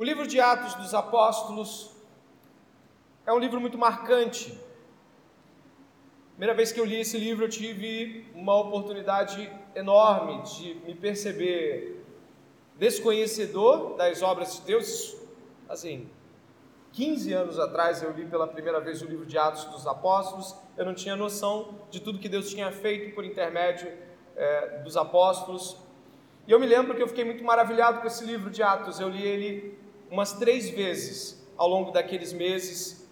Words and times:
O 0.00 0.02
livro 0.02 0.26
de 0.26 0.40
Atos 0.40 0.72
dos 0.76 0.94
Apóstolos 0.94 1.90
é 3.26 3.32
um 3.34 3.38
livro 3.38 3.60
muito 3.60 3.76
marcante. 3.76 4.58
Primeira 6.30 6.54
vez 6.54 6.72
que 6.72 6.80
eu 6.80 6.86
li 6.86 7.02
esse 7.02 7.18
livro, 7.18 7.44
eu 7.44 7.50
tive 7.50 8.26
uma 8.34 8.58
oportunidade 8.58 9.52
enorme 9.74 10.40
de 10.44 10.72
me 10.86 10.94
perceber 10.94 12.02
desconhecedor 12.78 13.94
das 13.98 14.22
obras 14.22 14.54
de 14.54 14.62
Deus. 14.62 15.18
Assim, 15.68 16.08
15 16.92 17.34
anos 17.34 17.58
atrás 17.58 18.02
eu 18.02 18.10
li 18.12 18.24
pela 18.24 18.48
primeira 18.48 18.80
vez 18.80 19.02
o 19.02 19.04
livro 19.04 19.26
de 19.26 19.36
Atos 19.36 19.66
dos 19.66 19.86
Apóstolos, 19.86 20.56
eu 20.78 20.86
não 20.86 20.94
tinha 20.94 21.14
noção 21.14 21.74
de 21.90 22.00
tudo 22.00 22.18
que 22.18 22.28
Deus 22.30 22.48
tinha 22.48 22.72
feito 22.72 23.14
por 23.14 23.22
intermédio 23.22 23.92
é, 24.34 24.78
dos 24.78 24.96
apóstolos. 24.96 25.76
E 26.48 26.52
eu 26.52 26.58
me 26.58 26.64
lembro 26.64 26.94
que 26.94 27.02
eu 27.02 27.06
fiquei 27.06 27.22
muito 27.22 27.44
maravilhado 27.44 28.00
com 28.00 28.06
esse 28.06 28.24
livro 28.24 28.48
de 28.48 28.62
Atos, 28.62 28.98
eu 28.98 29.10
li 29.10 29.22
ele 29.22 29.89
umas 30.10 30.32
três 30.32 30.68
vezes 30.68 31.48
ao 31.56 31.68
longo 31.68 31.90
daqueles 31.92 32.32
meses, 32.32 33.08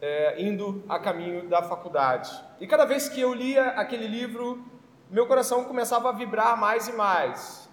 é, 0.00 0.40
indo 0.40 0.84
a 0.88 0.98
caminho 0.98 1.48
da 1.48 1.62
faculdade. 1.62 2.30
E 2.60 2.66
cada 2.66 2.84
vez 2.84 3.08
que 3.08 3.20
eu 3.20 3.34
lia 3.34 3.68
aquele 3.70 4.06
livro, 4.06 4.64
meu 5.10 5.26
coração 5.26 5.64
começava 5.64 6.10
a 6.10 6.12
vibrar 6.12 6.56
mais 6.58 6.88
e 6.88 6.92
mais. 6.92 7.68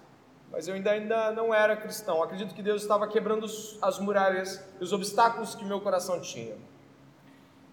Mas 0.50 0.66
eu 0.68 0.74
ainda, 0.74 0.92
ainda 0.92 1.30
não 1.32 1.52
era 1.52 1.76
cristão. 1.76 2.22
Acredito 2.22 2.54
que 2.54 2.62
Deus 2.62 2.82
estava 2.82 3.06
quebrando 3.08 3.46
as 3.82 3.98
muralhas 3.98 4.64
e 4.80 4.84
os 4.84 4.92
obstáculos 4.92 5.54
que 5.54 5.64
meu 5.64 5.80
coração 5.80 6.20
tinha. 6.20 6.56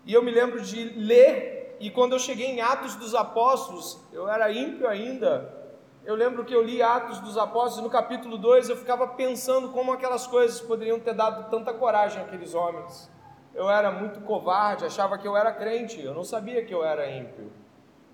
E 0.06 0.14
eu 0.14 0.24
me 0.24 0.32
lembro 0.32 0.62
de 0.62 0.86
ler, 0.98 1.78
e 1.80 1.90
quando 1.90 2.14
eu 2.14 2.20
cheguei 2.20 2.48
em 2.48 2.60
Atos 2.60 2.96
dos 2.96 3.14
Apóstolos, 3.14 4.00
eu 4.12 4.28
era 4.28 4.52
ímpio 4.52 4.88
ainda, 4.88 5.61
eu 6.04 6.16
lembro 6.16 6.44
que 6.44 6.54
eu 6.54 6.64
li 6.64 6.82
Atos 6.82 7.20
dos 7.20 7.38
Apóstolos 7.38 7.80
e 7.80 7.82
no 7.84 7.90
capítulo 7.90 8.38
2 8.38 8.70
eu 8.70 8.78
ficava 8.78 9.08
pensando 9.08 9.70
como 9.70 9.92
aquelas 9.92 10.26
coisas 10.26 10.60
poderiam 10.60 11.00
ter 11.00 11.14
dado 11.14 11.50
tanta 11.50 11.74
coragem 11.74 12.22
àqueles 12.22 12.56
homens. 12.56 13.10
Eu 13.54 13.70
era 13.70 13.92
muito 13.92 14.22
covarde, 14.22 14.86
achava 14.86 15.18
que 15.18 15.28
eu 15.28 15.38
era 15.38 15.52
crente, 15.52 16.02
eu 16.02 16.14
não 16.14 16.24
sabia 16.24 16.66
que 16.66 16.74
eu 16.74 16.84
era 16.84 17.10
ímpio. 17.10 17.52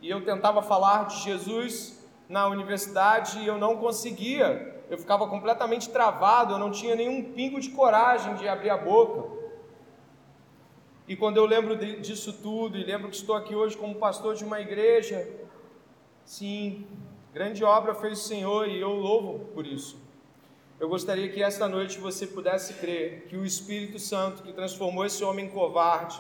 E 0.02 0.10
eu 0.10 0.24
tentava 0.26 0.62
falar 0.62 1.06
de 1.06 1.22
Jesus 1.22 2.06
na 2.28 2.48
universidade 2.48 3.40
e 3.40 3.48
eu 3.48 3.58
não 3.58 3.78
conseguia. 3.78 4.76
Eu 4.90 4.98
ficava 4.98 5.28
completamente 5.28 5.90
travado, 5.90 6.54
eu 6.54 6.60
não 6.60 6.72
tinha 6.72 6.96
nenhum 6.96 7.32
pingo 7.32 7.60
de 7.60 7.70
coragem 7.70 8.36
de 8.36 8.48
abrir 8.48 8.70
a 8.70 8.78
boca. 8.78 9.38
E 11.08 11.16
quando 11.16 11.38
eu 11.38 11.46
lembro 11.46 11.76
disso 12.02 12.34
tudo 12.34 12.78
e 12.78 12.84
lembro 12.84 13.10
que 13.10 13.16
estou 13.16 13.36
aqui 13.36 13.56
hoje 13.56 13.78
como 13.78 13.96
pastor 13.96 14.36
de 14.36 14.44
uma 14.44 14.60
igreja, 14.60 15.26
sim, 16.26 16.86
Grande 17.38 17.64
obra 17.64 17.94
fez 17.94 18.14
o 18.14 18.24
Senhor 18.24 18.68
e 18.68 18.82
eu 18.82 18.90
louvo 18.90 19.46
por 19.54 19.64
isso. 19.64 19.96
Eu 20.80 20.90
gostaria 20.90 21.30
que 21.30 21.44
esta 21.44 21.68
noite 21.68 22.00
você 22.00 22.26
pudesse 22.26 22.74
crer 22.74 23.28
que 23.28 23.38
o 23.38 23.46
Espírito 23.46 24.00
Santo 24.00 24.42
que 24.42 24.52
transformou 24.52 25.06
esse 25.06 25.24
homem 25.24 25.48
covarde, 25.48 26.20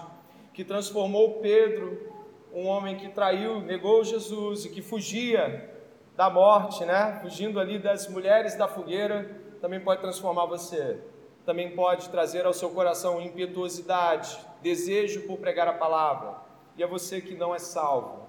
que 0.54 0.64
transformou 0.64 1.40
Pedro, 1.40 2.14
um 2.54 2.68
homem 2.68 2.98
que 2.98 3.10
traiu, 3.10 3.62
negou 3.62 4.04
Jesus 4.04 4.66
e 4.66 4.70
que 4.70 4.80
fugia 4.80 5.74
da 6.16 6.30
morte, 6.30 6.86
né? 6.86 7.18
Fugindo 7.20 7.60
ali 7.60 7.80
das 7.80 8.08
mulheres 8.08 8.54
da 8.54 8.68
fogueira, 8.68 9.42
também 9.60 9.80
pode 9.80 10.02
transformar 10.02 10.46
você. 10.46 11.00
Também 11.48 11.72
pode 11.72 12.10
trazer 12.10 12.46
ao 12.46 12.54
seu 12.54 12.70
coração 12.70 13.20
impetuosidade, 13.20 14.38
desejo 14.62 15.22
por 15.24 15.40
pregar 15.40 15.68
a 15.68 15.74
palavra. 15.74 16.36
E 16.78 16.84
a 16.84 16.88
você 16.88 17.20
que 17.20 17.34
não 17.34 17.56
é 17.56 17.58
salvo, 17.58 18.27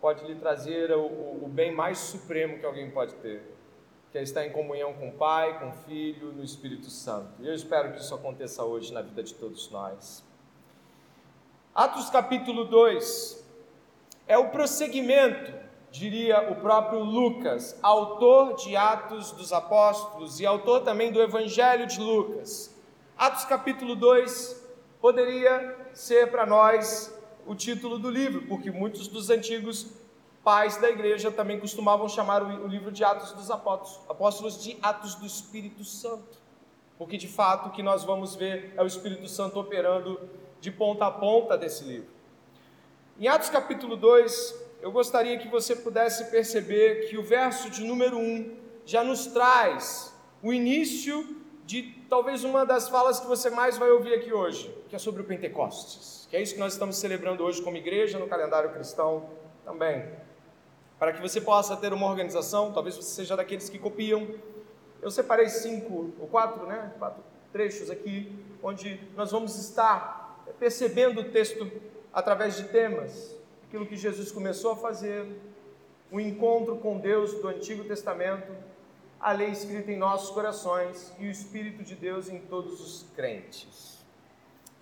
pode 0.00 0.24
lhe 0.26 0.34
trazer 0.34 0.90
o, 0.92 1.04
o, 1.44 1.48
bem 1.48 1.72
mais 1.72 1.98
supremo 1.98 2.58
que 2.58 2.66
alguém 2.66 2.90
pode 2.90 3.14
ter, 3.16 3.42
que 4.12 4.18
é 4.18 4.22
estar 4.22 4.46
em 4.46 4.52
comunhão 4.52 4.92
com 4.94 5.08
o 5.08 5.12
Pai, 5.12 5.58
com 5.58 5.70
o 5.70 5.72
Filho, 5.72 6.32
no 6.32 6.44
Espírito 6.44 6.90
Santo. 6.90 7.30
E 7.40 7.46
eu 7.46 7.54
espero 7.54 7.92
que 7.92 8.00
isso 8.00 8.14
aconteça 8.14 8.64
hoje 8.64 8.92
na 8.92 9.02
vida 9.02 9.22
de 9.22 9.34
todos 9.34 9.70
nós. 9.70 10.24
Atos 11.74 12.08
capítulo 12.08 12.64
2 12.64 13.44
é 14.26 14.38
o 14.38 14.48
prosseguimento, 14.48 15.52
diria 15.90 16.50
o 16.50 16.56
próprio 16.56 17.00
Lucas, 17.00 17.78
autor 17.82 18.54
de 18.54 18.76
Atos 18.76 19.32
dos 19.32 19.52
Apóstolos 19.52 20.40
e 20.40 20.46
autor 20.46 20.82
também 20.82 21.12
do 21.12 21.20
Evangelho 21.20 21.86
de 21.86 22.00
Lucas. 22.00 22.74
Atos 23.16 23.44
capítulo 23.44 23.94
2 23.94 24.64
poderia 25.00 25.76
ser 25.92 26.30
para 26.30 26.44
nós 26.44 27.15
o 27.46 27.54
título 27.54 27.98
do 27.98 28.10
livro, 28.10 28.42
porque 28.42 28.70
muitos 28.70 29.08
dos 29.08 29.30
antigos 29.30 29.86
pais 30.44 30.76
da 30.76 30.90
igreja 30.90 31.30
também 31.30 31.58
costumavam 31.58 32.08
chamar 32.08 32.42
o 32.42 32.66
livro 32.66 32.92
de 32.92 33.02
Atos 33.02 33.32
dos 33.32 33.50
Apóstolos, 33.50 34.00
apóstolos 34.08 34.62
de 34.62 34.76
Atos 34.82 35.14
do 35.14 35.26
Espírito 35.26 35.84
Santo. 35.84 36.38
Porque 36.98 37.16
de 37.16 37.28
fato 37.28 37.68
o 37.68 37.72
que 37.72 37.82
nós 37.82 38.04
vamos 38.04 38.34
ver 38.34 38.72
é 38.76 38.82
o 38.82 38.86
Espírito 38.86 39.28
Santo 39.28 39.58
operando 39.58 40.20
de 40.60 40.70
ponta 40.70 41.06
a 41.06 41.10
ponta 41.10 41.56
desse 41.58 41.84
livro. 41.84 42.08
Em 43.18 43.28
Atos 43.28 43.48
capítulo 43.48 43.96
2, 43.96 44.54
eu 44.80 44.92
gostaria 44.92 45.38
que 45.38 45.48
você 45.48 45.74
pudesse 45.74 46.30
perceber 46.30 47.08
que 47.08 47.18
o 47.18 47.22
verso 47.22 47.70
de 47.70 47.82
número 47.82 48.16
1 48.16 48.56
já 48.84 49.02
nos 49.02 49.26
traz 49.26 50.14
o 50.42 50.52
início 50.52 51.36
de 51.64 51.94
talvez 52.08 52.44
uma 52.44 52.64
das 52.64 52.88
falas 52.88 53.18
que 53.18 53.26
você 53.26 53.50
mais 53.50 53.76
vai 53.76 53.90
ouvir 53.90 54.14
aqui 54.14 54.32
hoje, 54.32 54.72
que 54.88 54.94
é 54.94 54.98
sobre 54.98 55.22
o 55.22 55.24
Pentecostes, 55.24 56.15
que 56.28 56.36
é 56.36 56.42
isso 56.42 56.54
que 56.54 56.60
nós 56.60 56.72
estamos 56.72 56.96
celebrando 56.96 57.44
hoje 57.44 57.62
como 57.62 57.76
igreja 57.76 58.18
no 58.18 58.26
calendário 58.26 58.70
cristão 58.72 59.28
também. 59.64 60.04
Para 60.98 61.12
que 61.12 61.20
você 61.20 61.40
possa 61.40 61.76
ter 61.76 61.92
uma 61.92 62.06
organização, 62.06 62.72
talvez 62.72 62.96
você 62.96 63.14
seja 63.14 63.36
daqueles 63.36 63.68
que 63.68 63.78
copiam. 63.78 64.28
Eu 65.02 65.10
separei 65.10 65.48
cinco 65.48 66.12
ou 66.18 66.26
quatro, 66.26 66.66
né? 66.66 66.92
Quatro 66.98 67.22
trechos 67.52 67.90
aqui, 67.90 68.32
onde 68.62 69.00
nós 69.14 69.30
vamos 69.30 69.58
estar 69.58 70.44
percebendo 70.58 71.20
o 71.20 71.24
texto 71.24 71.70
através 72.12 72.56
de 72.56 72.64
temas, 72.64 73.36
aquilo 73.66 73.86
que 73.86 73.96
Jesus 73.96 74.32
começou 74.32 74.72
a 74.72 74.76
fazer, 74.76 75.26
o 76.10 76.18
encontro 76.18 76.76
com 76.76 76.98
Deus 76.98 77.34
do 77.34 77.48
Antigo 77.48 77.84
Testamento, 77.84 78.52
a 79.20 79.32
lei 79.32 79.48
escrita 79.48 79.90
em 79.90 79.96
nossos 79.96 80.30
corações 80.30 81.12
e 81.18 81.26
o 81.26 81.30
Espírito 81.30 81.82
de 81.82 81.94
Deus 81.94 82.28
em 82.28 82.38
todos 82.40 82.80
os 82.80 83.06
crentes. 83.14 83.95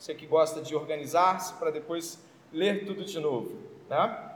Você 0.04 0.14
que 0.14 0.26
gosta 0.26 0.60
de 0.60 0.76
organizar-se 0.76 1.54
para 1.54 1.70
depois 1.70 2.22
ler 2.52 2.84
tudo 2.84 3.06
de 3.06 3.18
novo, 3.18 3.56
né? 3.88 4.34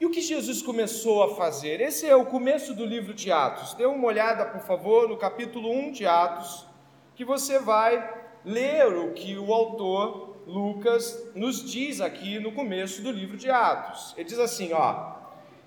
E 0.00 0.06
o 0.06 0.10
que 0.10 0.22
Jesus 0.22 0.62
começou 0.62 1.22
a 1.22 1.34
fazer? 1.34 1.78
Esse 1.78 2.06
é 2.06 2.16
o 2.16 2.24
começo 2.24 2.72
do 2.72 2.86
livro 2.86 3.12
de 3.12 3.30
Atos. 3.30 3.74
Dê 3.74 3.84
uma 3.84 4.06
olhada, 4.06 4.46
por 4.46 4.62
favor, 4.62 5.06
no 5.06 5.18
capítulo 5.18 5.70
1 5.70 5.92
de 5.92 6.06
Atos, 6.06 6.66
que 7.14 7.22
você 7.22 7.58
vai 7.58 8.18
ler 8.42 8.86
o 8.86 9.12
que 9.12 9.36
o 9.36 9.52
autor 9.52 10.38
Lucas 10.46 11.30
nos 11.34 11.70
diz 11.70 12.00
aqui 12.00 12.38
no 12.38 12.52
começo 12.52 13.02
do 13.02 13.12
livro 13.12 13.36
de 13.36 13.50
Atos. 13.50 14.14
Ele 14.16 14.24
diz 14.24 14.38
assim, 14.38 14.72
ó: 14.72 15.16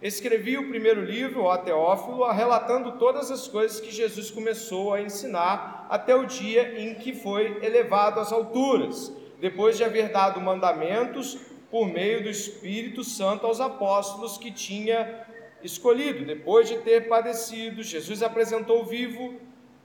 Escrevi 0.01 0.57
o 0.57 0.67
primeiro 0.67 1.05
livro, 1.05 1.43
ó 1.43 1.55
Teófilo, 1.57 2.27
relatando 2.31 2.93
todas 2.93 3.29
as 3.29 3.47
coisas 3.47 3.79
que 3.79 3.91
Jesus 3.91 4.31
começou 4.31 4.95
a 4.95 4.99
ensinar 4.99 5.72
até 5.89 6.15
o 6.15 6.25
dia 6.25 6.79
em 6.79 6.95
que 6.95 7.13
foi 7.13 7.63
elevado 7.63 8.19
às 8.19 8.31
alturas, 8.31 9.11
depois 9.39 9.77
de 9.77 9.83
haver 9.83 10.09
dado 10.09 10.39
mandamentos 10.39 11.37
por 11.69 11.87
meio 11.87 12.21
do 12.21 12.29
Espírito 12.29 13.03
Santo 13.03 13.47
aos 13.47 13.59
apóstolos 13.59 14.37
que 14.37 14.51
tinha 14.51 15.25
escolhido. 15.63 16.25
Depois 16.25 16.69
de 16.69 16.77
ter 16.77 17.07
padecido, 17.07 17.81
Jesus 17.81 18.21
apresentou 18.21 18.85
vivo, 18.85 19.33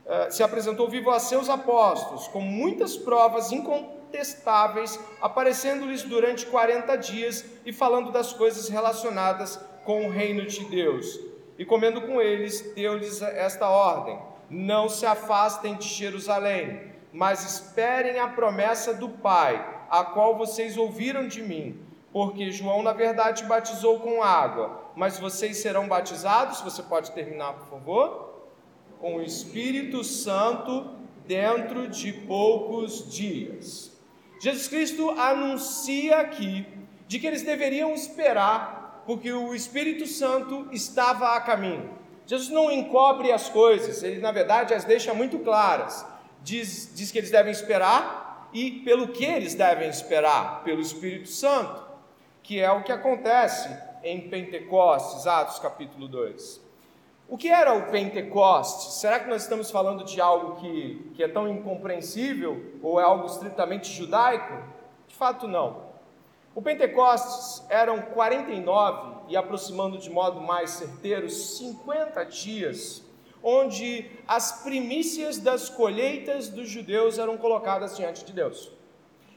eh, 0.04 0.30
se 0.30 0.42
apresentou 0.42 0.88
vivo 0.88 1.10
a 1.10 1.18
seus 1.18 1.48
apóstolos, 1.48 2.28
com 2.28 2.40
muitas 2.40 2.96
provas 2.96 3.52
incontestáveis, 3.52 5.00
aparecendo-lhes 5.20 6.02
durante 6.02 6.46
40 6.46 6.96
dias 6.96 7.44
e 7.64 7.72
falando 7.72 8.12
das 8.12 8.32
coisas 8.32 8.68
relacionadas 8.68 9.58
com 9.84 10.06
o 10.06 10.10
reino 10.10 10.44
de 10.44 10.64
Deus. 10.64 11.18
E 11.58 11.64
comendo 11.64 12.02
com 12.02 12.20
eles, 12.20 12.72
deu-lhes 12.74 13.22
esta 13.22 13.68
ordem: 13.68 14.18
Não 14.50 14.88
se 14.88 15.04
afastem 15.04 15.76
de 15.76 15.88
Jerusalém, 15.88 16.92
mas 17.12 17.44
esperem 17.44 18.18
a 18.18 18.28
promessa 18.28 18.94
do 18.94 19.08
Pai, 19.08 19.84
a 19.90 20.04
qual 20.04 20.36
vocês 20.36 20.76
ouviram 20.76 21.28
de 21.28 21.42
mim. 21.42 21.80
Porque 22.12 22.50
João, 22.50 22.82
na 22.82 22.92
verdade, 22.92 23.44
batizou 23.44 24.00
com 24.00 24.22
água, 24.22 24.90
mas 24.96 25.18
vocês 25.18 25.58
serão 25.58 25.86
batizados. 25.86 26.60
Você 26.62 26.82
pode 26.82 27.12
terminar, 27.12 27.54
por 27.54 27.66
favor? 27.68 28.48
Com 28.98 29.16
o 29.16 29.22
Espírito 29.22 30.02
Santo 30.02 30.90
dentro 31.26 31.88
de 31.88 32.12
poucos 32.12 33.12
dias. 33.12 33.92
Jesus 34.40 34.68
Cristo 34.68 35.10
anuncia 35.10 36.18
aqui 36.18 36.66
de 37.06 37.18
que 37.18 37.26
eles 37.26 37.42
deveriam 37.42 37.92
esperar 37.92 38.78
porque 39.08 39.32
o 39.32 39.54
Espírito 39.54 40.06
Santo 40.06 40.68
estava 40.70 41.34
a 41.34 41.40
caminho. 41.40 41.97
Jesus 42.28 42.50
não 42.50 42.70
encobre 42.70 43.32
as 43.32 43.48
coisas, 43.48 44.02
ele 44.02 44.20
na 44.20 44.30
verdade 44.30 44.74
as 44.74 44.84
deixa 44.84 45.14
muito 45.14 45.38
claras. 45.38 46.04
Diz, 46.42 46.92
diz 46.94 47.10
que 47.10 47.16
eles 47.16 47.30
devem 47.30 47.50
esperar 47.50 48.50
e 48.52 48.82
pelo 48.82 49.08
que 49.08 49.24
eles 49.24 49.54
devem 49.54 49.88
esperar? 49.88 50.62
Pelo 50.62 50.82
Espírito 50.82 51.30
Santo, 51.30 51.82
que 52.42 52.60
é 52.60 52.70
o 52.70 52.82
que 52.82 52.92
acontece 52.92 53.74
em 54.04 54.28
Pentecostes, 54.28 55.26
Atos 55.26 55.58
capítulo 55.58 56.06
2. 56.06 56.60
O 57.30 57.38
que 57.38 57.48
era 57.48 57.72
o 57.72 57.90
Pentecostes? 57.90 59.00
Será 59.00 59.20
que 59.20 59.28
nós 59.30 59.44
estamos 59.44 59.70
falando 59.70 60.04
de 60.04 60.20
algo 60.20 60.60
que, 60.60 61.10
que 61.14 61.22
é 61.22 61.28
tão 61.28 61.48
incompreensível 61.48 62.74
ou 62.82 63.00
é 63.00 63.04
algo 63.04 63.24
estritamente 63.24 63.90
judaico? 63.90 64.52
De 65.06 65.14
fato, 65.14 65.48
não. 65.48 65.87
O 66.58 66.60
Pentecostes 66.60 67.64
eram 67.70 68.02
49 68.02 69.26
e 69.28 69.36
aproximando 69.36 69.96
de 69.96 70.10
modo 70.10 70.40
mais 70.40 70.70
certeiro 70.70 71.30
50 71.30 72.24
dias, 72.24 73.00
onde 73.40 74.10
as 74.26 74.64
primícias 74.64 75.38
das 75.38 75.68
colheitas 75.68 76.48
dos 76.48 76.68
judeus 76.68 77.16
eram 77.16 77.36
colocadas 77.38 77.96
diante 77.96 78.24
de 78.24 78.32
Deus. 78.32 78.72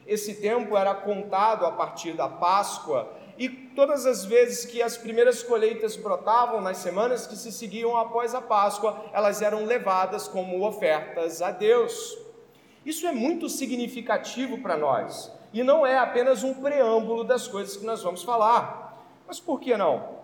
Esse 0.08 0.42
tempo 0.42 0.76
era 0.76 0.96
contado 0.96 1.64
a 1.64 1.72
partir 1.72 2.14
da 2.14 2.28
Páscoa 2.28 3.14
e 3.38 3.48
todas 3.48 4.08
as 4.08 4.26
vezes 4.26 4.66
que 4.66 4.82
as 4.82 4.98
primeiras 4.98 5.44
colheitas 5.44 5.96
brotavam 5.96 6.60
nas 6.60 6.78
semanas 6.78 7.28
que 7.28 7.36
se 7.36 7.52
seguiam 7.52 7.96
após 7.96 8.34
a 8.34 8.42
Páscoa, 8.42 9.00
elas 9.14 9.44
eram 9.44 9.66
levadas 9.66 10.28
como 10.28 10.66
ofertas 10.66 11.40
a 11.40 11.52
Deus. 11.52 12.18
Isso 12.84 13.06
é 13.06 13.12
muito 13.12 13.48
significativo 13.48 14.58
para 14.58 14.76
nós 14.76 15.40
e 15.54 15.64
não 15.64 15.86
é 15.86 15.98
apenas 15.98 16.44
um 16.44 16.54
preâmbulo 16.54 17.24
das 17.24 17.48
coisas 17.48 17.78
que 17.78 17.86
nós 17.86 18.02
vamos 18.02 18.24
falar. 18.24 19.06
Mas 19.28 19.40
por 19.40 19.60
que 19.60 19.76
não? 19.76 20.22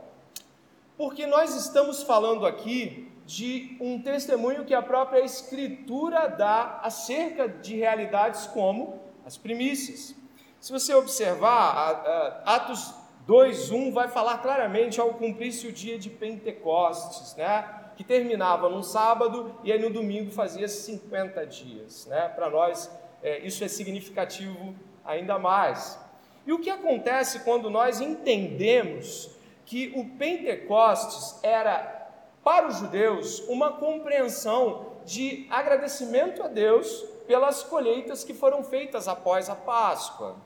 Porque 0.97 1.27
nós 1.27 1.55
estamos 1.55 2.03
falando 2.03 2.45
aqui 2.45 3.11
de 3.25 3.77
um 3.81 4.01
testemunho 4.01 4.63
que 4.63 4.73
a 4.73 4.81
própria 4.81 5.19
Escritura 5.19 6.27
dá 6.27 6.79
acerca 6.81 7.47
de 7.47 7.75
realidades 7.75 8.47
como 8.47 9.01
as 9.25 9.37
primícias. 9.37 10.15
Se 10.59 10.71
você 10.71 10.93
observar, 10.93 12.41
Atos 12.45 12.93
2:1 13.27 13.91
vai 13.91 14.07
falar 14.07 14.37
claramente 14.37 14.99
ao 14.99 15.13
cumprir-se 15.13 15.67
o 15.67 15.71
dia 15.71 15.99
de 15.99 16.09
Pentecostes, 16.09 17.35
né? 17.35 17.91
Que 17.97 18.03
terminava 18.03 18.69
num 18.69 18.81
sábado 18.81 19.53
e 19.63 19.71
aí 19.71 19.79
no 19.79 19.89
domingo 19.89 20.31
fazia 20.31 20.67
50 20.67 21.45
dias, 21.45 22.05
né? 22.05 22.29
Para 22.29 22.49
nós 22.49 22.89
é, 23.21 23.39
isso 23.39 23.63
é 23.63 23.67
significativo 23.67 24.73
ainda 25.07 25.39
mais. 25.39 25.97
E 26.45 26.53
o 26.53 26.59
que 26.59 26.69
acontece 26.69 27.39
quando 27.39 27.69
nós 27.69 27.99
entendemos 27.99 29.31
que 29.65 29.91
o 29.95 30.17
Pentecostes 30.17 31.39
era 31.41 31.95
para 32.43 32.67
os 32.67 32.77
judeus 32.77 33.39
uma 33.49 33.73
compreensão 33.73 34.93
de 35.05 35.47
agradecimento 35.49 36.43
a 36.43 36.47
Deus 36.47 37.03
pelas 37.27 37.63
colheitas 37.63 38.23
que 38.23 38.33
foram 38.33 38.63
feitas 38.63 39.07
após 39.07 39.49
a 39.49 39.55
Páscoa. 39.55 40.37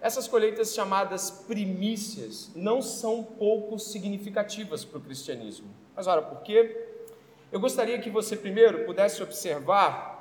Essas 0.00 0.28
colheitas 0.28 0.74
chamadas 0.74 1.30
primícias 1.30 2.50
não 2.54 2.82
são 2.82 3.22
pouco 3.22 3.78
significativas 3.78 4.84
para 4.84 4.98
o 4.98 5.00
cristianismo. 5.00 5.68
Mas 5.94 6.06
ora, 6.06 6.20
por 6.20 6.42
quê? 6.42 6.88
Eu 7.50 7.60
gostaria 7.60 7.98
que 7.98 8.10
você 8.10 8.36
primeiro 8.36 8.84
pudesse 8.84 9.22
observar 9.22 10.11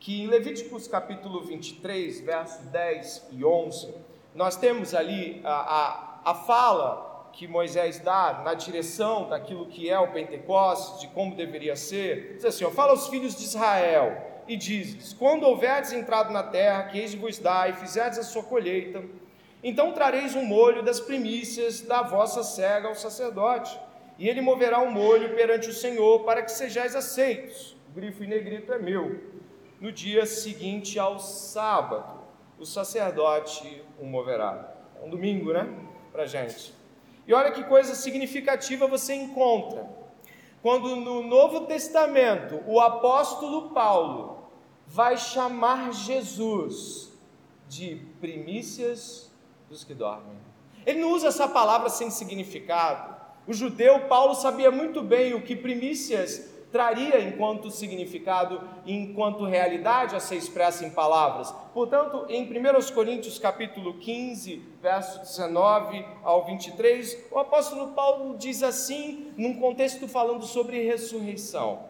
que 0.00 0.22
em 0.22 0.26
Levíticos 0.26 0.86
capítulo 0.86 1.40
23, 1.40 2.20
versos 2.20 2.66
10 2.66 3.28
e 3.32 3.44
11, 3.44 3.94
nós 4.34 4.56
temos 4.56 4.94
ali 4.94 5.40
a, 5.44 5.50
a, 5.50 6.30
a 6.30 6.34
fala 6.34 7.28
que 7.32 7.46
Moisés 7.46 7.98
dá 7.98 8.42
na 8.44 8.54
direção 8.54 9.28
daquilo 9.28 9.66
que 9.66 9.88
é 9.90 9.98
o 9.98 10.12
Pentecostes, 10.12 11.00
de 11.00 11.08
como 11.08 11.34
deveria 11.34 11.76
ser. 11.76 12.34
Diz 12.36 12.44
assim: 12.44 12.64
ó, 12.64 12.70
fala 12.70 12.92
aos 12.92 13.08
filhos 13.08 13.36
de 13.36 13.44
Israel 13.44 14.16
e 14.46 14.56
dizes: 14.56 15.12
Quando 15.12 15.44
houverdes 15.44 15.92
entrado 15.92 16.32
na 16.32 16.42
terra, 16.42 16.84
que 16.84 16.98
eis 16.98 17.14
vos 17.14 17.38
dá, 17.38 17.68
e 17.68 17.74
fizerdes 17.74 18.18
a 18.18 18.22
sua 18.22 18.42
colheita, 18.42 19.02
então 19.62 19.92
trareis 19.92 20.34
um 20.34 20.44
molho 20.44 20.82
das 20.82 21.00
primícias 21.00 21.80
da 21.80 22.02
vossa 22.02 22.42
cega 22.42 22.88
ao 22.88 22.94
sacerdote, 22.94 23.78
e 24.18 24.28
ele 24.28 24.40
moverá 24.40 24.80
o 24.80 24.86
um 24.86 24.90
molho 24.90 25.34
perante 25.34 25.68
o 25.68 25.72
Senhor, 25.72 26.24
para 26.24 26.42
que 26.42 26.50
sejais 26.50 26.94
aceitos. 26.94 27.76
O 27.90 27.94
grifo 27.94 28.22
em 28.24 28.28
negrito 28.28 28.72
é 28.72 28.78
meu. 28.78 29.37
No 29.80 29.92
dia 29.92 30.26
seguinte 30.26 30.98
ao 30.98 31.20
sábado, 31.20 32.18
o 32.58 32.66
sacerdote 32.66 33.80
o 34.00 34.04
moverá. 34.04 34.74
É 35.00 35.04
um 35.04 35.08
domingo, 35.08 35.52
né? 35.52 35.72
Para 36.10 36.26
gente. 36.26 36.74
E 37.26 37.32
olha 37.32 37.52
que 37.52 37.62
coisa 37.62 37.94
significativa 37.94 38.88
você 38.88 39.14
encontra. 39.14 39.88
Quando 40.60 40.96
no 40.96 41.22
Novo 41.22 41.66
Testamento 41.66 42.60
o 42.66 42.80
apóstolo 42.80 43.70
Paulo 43.70 44.48
vai 44.84 45.16
chamar 45.16 45.92
Jesus 45.92 47.12
de 47.68 48.02
primícias 48.20 49.30
dos 49.68 49.84
que 49.84 49.94
dormem. 49.94 50.38
Ele 50.84 51.00
não 51.00 51.12
usa 51.12 51.28
essa 51.28 51.46
palavra 51.46 51.88
sem 51.88 52.10
significado. 52.10 53.14
O 53.46 53.52
judeu 53.52 54.08
Paulo 54.08 54.34
sabia 54.34 54.70
muito 54.70 55.02
bem 55.02 55.34
o 55.34 55.42
que 55.42 55.54
primícias 55.54 56.47
traria 56.70 57.20
enquanto 57.20 57.70
significado 57.70 58.60
e 58.84 58.92
enquanto 58.94 59.44
realidade 59.44 60.14
a 60.14 60.20
ser 60.20 60.36
expressa 60.36 60.84
em 60.84 60.90
palavras. 60.90 61.50
Portanto, 61.72 62.26
em 62.28 62.44
1 62.44 62.94
Coríntios 62.94 63.38
capítulo 63.38 63.94
15, 63.94 64.62
verso 64.82 65.20
19 65.20 66.04
ao 66.22 66.44
23, 66.44 67.26
o 67.30 67.38
apóstolo 67.38 67.88
Paulo 67.88 68.36
diz 68.36 68.62
assim, 68.62 69.32
num 69.36 69.58
contexto 69.58 70.06
falando 70.06 70.44
sobre 70.44 70.82
ressurreição: 70.82 71.84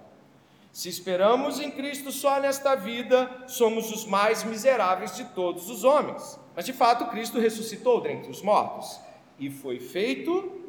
se 0.72 0.88
esperamos 0.88 1.58
em 1.58 1.70
Cristo 1.70 2.12
só 2.12 2.38
nesta 2.38 2.74
vida, 2.74 3.30
somos 3.46 3.90
os 3.90 4.04
mais 4.04 4.44
miseráveis 4.44 5.16
de 5.16 5.24
todos 5.24 5.68
os 5.68 5.82
homens. 5.82 6.38
Mas 6.54 6.66
de 6.66 6.72
fato, 6.72 7.06
Cristo 7.06 7.38
ressuscitou 7.38 8.00
dentre 8.00 8.30
os 8.30 8.42
mortos 8.42 9.00
e 9.38 9.50
foi 9.50 9.78
feito 9.78 10.67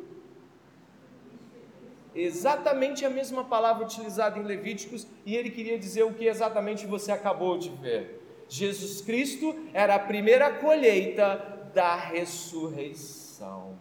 exatamente 2.14 3.06
a 3.06 3.10
mesma 3.10 3.44
palavra 3.44 3.86
utilizada 3.86 4.40
em 4.40 4.44
Levíticos, 4.44 5.08
e 5.26 5.36
ele 5.36 5.50
queria 5.50 5.78
dizer 5.78 6.04
o 6.04 6.14
que 6.14 6.26
exatamente 6.26 6.86
você 6.86 7.12
acabou 7.12 7.58
de 7.58 7.70
ver. 7.70 8.20
Jesus 8.48 9.02
Cristo 9.02 9.56
era 9.74 9.96
a 9.96 10.00
primeira 10.00 10.52
colheita 10.54 11.70
da 11.74 11.96
ressurreição. 11.96 13.78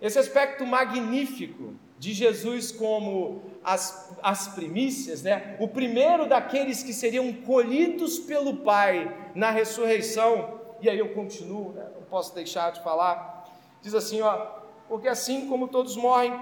Esse 0.00 0.18
aspecto 0.18 0.64
magnífico 0.64 1.74
de 1.98 2.12
Jesus 2.12 2.70
como 2.70 3.42
as, 3.64 4.14
as 4.22 4.48
primícias, 4.48 5.22
né? 5.22 5.56
o 5.58 5.66
primeiro 5.66 6.28
daqueles 6.28 6.82
que 6.82 6.92
seriam 6.92 7.32
colhidos 7.32 8.18
pelo 8.18 8.58
Pai 8.58 9.30
na 9.34 9.50
ressurreição, 9.50 10.60
e 10.80 10.88
aí 10.88 10.98
eu 10.98 11.14
continuo, 11.14 11.72
né? 11.72 11.86
não 11.94 12.02
posso 12.02 12.34
deixar 12.34 12.70
de 12.70 12.82
falar, 12.82 13.44
diz 13.80 13.94
assim, 13.94 14.20
ó, 14.20 14.65
porque 14.88 15.08
assim 15.08 15.48
como 15.48 15.68
todos 15.68 15.96
morrem, 15.96 16.38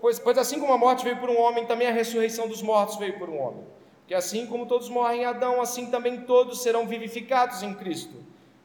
pois, 0.00 0.18
pois 0.18 0.38
assim 0.38 0.58
como 0.60 0.72
a 0.72 0.78
morte 0.78 1.04
veio 1.04 1.18
por 1.18 1.28
um 1.30 1.38
homem, 1.38 1.66
também 1.66 1.88
a 1.88 1.92
ressurreição 1.92 2.48
dos 2.48 2.62
mortos 2.62 2.96
veio 2.96 3.18
por 3.18 3.28
um 3.28 3.40
homem, 3.40 3.64
porque 4.00 4.14
assim 4.14 4.46
como 4.46 4.66
todos 4.66 4.88
morrem 4.88 5.22
em 5.22 5.24
Adão, 5.24 5.60
assim 5.60 5.90
também 5.90 6.22
todos 6.22 6.62
serão 6.62 6.86
vivificados 6.86 7.62
em 7.62 7.74
Cristo, 7.74 8.14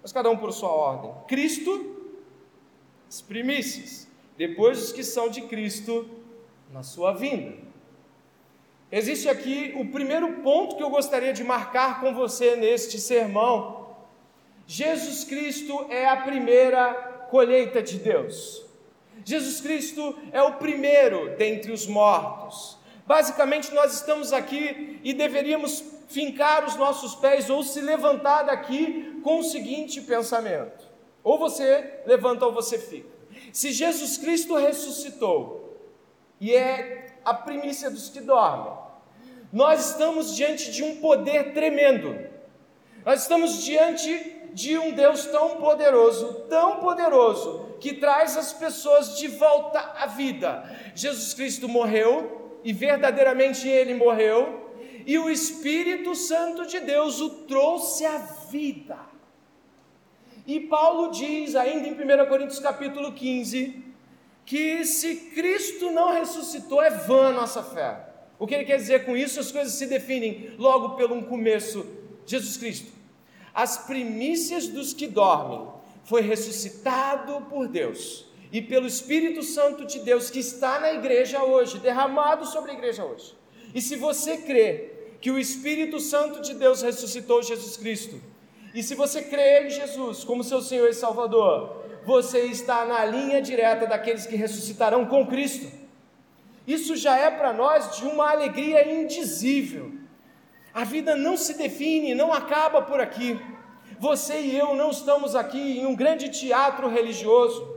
mas 0.02 0.12
cada 0.12 0.30
um 0.30 0.38
por 0.38 0.52
sua 0.52 0.70
ordem, 0.70 1.12
Cristo, 1.28 1.96
as 3.10 3.22
primícias, 3.22 4.08
depois 4.38 4.84
os 4.84 4.92
que 4.92 5.04
são 5.04 5.30
de 5.30 5.42
Cristo 5.42 6.10
na 6.72 6.82
sua 6.82 7.14
vinda. 7.14 7.64
Existe 8.92 9.28
aqui 9.28 9.74
o 9.76 9.88
primeiro 9.88 10.42
ponto 10.44 10.76
que 10.76 10.84
eu 10.84 10.90
gostaria 10.90 11.34
de 11.34 11.44
marcar 11.44 12.00
com 12.00 12.14
você 12.14 12.56
neste 12.56 13.00
sermão. 13.00 13.96
Jesus 14.68 15.24
Cristo 15.24 15.88
é 15.90 16.08
a 16.08 16.18
primeira 16.18 17.13
colheita 17.34 17.82
de 17.82 17.98
Deus. 17.98 18.64
Jesus 19.26 19.60
Cristo 19.60 20.16
é 20.32 20.40
o 20.44 20.58
primeiro 20.58 21.36
dentre 21.36 21.72
os 21.72 21.88
mortos. 21.88 22.78
Basicamente, 23.08 23.74
nós 23.74 23.92
estamos 23.92 24.32
aqui 24.32 25.00
e 25.04 25.16
deveríamos 25.16 25.84
fincar 26.08 26.64
os 26.64 26.76
nossos 26.76 27.16
pés 27.16 27.50
ou 27.50 27.64
se 27.64 27.82
levantar 27.82 28.44
daqui 28.44 29.20
com 29.24 29.40
o 29.40 29.44
seguinte 29.44 30.00
pensamento: 30.02 30.88
ou 31.24 31.40
você 31.40 32.02
levanta 32.06 32.46
ou 32.46 32.54
você 32.54 32.78
fica. 32.78 33.10
Se 33.52 33.72
Jesus 33.72 34.16
Cristo 34.16 34.56
ressuscitou 34.56 35.76
e 36.40 36.54
é 36.54 37.16
a 37.26 37.34
primícia 37.34 37.90
dos 37.90 38.10
que 38.10 38.22
dormem, 38.22 38.78
nós 39.52 39.90
estamos 39.90 40.36
diante 40.36 40.72
de 40.72 40.84
um 40.84 40.98
poder 40.98 41.52
tremendo. 41.56 42.16
Nós 43.04 43.24
estamos 43.24 43.64
diante 43.64 44.33
de 44.54 44.78
um 44.78 44.92
Deus 44.92 45.26
tão 45.26 45.58
poderoso, 45.58 46.46
tão 46.50 46.78
poderoso, 46.78 47.76
que 47.80 47.94
traz 47.94 48.38
as 48.38 48.54
pessoas 48.54 49.18
de 49.18 49.28
volta 49.28 49.80
à 49.80 50.06
vida. 50.06 50.64
Jesus 50.96 51.34
Cristo 51.34 51.68
morreu 51.68 52.60
e 52.64 52.72
verdadeiramente 52.72 53.68
ele 53.68 53.94
morreu, 53.94 54.72
e 55.06 55.18
o 55.18 55.30
Espírito 55.30 56.16
Santo 56.16 56.66
de 56.66 56.80
Deus 56.80 57.20
o 57.20 57.30
trouxe 57.30 58.06
à 58.06 58.18
vida. 58.50 58.98
E 60.46 60.60
Paulo 60.62 61.12
diz, 61.12 61.56
ainda 61.56 61.88
em 61.88 61.94
1 61.94 62.28
Coríntios 62.28 62.60
capítulo 62.60 63.12
15, 63.12 63.84
que 64.46 64.86
se 64.86 65.16
Cristo 65.34 65.90
não 65.92 66.14
ressuscitou, 66.14 66.82
é 66.82 66.90
vã 66.90 67.28
a 67.28 67.32
nossa 67.32 67.64
fé. 67.64 68.10
O 68.38 68.46
que 68.46 68.54
ele 68.54 68.66
quer 68.66 68.78
dizer 68.78 69.06
com 69.06 69.16
isso? 69.16 69.40
As 69.40 69.52
coisas 69.52 69.74
se 69.74 69.88
definem 69.88 70.54
logo 70.58 70.96
pelo 70.96 71.16
um 71.16 71.24
começo: 71.24 71.86
Jesus 72.26 72.58
Cristo. 72.58 72.92
As 73.54 73.78
primícias 73.78 74.68
dos 74.68 74.94
que 74.94 75.08
dormem 75.08 75.68
foi 76.04 76.22
ressuscitado 76.22 77.42
por 77.50 77.68
Deus 77.68 78.26
e 78.52 78.62
pelo 78.62 78.88
Espírito 78.88 79.42
Santo 79.42 79.86
de 79.86 80.00
Deus 80.00 80.30
que 80.30 80.40
está 80.40 80.80
na 80.80 80.94
igreja 80.94 81.44
hoje, 81.44 81.80
derramado 81.80 82.46
sobre 82.46 82.72
a 82.72 82.74
igreja 82.74 83.04
hoje. 83.04 83.36
E 83.74 83.82
se 83.82 83.96
você 83.96 84.38
crê 84.38 84.92
que 85.22 85.32
o 85.32 85.40
Espírito 85.40 86.00
Santo 86.00 86.42
de 86.42 86.54
Deus 86.54 86.82
ressuscitou 86.82 87.42
Jesus 87.42 87.78
Cristo, 87.78 88.22
e 88.74 88.82
se 88.82 88.96
você 88.96 89.22
crê 89.22 89.66
em 89.66 89.70
Jesus 89.70 90.24
como 90.24 90.44
seu 90.44 90.62
Senhor 90.62 90.90
e 90.90 90.94
Salvador, 90.94 91.84
você 92.06 92.46
está 92.46 92.86
na 92.86 93.06
linha 93.06 93.42
direta 93.42 93.86
daqueles 93.86 94.26
que 94.26 94.36
ressuscitarão 94.36 95.06
com 95.06 95.26
Cristo. 95.28 95.72
Isso 96.68 96.96
já 96.96 97.18
é 97.18 97.30
para 97.30 97.54
nós 97.54 97.98
de 97.98 98.06
uma 98.06 98.32
alegria 98.32 99.02
indizível. 99.02 99.94
A 100.74 100.84
vida 100.84 101.16
não 101.16 101.38
se 101.38 101.54
define, 101.54 102.16
não 102.16 102.34
acaba 102.34 102.82
por 102.82 103.00
aqui. 103.00 103.40
Você 104.00 104.42
e 104.42 104.58
eu 104.58 104.76
não 104.76 104.90
estamos 104.90 105.36
aqui 105.36 105.80
em 105.80 105.86
um 105.86 105.96
grande 105.96 106.30
teatro 106.30 106.90
religioso. 106.90 107.68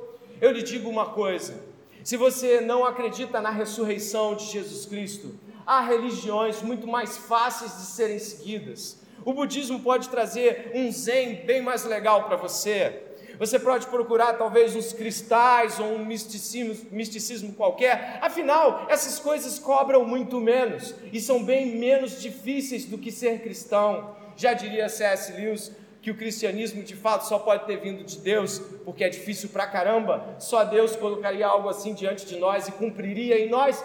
Eu 0.40 0.50
lhe 0.50 0.62
digo 0.62 0.88
uma 0.88 1.06
coisa: 1.06 1.62
se 2.02 2.16
você 2.16 2.60
não 2.60 2.86
acredita 2.86 3.40
na 3.40 3.50
ressurreição 3.50 4.34
de 4.34 4.46
Jesus 4.46 4.86
Cristo, 4.86 5.38
há 5.66 5.82
religiões 5.82 6.62
muito 6.62 6.86
mais 6.86 7.18
fáceis 7.18 7.76
de 7.76 7.82
serem 7.82 8.18
seguidas. 8.18 8.98
O 9.26 9.34
budismo 9.34 9.80
pode 9.80 10.08
trazer 10.08 10.70
um 10.74 10.90
zen 10.90 11.44
bem 11.44 11.60
mais 11.60 11.84
legal 11.84 12.24
para 12.24 12.36
você. 12.36 13.02
Você 13.38 13.58
pode 13.58 13.86
procurar 13.86 14.34
talvez 14.34 14.74
uns 14.74 14.92
cristais 14.92 15.78
ou 15.78 15.86
um 15.86 16.04
misticismo, 16.04 16.86
misticismo 16.90 17.52
qualquer. 17.52 18.18
Afinal, 18.22 18.86
essas 18.88 19.18
coisas 19.18 19.58
cobram 19.58 20.04
muito 20.04 20.40
menos 20.40 20.94
e 21.12 21.20
são 21.20 21.44
bem 21.44 21.76
menos 21.76 22.20
difíceis 22.20 22.86
do 22.86 22.98
que 22.98 23.12
ser 23.12 23.42
cristão. 23.42 24.16
Já 24.36 24.52
diria 24.52 24.88
C.S. 24.88 25.32
Lewis 25.32 25.72
que 26.06 26.10
o 26.12 26.16
cristianismo 26.16 26.84
de 26.84 26.94
fato 26.94 27.26
só 27.26 27.36
pode 27.36 27.66
ter 27.66 27.78
vindo 27.78 28.04
de 28.04 28.18
Deus, 28.18 28.60
porque 28.84 29.02
é 29.02 29.08
difícil 29.08 29.48
pra 29.48 29.66
caramba. 29.66 30.36
Só 30.38 30.62
Deus 30.62 30.94
colocaria 30.94 31.44
algo 31.44 31.68
assim 31.68 31.94
diante 31.94 32.24
de 32.24 32.36
nós 32.36 32.68
e 32.68 32.72
cumpriria 32.72 33.40
em 33.40 33.48
nós. 33.48 33.84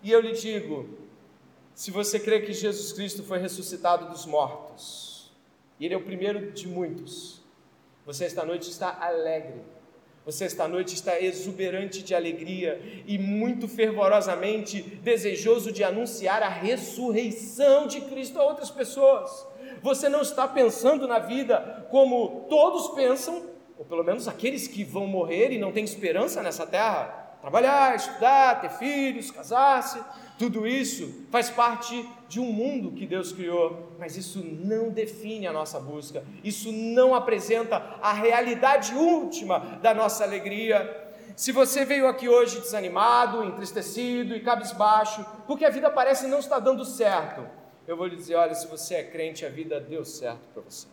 E 0.00 0.12
eu 0.12 0.20
lhe 0.20 0.32
digo, 0.32 0.88
se 1.74 1.90
você 1.90 2.20
crê 2.20 2.42
que 2.42 2.52
Jesus 2.52 2.92
Cristo 2.92 3.24
foi 3.24 3.38
ressuscitado 3.38 4.08
dos 4.08 4.24
mortos, 4.24 5.32
Ele 5.80 5.94
é 5.94 5.96
o 5.96 6.02
primeiro 6.02 6.52
de 6.52 6.68
muitos, 6.68 7.37
você 8.08 8.24
esta 8.24 8.42
noite 8.42 8.70
está 8.70 8.96
alegre, 9.02 9.60
você 10.24 10.46
esta 10.46 10.66
noite 10.66 10.94
está 10.94 11.20
exuberante 11.20 12.02
de 12.02 12.14
alegria 12.14 12.80
e 13.06 13.18
muito 13.18 13.68
fervorosamente 13.68 14.80
desejoso 14.80 15.70
de 15.70 15.84
anunciar 15.84 16.42
a 16.42 16.48
ressurreição 16.48 17.86
de 17.86 18.00
Cristo 18.00 18.40
a 18.40 18.44
outras 18.46 18.70
pessoas. 18.70 19.46
Você 19.82 20.08
não 20.08 20.22
está 20.22 20.48
pensando 20.48 21.06
na 21.06 21.18
vida 21.18 21.86
como 21.90 22.46
todos 22.48 22.94
pensam, 22.94 23.44
ou 23.76 23.84
pelo 23.84 24.02
menos 24.02 24.26
aqueles 24.26 24.66
que 24.66 24.82
vão 24.84 25.06
morrer 25.06 25.52
e 25.52 25.58
não 25.58 25.70
têm 25.70 25.84
esperança 25.84 26.42
nessa 26.42 26.66
terra 26.66 27.27
Trabalhar, 27.40 27.94
estudar, 27.94 28.60
ter 28.60 28.70
filhos, 28.70 29.30
casar-se, 29.30 30.00
tudo 30.38 30.66
isso 30.66 31.26
faz 31.30 31.50
parte 31.50 32.08
de 32.28 32.38
um 32.38 32.52
mundo 32.52 32.92
que 32.92 33.06
Deus 33.06 33.32
criou, 33.32 33.92
mas 33.98 34.16
isso 34.16 34.40
não 34.44 34.90
define 34.90 35.46
a 35.46 35.52
nossa 35.52 35.80
busca, 35.80 36.24
isso 36.44 36.70
não 36.70 37.14
apresenta 37.14 37.76
a 38.00 38.12
realidade 38.12 38.94
última 38.94 39.58
da 39.82 39.92
nossa 39.92 40.22
alegria. 40.22 41.06
Se 41.36 41.50
você 41.52 41.84
veio 41.84 42.06
aqui 42.06 42.28
hoje 42.28 42.60
desanimado, 42.60 43.44
entristecido 43.44 44.34
e 44.34 44.40
cabisbaixo, 44.40 45.24
porque 45.46 45.64
a 45.64 45.70
vida 45.70 45.90
parece 45.90 46.26
não 46.26 46.38
estar 46.38 46.60
dando 46.60 46.84
certo, 46.84 47.44
eu 47.86 47.96
vou 47.96 48.06
lhe 48.06 48.16
dizer: 48.16 48.34
olha, 48.34 48.54
se 48.54 48.66
você 48.66 48.96
é 48.96 49.04
crente, 49.04 49.46
a 49.46 49.48
vida 49.48 49.80
deu 49.80 50.04
certo 50.04 50.40
para 50.52 50.62
você. 50.62 50.86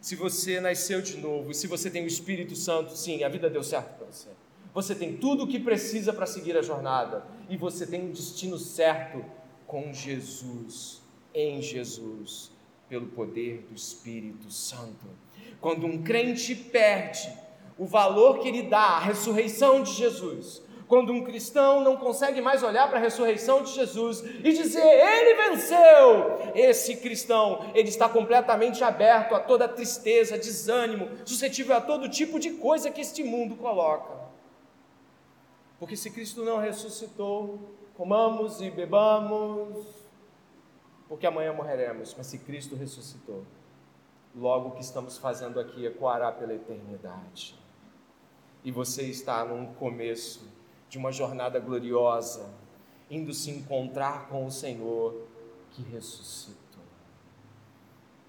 Se 0.00 0.14
você 0.16 0.60
nasceu 0.60 1.00
de 1.02 1.16
novo, 1.16 1.52
se 1.52 1.66
você 1.66 1.90
tem 1.90 2.04
o 2.04 2.06
Espírito 2.06 2.54
Santo, 2.54 2.96
sim, 2.96 3.24
a 3.24 3.28
vida 3.28 3.48
deu 3.50 3.62
certo 3.62 3.96
para 3.96 4.06
você. 4.06 4.28
Você 4.74 4.92
tem 4.92 5.16
tudo 5.16 5.44
o 5.44 5.46
que 5.46 5.60
precisa 5.60 6.12
para 6.12 6.26
seguir 6.26 6.56
a 6.56 6.62
jornada 6.62 7.24
e 7.48 7.56
você 7.56 7.86
tem 7.86 8.02
um 8.02 8.10
destino 8.10 8.58
certo 8.58 9.24
com 9.68 9.92
Jesus, 9.92 11.00
em 11.32 11.62
Jesus, 11.62 12.50
pelo 12.88 13.06
poder 13.06 13.64
do 13.68 13.74
Espírito 13.76 14.50
Santo. 14.50 15.06
Quando 15.60 15.86
um 15.86 16.02
crente 16.02 16.56
perde 16.56 17.32
o 17.78 17.86
valor 17.86 18.40
que 18.40 18.48
ele 18.48 18.64
dá 18.64 18.80
à 18.80 18.98
ressurreição 18.98 19.80
de 19.80 19.92
Jesus, 19.92 20.60
quando 20.88 21.12
um 21.12 21.22
cristão 21.22 21.80
não 21.80 21.96
consegue 21.96 22.40
mais 22.40 22.64
olhar 22.64 22.88
para 22.88 22.98
a 22.98 23.02
ressurreição 23.02 23.62
de 23.62 23.72
Jesus 23.72 24.24
e 24.42 24.52
dizer, 24.52 24.84
ele 24.84 25.50
venceu, 25.50 26.52
esse 26.54 26.96
cristão, 26.96 27.70
ele 27.74 27.88
está 27.88 28.08
completamente 28.08 28.82
aberto 28.82 29.36
a 29.36 29.40
toda 29.40 29.68
tristeza, 29.68 30.36
desânimo, 30.36 31.08
suscetível 31.24 31.76
a 31.76 31.80
todo 31.80 32.08
tipo 32.08 32.40
de 32.40 32.50
coisa 32.50 32.90
que 32.90 33.00
este 33.00 33.22
mundo 33.22 33.54
coloca. 33.54 34.23
Porque 35.78 35.96
se 35.96 36.10
Cristo 36.10 36.44
não 36.44 36.58
ressuscitou, 36.58 37.58
comamos 37.96 38.60
e 38.60 38.70
bebamos, 38.70 39.86
porque 41.08 41.26
amanhã 41.26 41.52
morreremos. 41.52 42.14
Mas 42.16 42.26
se 42.26 42.38
Cristo 42.38 42.76
ressuscitou, 42.76 43.44
logo 44.34 44.68
o 44.68 44.72
que 44.72 44.82
estamos 44.82 45.18
fazendo 45.18 45.58
aqui 45.58 45.84
ecoará 45.84 46.30
pela 46.30 46.54
eternidade. 46.54 47.58
E 48.62 48.70
você 48.70 49.02
está 49.02 49.44
num 49.44 49.74
começo 49.74 50.48
de 50.88 50.96
uma 50.96 51.12
jornada 51.12 51.58
gloriosa, 51.58 52.48
indo 53.10 53.34
se 53.34 53.50
encontrar 53.50 54.28
com 54.28 54.46
o 54.46 54.50
Senhor 54.50 55.26
que 55.72 55.82
ressuscitou. 55.82 56.62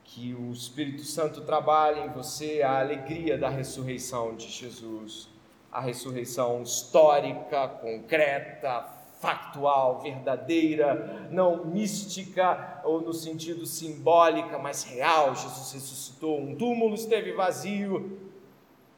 Que 0.04 0.34
o 0.34 0.52
Espírito 0.52 1.04
Santo 1.04 1.42
trabalhe 1.42 2.02
em 2.02 2.10
você 2.10 2.62
a 2.62 2.80
alegria 2.80 3.38
da 3.38 3.50
ressurreição 3.50 4.36
de 4.36 4.50
Jesus 4.50 5.30
a 5.76 5.82
ressurreição 5.82 6.64
histórica, 6.64 7.68
concreta, 7.68 8.88
factual, 9.20 10.00
verdadeira, 10.00 11.28
não 11.30 11.66
mística 11.66 12.80
ou 12.86 13.02
no 13.02 13.14
sentido 13.14 13.66
simbólica, 13.66 14.58
mas 14.58 14.86
real. 14.86 15.36
Jesus 15.36 15.74
ressuscitou, 15.74 16.40
um 16.40 16.56
túmulo 16.56 16.96
esteve 16.96 17.34
vazio 17.34 18.18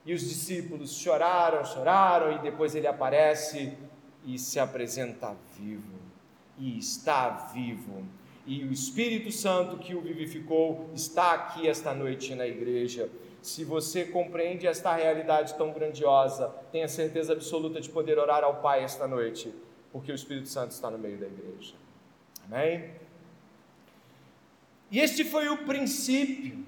e 0.06 0.14
os 0.14 0.22
discípulos 0.22 0.96
choraram, 1.00 1.66
choraram 1.66 2.34
e 2.34 2.40
depois 2.44 2.76
ele 2.76 2.86
aparece 2.86 3.76
e 4.24 4.38
se 4.38 4.60
apresenta 4.60 5.36
vivo 5.58 5.98
e 6.60 6.78
está 6.78 7.52
vivo. 7.56 8.04
E 8.46 8.64
o 8.64 8.72
Espírito 8.72 9.32
Santo 9.32 9.80
que 9.80 9.96
o 9.96 10.02
vivificou 10.02 10.92
está 10.94 11.34
aqui 11.34 11.68
esta 11.68 11.92
noite 11.92 12.36
na 12.36 12.46
igreja 12.46 13.10
se 13.48 13.63
você 13.63 14.04
compreende 14.04 14.68
esta 14.68 14.94
realidade 14.94 15.54
tão 15.54 15.72
grandiosa, 15.72 16.54
tenha 16.70 16.88
certeza 16.89 17.32
absoluta 17.32 17.80
de 17.80 17.89
poder 17.89 18.20
orar 18.20 18.44
ao 18.44 18.58
Pai 18.58 18.84
esta 18.84 19.08
noite, 19.08 19.56
porque 19.89 20.12
o 20.12 20.16
Espírito 20.16 20.50
Santo 20.50 20.72
está 20.72 20.92
no 20.92 20.98
meio 20.98 21.18
da 21.18 21.27
igreja. 21.27 21.74
Amém? 22.46 22.92
E 24.92 25.00
este 25.00 25.24
foi 25.24 25.48
o 25.48 25.60
princípio, 25.60 26.66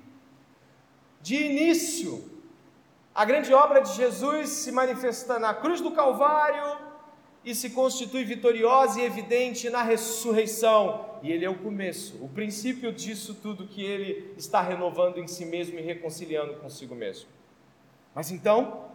de 1.21 1.35
início, 1.35 2.23
a 3.13 3.25
grande 3.25 3.53
obra 3.53 3.81
de 3.81 3.93
Jesus 3.93 4.49
se 4.49 4.71
manifesta 4.71 5.37
na 5.37 5.53
cruz 5.53 5.81
do 5.81 5.91
Calvário 5.91 6.77
e 7.43 7.53
se 7.53 7.71
constitui 7.71 8.23
vitoriosa 8.23 9.01
e 9.01 9.03
evidente 9.03 9.69
na 9.69 9.83
ressurreição 9.83 11.08
e 11.21 11.31
ele 11.31 11.45
é 11.45 11.49
o 11.49 11.57
começo, 11.57 12.23
o 12.23 12.29
princípio 12.29 12.91
disso 12.91 13.33
tudo 13.35 13.67
que 13.67 13.83
ele 13.83 14.33
está 14.37 14.61
renovando 14.61 15.17
em 15.17 15.27
si 15.27 15.45
mesmo 15.45 15.77
e 15.77 15.81
reconciliando 15.81 16.55
consigo 16.55 16.95
mesmo. 16.95 17.29
Mas 18.13 18.31
então, 18.31 18.85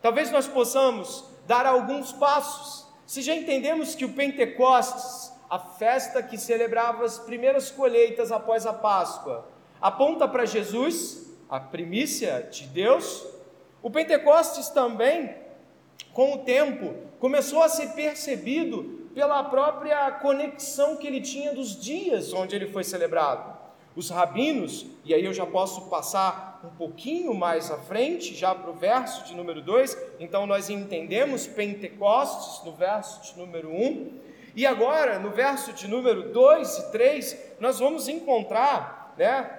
talvez 0.00 0.30
nós 0.30 0.46
possamos 0.46 1.24
dar 1.46 1.66
alguns 1.66 2.12
passos. 2.12 2.86
Se 3.06 3.22
já 3.22 3.34
entendemos 3.34 3.94
que 3.94 4.04
o 4.04 4.12
Pentecostes, 4.12 5.32
a 5.48 5.58
festa 5.58 6.22
que 6.22 6.36
celebrava 6.36 7.04
as 7.04 7.18
primeiras 7.18 7.70
colheitas 7.70 8.32
após 8.32 8.66
a 8.66 8.72
Páscoa, 8.72 9.48
aponta 9.80 10.26
para 10.26 10.44
Jesus, 10.44 11.32
a 11.48 11.60
primícia 11.60 12.48
de 12.50 12.66
Deus, 12.66 13.24
o 13.82 13.90
Pentecostes 13.90 14.68
também, 14.68 15.34
com 16.12 16.34
o 16.34 16.38
tempo, 16.38 16.94
começou 17.20 17.62
a 17.62 17.68
ser 17.68 17.90
percebido 17.90 19.05
pela 19.16 19.42
própria 19.44 20.12
conexão 20.12 20.94
que 20.94 21.06
ele 21.06 21.22
tinha 21.22 21.54
dos 21.54 21.74
dias 21.80 22.34
onde 22.34 22.54
ele 22.54 22.66
foi 22.66 22.84
celebrado. 22.84 23.56
Os 23.96 24.10
rabinos, 24.10 24.84
e 25.06 25.14
aí 25.14 25.24
eu 25.24 25.32
já 25.32 25.46
posso 25.46 25.88
passar 25.88 26.60
um 26.62 26.76
pouquinho 26.76 27.32
mais 27.32 27.70
à 27.70 27.78
frente, 27.78 28.34
já 28.34 28.54
para 28.54 28.70
o 28.70 28.74
verso 28.74 29.24
de 29.24 29.34
número 29.34 29.62
2, 29.62 29.96
então 30.20 30.46
nós 30.46 30.68
entendemos 30.68 31.46
Pentecostes 31.46 32.62
no 32.62 32.72
verso 32.72 33.22
de 33.22 33.38
número 33.40 33.70
1, 33.70 33.72
um, 33.72 34.20
e 34.54 34.66
agora 34.66 35.18
no 35.18 35.30
verso 35.30 35.72
de 35.72 35.88
número 35.88 36.30
2 36.30 36.76
e 36.76 36.92
3, 36.92 37.54
nós 37.58 37.78
vamos 37.78 38.08
encontrar 38.08 39.14
né, 39.16 39.50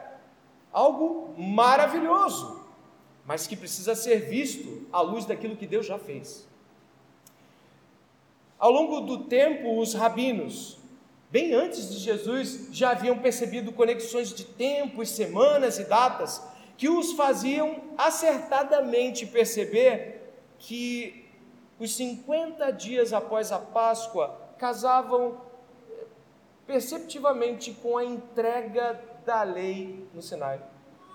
algo 0.72 1.34
maravilhoso, 1.36 2.64
mas 3.26 3.48
que 3.48 3.58
precisa 3.58 3.96
ser 3.96 4.20
visto 4.20 4.88
à 4.94 5.02
luz 5.02 5.26
daquilo 5.26 5.56
que 5.56 5.66
Deus 5.66 5.88
já 5.88 5.98
fez. 5.98 6.47
Ao 8.60 8.72
longo 8.72 9.02
do 9.02 9.26
tempo, 9.26 9.80
os 9.80 9.94
rabinos, 9.94 10.80
bem 11.30 11.54
antes 11.54 11.90
de 11.90 12.00
Jesus, 12.00 12.70
já 12.72 12.90
haviam 12.92 13.20
percebido 13.20 13.72
conexões 13.72 14.34
de 14.34 14.46
tempos, 14.46 15.10
semanas 15.10 15.78
e 15.78 15.84
datas 15.84 16.42
que 16.76 16.90
os 16.90 17.14
faziam 17.14 17.82
acertadamente 17.98 19.28
perceber 19.28 20.34
que 20.58 21.28
os 21.80 21.96
50 21.96 22.72
dias 22.72 23.14
após 23.14 23.52
a 23.52 23.60
Páscoa 23.60 24.36
casavam 24.58 25.38
eh, 25.92 26.06
perceptivamente 26.66 27.72
com 27.74 27.98
a 27.98 28.04
entrega 28.04 29.00
da 29.24 29.44
lei 29.44 30.08
no 30.16 30.22
Sinai. 30.22 30.60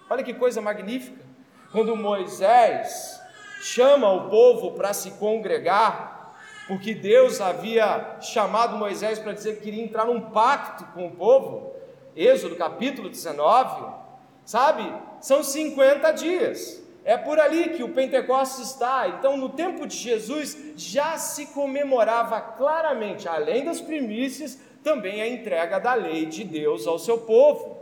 Olha 0.09 0.23
que 0.23 0.35
coisa 0.35 0.61
magnífica! 0.61 1.25
Quando 1.73 1.97
Moisés 1.97 3.21
chama 3.63 4.13
o 4.13 4.29
povo 4.29 4.73
para 4.73 4.93
se 4.93 5.13
congregar, 5.13 6.22
porque 6.67 6.95
Deus 6.95 7.41
havia 7.41 8.19
chamado 8.21 8.77
Moisés 8.77 9.19
para 9.19 9.33
dizer 9.33 9.57
que 9.57 9.63
queria 9.63 9.83
entrar 9.83 10.07
num 10.07 10.21
pacto 10.21 10.85
com 10.95 11.07
o 11.07 11.11
povo, 11.11 11.73
Êxodo 12.15 12.57
capítulo 12.57 13.09
19, 13.09 13.93
sabe? 14.45 14.93
São 15.21 15.43
50 15.43 16.11
dias. 16.13 16.83
É 17.05 17.17
por 17.17 17.41
ali 17.41 17.71
que 17.71 17.83
o 17.83 17.89
Pentecostes 17.89 18.71
está. 18.71 19.09
Então, 19.09 19.37
no 19.37 19.49
tempo 19.49 19.87
de 19.87 19.97
Jesus, 19.97 20.57
já 20.77 21.19
se 21.19 21.47
comemorava 21.47 22.41
claramente, 22.41 23.29
além 23.29 23.65
das 23.65 23.81
primícias, 23.81 24.59
também 24.85 25.21
a 25.21 25.29
entrega 25.29 25.81
da 25.81 25.95
lei 25.95 26.27
de 26.27 26.45
Deus 26.45 26.87
ao 26.87 26.99
seu 26.99 27.19
povo. 27.19 27.77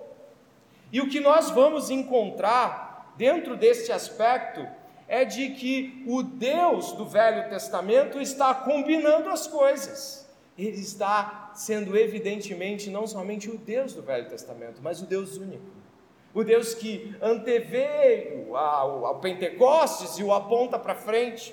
E 0.93 1.01
o 1.01 1.09
que 1.09 1.21
nós 1.21 1.51
vamos 1.51 1.91
encontrar 1.91 3.13
dentro 3.17 3.57
deste 3.57 3.93
aspecto 3.93 4.67
é 5.11 5.25
de 5.25 5.51
que 5.51 6.05
o 6.07 6.23
Deus 6.23 6.93
do 6.93 7.05
Velho 7.05 7.51
Testamento 7.51 8.21
está 8.21 8.55
combinando 8.55 9.29
as 9.29 9.45
coisas. 9.45 10.25
Ele 10.57 10.81
está 10.81 11.51
sendo 11.53 11.97
evidentemente 11.97 12.89
não 12.89 13.09
somente 13.09 13.51
o 13.51 13.59
Deus 13.59 13.93
do 13.93 14.03
Velho 14.03 14.29
Testamento, 14.29 14.81
mas 14.81 15.03
o 15.03 15.07
Deus 15.07 15.37
único. 15.37 15.65
O 16.33 16.45
Deus 16.45 16.75
que 16.75 17.13
anteveio 17.21 18.57
ao, 18.57 19.05
ao 19.05 19.19
Pentecostes 19.19 20.17
e 20.17 20.23
o 20.23 20.33
aponta 20.33 20.79
para 20.79 20.95
frente. 20.95 21.53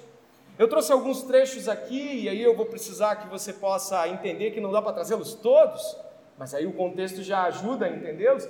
Eu 0.59 0.67
trouxe 0.67 0.91
alguns 0.91 1.23
trechos 1.23 1.67
aqui, 1.67 2.25
e 2.25 2.29
aí 2.29 2.43
eu 2.43 2.55
vou 2.55 2.67
precisar 2.67 3.15
que 3.15 3.27
você 3.27 3.51
possa 3.51 4.07
entender 4.07 4.51
que 4.51 4.61
não 4.61 4.71
dá 4.71 4.83
para 4.83 4.93
trazê-los 4.93 5.33
todos, 5.33 5.97
mas 6.37 6.53
aí 6.53 6.67
o 6.67 6.73
contexto 6.73 7.23
já 7.23 7.45
ajuda 7.45 7.87
a 7.87 7.89
entendê-los. 7.89 8.47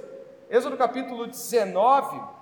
Êxodo 0.50 0.76
capítulo 0.76 1.28
19, 1.28 2.37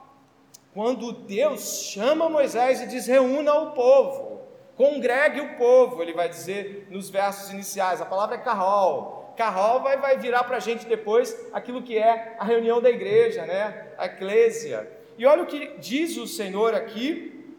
quando 0.75 1.13
Deus 1.13 1.85
chama 1.93 2.29
Moisés 2.29 2.81
e 2.81 2.87
diz: 2.87 3.07
reúna 3.07 3.53
o 3.53 3.71
povo, 3.71 4.41
congregue 4.75 5.39
o 5.39 5.55
povo, 5.55 6.03
ele 6.03 6.11
vai 6.11 6.27
dizer 6.27 6.87
nos 6.91 7.09
versos 7.09 7.49
iniciais, 7.49 8.01
a 8.01 8.05
palavra 8.05 8.35
é 8.35 8.39
carol. 8.39 9.33
Carol 9.37 9.81
vai, 9.81 9.97
vai 9.97 10.17
virar 10.17 10.43
para 10.43 10.57
a 10.57 10.59
gente 10.59 10.85
depois 10.85 11.49
aquilo 11.53 11.81
que 11.81 11.97
é 11.97 12.35
a 12.37 12.43
reunião 12.43 12.81
da 12.81 12.89
igreja, 12.89 13.45
né? 13.45 13.87
a 13.97 14.05
eclésia. 14.05 14.89
E 15.17 15.25
olha 15.25 15.43
o 15.43 15.45
que 15.45 15.77
diz 15.77 16.17
o 16.17 16.27
Senhor 16.27 16.73
aqui 16.73 17.55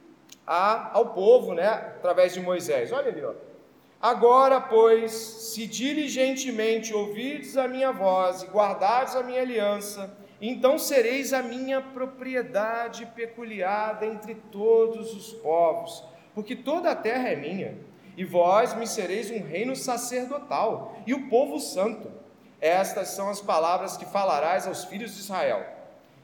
a, 0.46 0.96
ao 0.96 1.10
povo, 1.10 1.52
né? 1.52 1.68
através 1.68 2.32
de 2.32 2.40
Moisés. 2.40 2.92
Olha 2.92 3.08
ali, 3.08 3.22
ó. 3.22 3.34
Agora, 4.00 4.58
pois, 4.58 5.12
se 5.12 5.66
diligentemente 5.66 6.94
ouvirdes 6.94 7.58
a 7.58 7.68
minha 7.68 7.92
voz 7.92 8.42
e 8.42 8.46
guardardes 8.46 9.14
a 9.14 9.22
minha 9.22 9.42
aliança, 9.42 10.16
então 10.40 10.78
sereis 10.78 11.32
a 11.32 11.42
minha 11.42 11.80
propriedade 11.80 13.06
peculiar 13.14 14.02
entre 14.02 14.34
todos 14.34 15.14
os 15.14 15.32
povos, 15.34 16.04
porque 16.34 16.54
toda 16.54 16.90
a 16.90 16.96
terra 16.96 17.30
é 17.30 17.36
minha, 17.36 17.78
e 18.16 18.24
vós 18.24 18.74
me 18.74 18.86
sereis 18.86 19.30
um 19.30 19.42
reino 19.42 19.74
sacerdotal 19.76 20.96
e 21.06 21.14
o 21.14 21.28
povo 21.28 21.58
santo. 21.58 22.10
Estas 22.60 23.08
são 23.08 23.28
as 23.28 23.40
palavras 23.40 23.96
que 23.96 24.06
falarás 24.06 24.66
aos 24.66 24.84
filhos 24.84 25.14
de 25.14 25.20
Israel. 25.20 25.64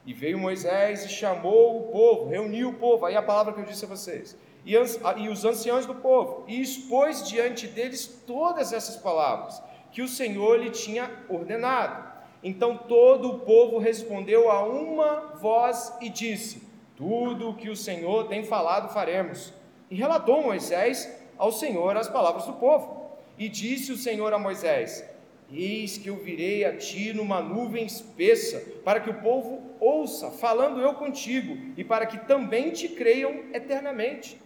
E 0.05 0.13
veio 0.13 0.37
Moisés 0.37 1.05
e 1.05 1.09
chamou 1.09 1.77
o 1.77 1.91
povo, 1.91 2.29
reuniu 2.29 2.69
o 2.69 2.73
povo, 2.73 3.05
aí 3.05 3.15
a 3.15 3.21
palavra 3.21 3.53
que 3.53 3.59
eu 3.61 3.65
disse 3.65 3.85
a 3.85 3.87
vocês, 3.87 4.35
e, 4.65 4.73
e 4.73 5.29
os 5.29 5.45
anciãos 5.45 5.85
do 5.85 5.95
povo, 5.95 6.43
e 6.47 6.61
expôs 6.61 7.27
diante 7.27 7.67
deles 7.67 8.05
todas 8.27 8.73
essas 8.73 8.97
palavras 8.97 9.61
que 9.91 10.01
o 10.01 10.07
Senhor 10.07 10.59
lhe 10.59 10.71
tinha 10.71 11.09
ordenado. 11.29 12.12
Então 12.43 12.77
todo 12.77 13.29
o 13.29 13.39
povo 13.39 13.77
respondeu 13.77 14.51
a 14.51 14.65
uma 14.65 15.33
voz 15.35 15.93
e 16.01 16.09
disse: 16.09 16.61
Tudo 16.97 17.49
o 17.49 17.55
que 17.55 17.69
o 17.69 17.75
Senhor 17.75 18.27
tem 18.27 18.43
falado 18.43 18.93
faremos. 18.93 19.53
E 19.89 19.95
relatou 19.95 20.43
Moisés 20.43 21.09
ao 21.37 21.51
Senhor 21.51 21.95
as 21.95 22.09
palavras 22.09 22.45
do 22.45 22.53
povo. 22.53 23.03
E 23.37 23.47
disse 23.47 23.91
o 23.91 23.97
Senhor 23.97 24.33
a 24.33 24.39
Moisés: 24.39 25.07
Eis 25.51 25.97
que 25.97 26.09
eu 26.09 26.17
virei 26.17 26.65
a 26.65 26.75
ti 26.75 27.13
numa 27.13 27.41
nuvem 27.41 27.85
espessa, 27.85 28.59
para 28.83 28.99
que 28.99 29.09
o 29.09 29.21
povo 29.21 29.61
ouça, 29.79 30.31
falando 30.31 30.81
eu 30.81 30.93
contigo, 30.95 31.57
e 31.77 31.83
para 31.83 32.05
que 32.05 32.17
também 32.25 32.71
te 32.71 32.89
creiam 32.89 33.31
eternamente. 33.53 34.41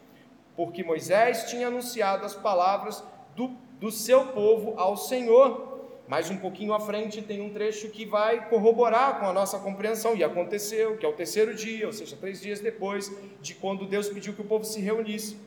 Porque 0.55 0.83
Moisés 0.83 1.49
tinha 1.49 1.67
anunciado 1.67 2.25
as 2.25 2.35
palavras 2.35 3.03
do, 3.35 3.49
do 3.79 3.91
seu 3.91 4.27
povo 4.27 4.73
ao 4.77 4.97
Senhor. 4.97 5.66
Mas 6.07 6.29
um 6.29 6.37
pouquinho 6.37 6.73
à 6.73 6.79
frente 6.79 7.21
tem 7.21 7.41
um 7.41 7.49
trecho 7.49 7.89
que 7.89 8.05
vai 8.05 8.47
corroborar 8.49 9.19
com 9.19 9.25
a 9.25 9.33
nossa 9.33 9.59
compreensão, 9.59 10.15
e 10.15 10.23
aconteceu, 10.23 10.97
que 10.97 11.05
é 11.05 11.09
o 11.09 11.13
terceiro 11.13 11.53
dia, 11.53 11.85
ou 11.85 11.91
seja, 11.91 12.15
três 12.15 12.39
dias 12.39 12.61
depois 12.61 13.11
de 13.41 13.53
quando 13.53 13.85
Deus 13.85 14.07
pediu 14.07 14.33
que 14.33 14.41
o 14.41 14.45
povo 14.45 14.63
se 14.63 14.79
reunisse. 14.79 15.37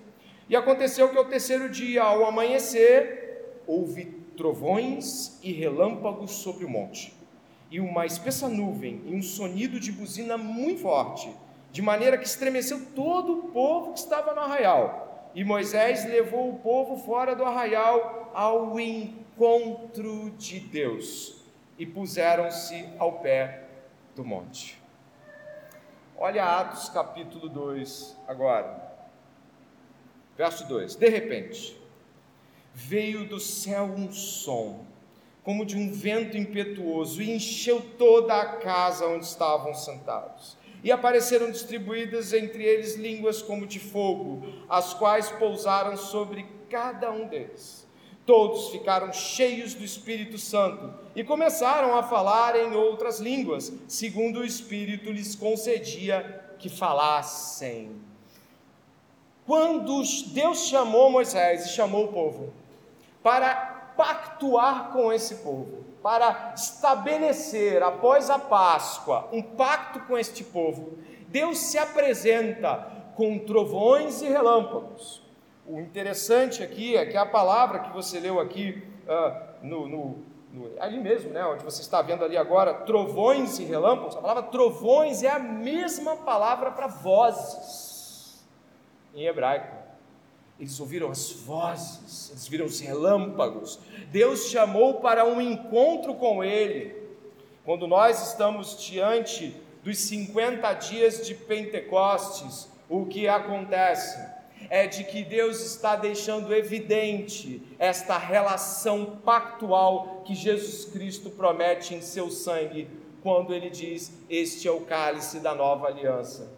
E 0.48 0.54
aconteceu 0.54 1.08
que 1.08 1.16
ao 1.16 1.24
terceiro 1.24 1.70
dia, 1.70 2.02
ao 2.02 2.26
amanhecer, 2.26 3.60
houve 3.66 4.04
trovões 4.36 5.38
e 5.42 5.50
relâmpagos 5.52 6.32
sobre 6.32 6.64
o 6.64 6.68
monte, 6.68 7.14
e 7.70 7.80
uma 7.80 8.04
espessa 8.04 8.48
nuvem 8.48 9.00
e 9.06 9.14
um 9.14 9.22
sonido 9.22 9.80
de 9.80 9.90
buzina 9.90 10.36
muito 10.36 10.82
forte, 10.82 11.30
de 11.72 11.80
maneira 11.80 12.18
que 12.18 12.26
estremeceu 12.26 12.84
todo 12.94 13.32
o 13.32 13.42
povo 13.44 13.92
que 13.92 14.00
estava 14.00 14.34
no 14.34 14.40
arraial. 14.40 15.30
E 15.34 15.44
Moisés 15.44 16.04
levou 16.04 16.50
o 16.50 16.58
povo 16.58 16.96
fora 16.96 17.36
do 17.36 17.44
arraial 17.44 18.30
ao 18.34 18.78
encontro 18.78 19.29
encontro 19.40 20.30
de 20.36 20.60
Deus 20.60 21.36
e 21.78 21.86
puseram-se 21.86 22.86
ao 22.98 23.20
pé 23.20 23.68
do 24.14 24.22
monte. 24.22 24.78
Olha 26.14 26.44
Atos 26.44 26.90
capítulo 26.90 27.48
2 27.48 28.18
agora. 28.28 28.92
Verso 30.36 30.68
2: 30.68 30.94
De 30.94 31.08
repente, 31.08 31.74
veio 32.74 33.26
do 33.26 33.40
céu 33.40 33.84
um 33.84 34.12
som, 34.12 34.84
como 35.42 35.64
de 35.64 35.74
um 35.74 35.90
vento 35.90 36.36
impetuoso, 36.36 37.22
e 37.22 37.30
encheu 37.30 37.80
toda 37.96 38.38
a 38.38 38.56
casa 38.56 39.06
onde 39.06 39.24
estavam 39.24 39.72
sentados. 39.72 40.58
E 40.84 40.92
apareceram 40.92 41.50
distribuídas 41.50 42.34
entre 42.34 42.62
eles 42.62 42.94
línguas 42.94 43.40
como 43.40 43.66
de 43.66 43.80
fogo, 43.80 44.42
as 44.68 44.92
quais 44.92 45.30
pousaram 45.30 45.96
sobre 45.96 46.46
cada 46.68 47.10
um 47.10 47.26
deles 47.26 47.88
Todos 48.26 48.68
ficaram 48.68 49.12
cheios 49.12 49.74
do 49.74 49.84
Espírito 49.84 50.38
Santo 50.38 50.92
e 51.16 51.24
começaram 51.24 51.96
a 51.96 52.02
falar 52.02 52.54
em 52.56 52.74
outras 52.76 53.18
línguas, 53.18 53.72
segundo 53.88 54.40
o 54.40 54.44
Espírito 54.44 55.10
lhes 55.10 55.34
concedia 55.34 56.54
que 56.58 56.68
falassem. 56.68 57.90
Quando 59.46 60.02
Deus 60.28 60.66
chamou 60.68 61.10
Moisés 61.10 61.66
e 61.66 61.68
chamou 61.70 62.04
o 62.04 62.12
povo 62.12 62.52
para 63.22 63.54
pactuar 63.96 64.92
com 64.92 65.12
esse 65.12 65.36
povo, 65.36 65.84
para 66.02 66.54
estabelecer 66.54 67.82
após 67.82 68.30
a 68.30 68.38
Páscoa 68.38 69.28
um 69.32 69.42
pacto 69.42 70.00
com 70.00 70.16
este 70.16 70.44
povo, 70.44 70.98
Deus 71.28 71.58
se 71.58 71.78
apresenta 71.78 72.90
com 73.16 73.38
trovões 73.38 74.22
e 74.22 74.28
relâmpagos 74.28 75.29
o 75.70 75.78
interessante 75.78 76.64
aqui 76.64 76.96
é 76.96 77.06
que 77.06 77.16
a 77.16 77.24
palavra 77.24 77.78
que 77.78 77.92
você 77.92 78.18
leu 78.18 78.40
aqui, 78.40 78.82
uh, 79.06 79.64
no, 79.64 79.88
no, 79.88 80.18
no, 80.52 80.80
ali 80.80 80.98
mesmo, 80.98 81.30
né, 81.30 81.44
onde 81.46 81.62
você 81.62 81.80
está 81.80 82.02
vendo 82.02 82.24
ali 82.24 82.36
agora, 82.36 82.74
trovões 82.74 83.58
e 83.60 83.64
relâmpagos, 83.64 84.16
a 84.16 84.20
palavra 84.20 84.42
trovões 84.44 85.22
é 85.22 85.30
a 85.30 85.38
mesma 85.38 86.16
palavra 86.16 86.72
para 86.72 86.88
vozes 86.88 88.44
em 89.14 89.26
hebraico. 89.26 89.76
Eles 90.58 90.78
ouviram 90.80 91.08
as 91.10 91.30
vozes, 91.30 92.30
eles 92.30 92.48
viram 92.48 92.66
os 92.66 92.80
relâmpagos. 92.80 93.78
Deus 94.10 94.46
chamou 94.46 94.94
para 94.94 95.24
um 95.24 95.40
encontro 95.40 96.14
com 96.14 96.42
Ele. 96.42 97.00
Quando 97.64 97.86
nós 97.86 98.28
estamos 98.28 98.78
diante 98.82 99.56
dos 99.84 99.98
50 99.98 100.72
dias 100.74 101.24
de 101.24 101.34
Pentecostes, 101.34 102.68
o 102.88 103.06
que 103.06 103.28
acontece? 103.28 104.39
É 104.68 104.86
de 104.86 105.04
que 105.04 105.24
Deus 105.24 105.60
está 105.60 105.96
deixando 105.96 106.54
evidente 106.54 107.62
esta 107.78 108.18
relação 108.18 109.18
pactual 109.24 110.22
que 110.24 110.34
Jesus 110.34 110.84
Cristo 110.84 111.30
promete 111.30 111.94
em 111.94 112.02
seu 112.02 112.30
sangue, 112.30 112.88
quando 113.22 113.54
ele 113.54 113.70
diz: 113.70 114.12
Este 114.28 114.68
é 114.68 114.70
o 114.70 114.82
cálice 114.82 115.40
da 115.40 115.54
nova 115.54 115.86
aliança. 115.86 116.52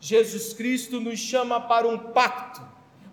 Jesus 0.00 0.52
Cristo 0.52 1.00
nos 1.00 1.18
chama 1.18 1.60
para 1.60 1.86
um 1.86 1.98
pacto, 1.98 2.62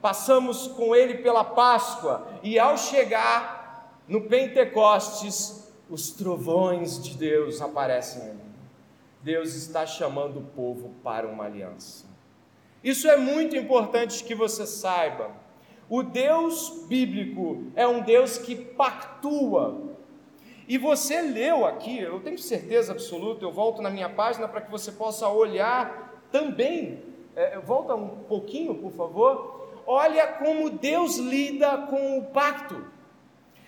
passamos 0.02 0.68
com 0.68 0.96
ele 0.96 1.16
pela 1.16 1.44
Páscoa, 1.44 2.28
e 2.42 2.58
ao 2.58 2.78
chegar 2.78 4.02
no 4.08 4.22
Pentecostes, 4.22 5.68
os 5.90 6.12
trovões 6.12 7.02
de 7.02 7.16
Deus 7.16 7.62
aparecem. 7.62 8.38
Deus 9.22 9.56
está 9.56 9.86
chamando 9.86 10.40
o 10.40 10.44
povo 10.44 10.96
para 11.04 11.28
uma 11.28 11.46
aliança. 11.46 12.06
Isso 12.84 13.08
é 13.08 13.18
muito 13.18 13.56
importante 13.56 14.24
que 14.24 14.36
você 14.36 14.66
saiba. 14.66 15.32
O 15.90 16.04
Deus 16.04 16.86
bíblico 16.88 17.63
é 17.76 17.88
um 17.88 18.02
Deus 18.02 18.38
que 18.38 18.56
pactua. 18.56 19.96
E 20.68 20.78
você 20.78 21.22
leu 21.22 21.66
aqui, 21.66 22.00
eu 22.00 22.20
tenho 22.20 22.38
certeza 22.38 22.92
absoluta, 22.92 23.46
eu 23.46 23.52
volto 23.52 23.82
na 23.82 23.90
minha 23.90 24.10
página 24.10 24.48
para 24.48 24.62
que 24.62 24.70
você 24.70 24.92
possa 24.92 25.28
olhar 25.30 26.22
também. 26.30 27.02
É, 27.36 27.58
volta 27.60 27.96
um 27.96 28.24
pouquinho, 28.24 28.76
por 28.76 28.92
favor. 28.92 29.70
Olha 29.86 30.28
como 30.28 30.70
Deus 30.70 31.18
lida 31.18 31.78
com 31.90 32.20
o 32.20 32.26
pacto. 32.26 32.86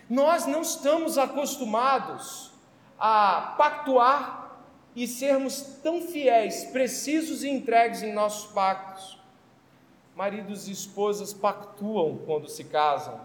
Nós 0.10 0.46
não 0.46 0.62
estamos 0.62 1.18
acostumados 1.18 2.52
a 3.00 3.56
pactuar 3.58 4.39
e 4.96 5.08
sermos 5.08 5.62
tão 5.84 6.02
fiéis, 6.02 6.66
precisos 6.66 7.44
e 7.44 7.50
entregues 7.50 8.04
em 8.04 8.14
nossos 8.14 8.52
pactos. 8.52 9.20
Maridos 10.16 10.68
e 10.68 10.72
esposas 10.72 11.34
pactuam 11.34 12.18
quando 12.26 12.50
se 12.50 12.64
casam, 12.66 13.22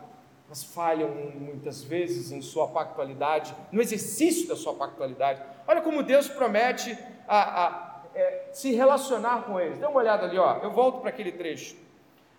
mas 0.49 0.63
falham 0.63 1.09
muitas 1.09 1.83
vezes 1.83 2.31
em 2.31 2.41
sua 2.41 2.69
pactualidade, 2.69 3.55
no 3.73 3.83
exercício 3.83 4.47
da 4.47 4.55
sua 4.55 4.75
pactualidade. 4.75 5.43
Olha 5.67 5.81
como 5.81 6.03
Deus 6.03 6.29
promete 6.29 6.97
a, 7.27 7.67
a 7.67 7.95
é, 8.15 8.51
se 8.53 8.73
relacionar 8.73 9.43
com 9.43 9.59
eles. 9.59 9.79
Dê 9.79 9.87
uma 9.87 9.99
olhada 9.99 10.27
ali, 10.27 10.39
ó. 10.39 10.59
Eu 10.59 10.71
volto 10.71 11.01
para 11.01 11.11
aquele 11.11 11.33
trecho. 11.33 11.77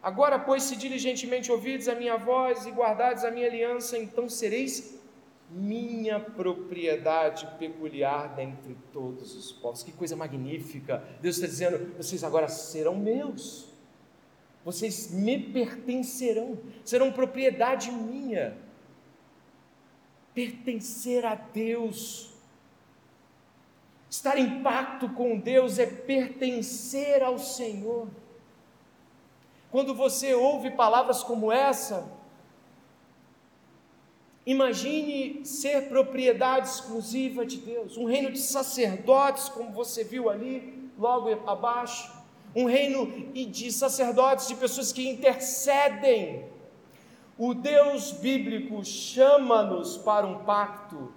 Agora, 0.01 0.38
pois, 0.38 0.63
se 0.63 0.75
diligentemente 0.75 1.51
ouvides 1.51 1.88
a 1.88 1.95
minha 1.95 2.15
voz 2.15 2.65
e 2.65 2.71
guardares 2.71 3.23
a 3.23 3.31
minha 3.31 3.47
aliança, 3.47 3.97
então 3.97 4.29
sereis 4.29 4.94
minha 5.49 6.19
propriedade 6.19 7.47
peculiar 7.60 8.36
dentre 8.36 8.75
todos 8.91 9.36
os 9.36 9.51
povos. 9.51 9.84
Que 9.84 9.91
coisa 9.91 10.15
magnífica! 10.15 11.03
Deus 11.21 11.36
está 11.36 11.47
dizendo: 11.47 11.95
vocês 11.97 12.23
agora 12.23 12.47
serão 12.47 12.95
meus 12.95 13.75
vocês 14.65 15.12
me 15.12 15.38
pertencerão, 15.39 16.58
serão 16.84 17.12
propriedade 17.12 17.91
minha. 17.91 18.58
Pertencer 20.34 21.23
a 21.23 21.36
Deus, 21.36 22.34
estar 24.10 24.39
em 24.39 24.63
pacto 24.63 25.08
com 25.10 25.39
Deus 25.39 25.77
é 25.77 25.86
pertencer 25.86 27.21
ao 27.21 27.38
Senhor. 27.38 28.08
Quando 29.69 29.93
você 29.93 30.34
ouve 30.34 30.71
palavras 30.71 31.21
como 31.21 31.51
essa, 31.51 32.12
imagine 34.45 35.45
ser 35.45 35.89
propriedade 35.89 36.67
exclusiva 36.67 37.45
de 37.45 37.58
Deus, 37.58 37.97
um 37.97 38.05
reino 38.05 38.31
de 38.31 38.39
sacerdotes, 38.39 39.49
como 39.49 39.71
você 39.71 40.03
viu 40.03 40.29
ali, 40.29 40.89
logo 40.97 41.29
abaixo 41.49 42.25
um 42.55 42.65
reino 42.65 43.34
de 43.34 43.69
sacerdotes, 43.71 44.47
de 44.47 44.55
pessoas 44.55 44.93
que 44.93 45.08
intercedem. 45.10 46.45
O 47.38 47.53
Deus 47.53 48.13
bíblico 48.13 48.84
chama-nos 48.86 49.97
para 49.97 50.25
um 50.25 50.45
pacto 50.45 51.12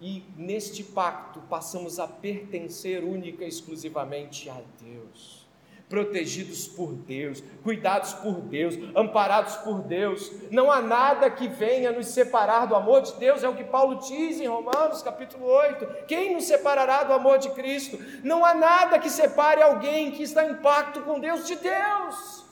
e 0.00 0.22
neste 0.36 0.84
pacto 0.84 1.40
passamos 1.50 1.98
a 1.98 2.06
pertencer 2.06 3.02
única 3.02 3.44
e 3.44 3.48
exclusivamente 3.48 4.48
a 4.48 4.62
Deus 4.80 5.45
protegidos 5.88 6.66
por 6.66 6.92
Deus, 6.92 7.42
cuidados 7.62 8.12
por 8.14 8.40
Deus, 8.40 8.74
amparados 8.94 9.56
por 9.56 9.82
Deus. 9.82 10.32
Não 10.50 10.70
há 10.70 10.82
nada 10.82 11.30
que 11.30 11.46
venha 11.46 11.92
nos 11.92 12.08
separar 12.08 12.66
do 12.66 12.74
amor 12.74 13.02
de 13.02 13.12
Deus, 13.14 13.44
é 13.44 13.48
o 13.48 13.54
que 13.54 13.64
Paulo 13.64 14.00
diz 14.00 14.40
em 14.40 14.46
Romanos 14.46 15.02
capítulo 15.02 15.46
8. 15.46 16.06
Quem 16.06 16.34
nos 16.34 16.44
separará 16.44 17.04
do 17.04 17.12
amor 17.12 17.38
de 17.38 17.50
Cristo? 17.50 17.98
Não 18.24 18.44
há 18.44 18.54
nada 18.54 18.98
que 18.98 19.08
separe 19.08 19.62
alguém 19.62 20.10
que 20.10 20.22
está 20.22 20.44
em 20.44 20.56
pacto 20.56 21.02
com 21.02 21.20
Deus 21.20 21.46
de 21.46 21.56
Deus. 21.56 22.44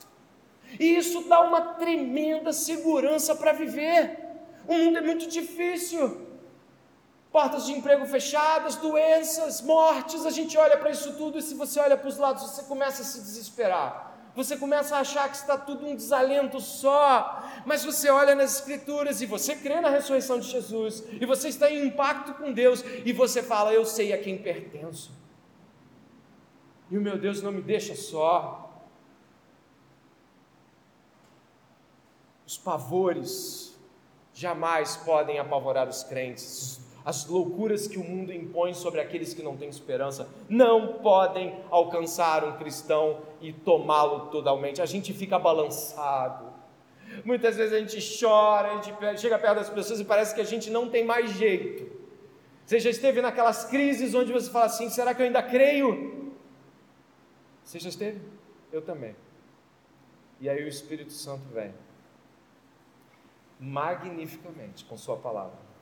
E 0.79 0.95
isso 0.95 1.27
dá 1.27 1.41
uma 1.41 1.61
tremenda 1.61 2.53
segurança 2.53 3.35
para 3.35 3.53
viver. 3.53 4.17
O 4.67 4.73
mundo 4.73 4.97
é 4.97 5.01
muito 5.01 5.27
difícil 5.27 6.24
portas 7.35 7.65
de 7.65 7.73
emprego 7.73 8.05
fechadas, 8.05 8.77
doenças, 8.77 9.61
mortes, 9.61 10.25
a 10.25 10.29
gente 10.29 10.57
olha 10.57 10.77
para 10.77 10.89
isso 10.89 11.17
tudo 11.17 11.37
e 11.37 11.41
se 11.41 11.53
você 11.53 11.81
olha 11.81 11.97
para 11.97 12.07
os 12.07 12.17
lados, 12.17 12.43
você 12.43 12.63
começa 12.63 13.01
a 13.01 13.05
se 13.05 13.19
desesperar. 13.19 13.89
Você 14.37 14.55
começa 14.55 14.95
a 14.95 14.99
achar 14.99 15.27
que 15.27 15.35
está 15.35 15.57
tudo 15.57 15.85
um 15.85 15.97
desalento 15.97 16.61
só, 16.61 17.43
mas 17.65 17.83
você 17.83 18.09
olha 18.09 18.35
nas 18.35 18.55
Escrituras 18.59 19.19
e 19.19 19.25
você 19.25 19.53
crê 19.53 19.81
na 19.81 19.89
ressurreição 19.89 20.39
de 20.39 20.47
Jesus, 20.49 21.03
e 21.11 21.25
você 21.25 21.49
está 21.49 21.69
em 21.69 21.87
impacto 21.87 22.35
com 22.35 22.53
Deus, 22.53 22.81
e 23.03 23.11
você 23.11 23.43
fala: 23.43 23.73
Eu 23.73 23.85
sei 23.85 24.13
a 24.13 24.17
quem 24.17 24.37
pertenço, 24.37 25.11
e 26.89 26.97
o 26.97 27.01
meu 27.01 27.17
Deus 27.17 27.41
não 27.41 27.51
me 27.51 27.61
deixa 27.61 27.95
só. 27.95 28.81
Os 32.47 32.57
pavores 32.57 33.77
jamais 34.33 34.95
podem 34.95 35.37
apavorar 35.37 35.87
os 35.89 36.03
crentes, 36.03 36.84
as 37.05 37.27
loucuras 37.27 37.87
que 37.87 37.99
o 37.99 38.03
mundo 38.03 38.33
impõe 38.33 38.73
sobre 38.73 38.99
aqueles 38.99 39.31
que 39.31 39.43
não 39.43 39.55
têm 39.55 39.69
esperança 39.69 40.27
não 40.49 40.93
podem 41.03 41.63
alcançar 41.69 42.43
um 42.43 42.57
cristão 42.57 43.21
e 43.39 43.53
tomá-lo 43.53 44.31
totalmente. 44.31 44.81
A 44.81 44.87
gente 44.87 45.13
fica 45.13 45.37
balançado. 45.37 46.51
Muitas 47.23 47.55
vezes 47.55 47.73
a 47.73 47.79
gente 47.79 48.19
chora, 48.19 48.71
a 48.71 48.81
gente 48.81 49.21
chega 49.21 49.37
perto 49.37 49.57
das 49.57 49.69
pessoas 49.69 49.99
e 49.99 50.03
parece 50.05 50.33
que 50.33 50.41
a 50.41 50.45
gente 50.45 50.71
não 50.71 50.89
tem 50.89 51.05
mais 51.05 51.29
jeito. 51.33 51.95
Você 52.65 52.79
já 52.79 52.89
esteve 52.89 53.21
naquelas 53.21 53.65
crises 53.65 54.15
onde 54.15 54.33
você 54.33 54.49
fala 54.49 54.65
assim: 54.65 54.89
será 54.89 55.13
que 55.13 55.21
eu 55.21 55.27
ainda 55.27 55.43
creio? 55.43 56.33
Você 57.63 57.79
já 57.79 57.89
esteve? 57.89 58.19
Eu 58.73 58.81
também. 58.81 59.15
E 60.41 60.49
aí 60.49 60.63
o 60.63 60.67
Espírito 60.67 61.13
Santo 61.13 61.43
vem 61.53 61.71
magnificamente 63.59 64.83
com 64.85 64.97
Sua 64.97 65.15
palavra 65.15 65.74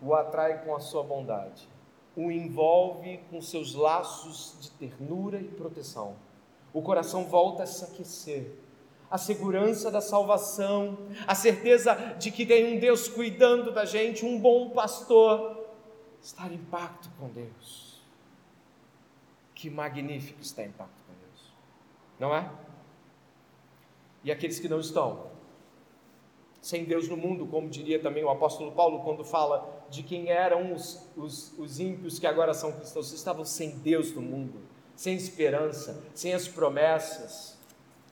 o 0.00 0.14
atrai 0.14 0.64
com 0.64 0.74
a 0.74 0.80
sua 0.80 1.02
bondade, 1.02 1.68
o 2.16 2.30
envolve 2.30 3.18
com 3.30 3.40
seus 3.40 3.74
laços 3.74 4.56
de 4.60 4.70
ternura 4.72 5.40
e 5.40 5.48
proteção. 5.48 6.16
O 6.72 6.82
coração 6.82 7.24
volta 7.24 7.62
a 7.62 7.66
se 7.66 7.84
aquecer. 7.84 8.54
A 9.10 9.16
segurança 9.16 9.90
da 9.90 10.00
salvação, 10.00 10.98
a 11.26 11.34
certeza 11.34 11.94
de 12.18 12.30
que 12.30 12.44
tem 12.44 12.76
um 12.76 12.78
Deus 12.78 13.08
cuidando 13.08 13.72
da 13.72 13.84
gente, 13.84 14.24
um 14.24 14.38
bom 14.38 14.70
pastor, 14.70 15.66
estar 16.20 16.52
em 16.52 16.58
pacto 16.58 17.08
com 17.18 17.28
Deus. 17.28 18.02
Que 19.54 19.70
magnífico 19.70 20.40
estar 20.42 20.64
em 20.64 20.70
pacto 20.70 21.02
com 21.06 21.12
Deus, 21.14 21.52
não 22.18 22.34
é? 22.34 22.50
E 24.22 24.30
aqueles 24.30 24.60
que 24.60 24.68
não 24.68 24.78
estão, 24.78 25.30
sem 26.60 26.84
Deus 26.84 27.08
no 27.08 27.16
mundo, 27.16 27.46
como 27.46 27.68
diria 27.68 28.00
também 28.00 28.22
o 28.22 28.28
apóstolo 28.28 28.72
Paulo 28.72 29.02
quando 29.04 29.24
fala 29.24 29.77
de 29.90 30.02
quem 30.02 30.30
eram 30.30 30.72
os, 30.72 31.08
os, 31.16 31.52
os 31.58 31.80
ímpios 31.80 32.18
que 32.18 32.26
agora 32.26 32.54
são 32.54 32.72
cristãos. 32.72 33.12
estavam 33.12 33.44
sem 33.44 33.78
Deus 33.78 34.12
no 34.12 34.20
mundo, 34.20 34.60
sem 34.94 35.14
esperança, 35.14 36.02
sem 36.14 36.34
as 36.34 36.46
promessas. 36.46 37.56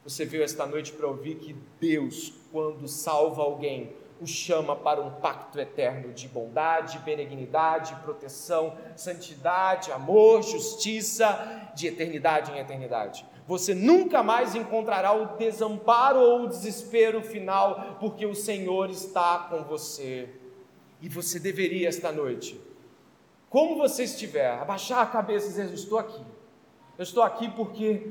Você 0.05 0.25
veio 0.25 0.45
esta 0.45 0.67
noite 0.67 0.93
para 0.93 1.07
ouvir 1.07 1.37
que 1.37 1.57
Deus, 1.81 2.33
quando 2.53 2.87
salva 2.87 3.43
alguém, 3.43 3.93
o 4.21 4.27
chama 4.27 4.75
para 4.75 5.01
um 5.01 5.11
pacto 5.11 5.61
eterno 5.61 6.13
de 6.13 6.27
bondade, 6.27 6.99
benignidade, 7.01 7.95
proteção, 7.97 8.77
santidade, 8.97 9.93
amor, 9.93 10.43
justiça, 10.43 11.71
de 11.75 11.89
eternidade 11.89 12.51
em 12.51 12.59
eternidade. 12.59 13.27
Você 13.47 13.75
nunca 13.75 14.23
mais 14.23 14.55
encontrará 14.55 15.13
o 15.13 15.37
desamparo 15.37 16.19
ou 16.19 16.43
o 16.45 16.49
desespero 16.49 17.23
final, 17.23 17.97
porque 18.01 18.25
o 18.25 18.35
Senhor 18.35 18.91
está 18.91 19.47
com 19.51 19.63
você. 19.65 20.29
E 21.07 21.09
você 21.09 21.39
deveria 21.39 21.89
esta 21.89 22.11
noite, 22.11 22.61
como 23.49 23.77
você 23.77 24.03
estiver, 24.03 24.51
abaixar 24.51 25.01
a 25.01 25.07
cabeça 25.07 25.47
e 25.47 25.51
dizer: 25.51 25.67
Eu 25.67 25.75
estou 25.75 25.99
aqui. 26.01 26.21
Eu 26.99 27.05
estou 27.05 27.23
aqui 27.23 27.49
porque 27.49 28.11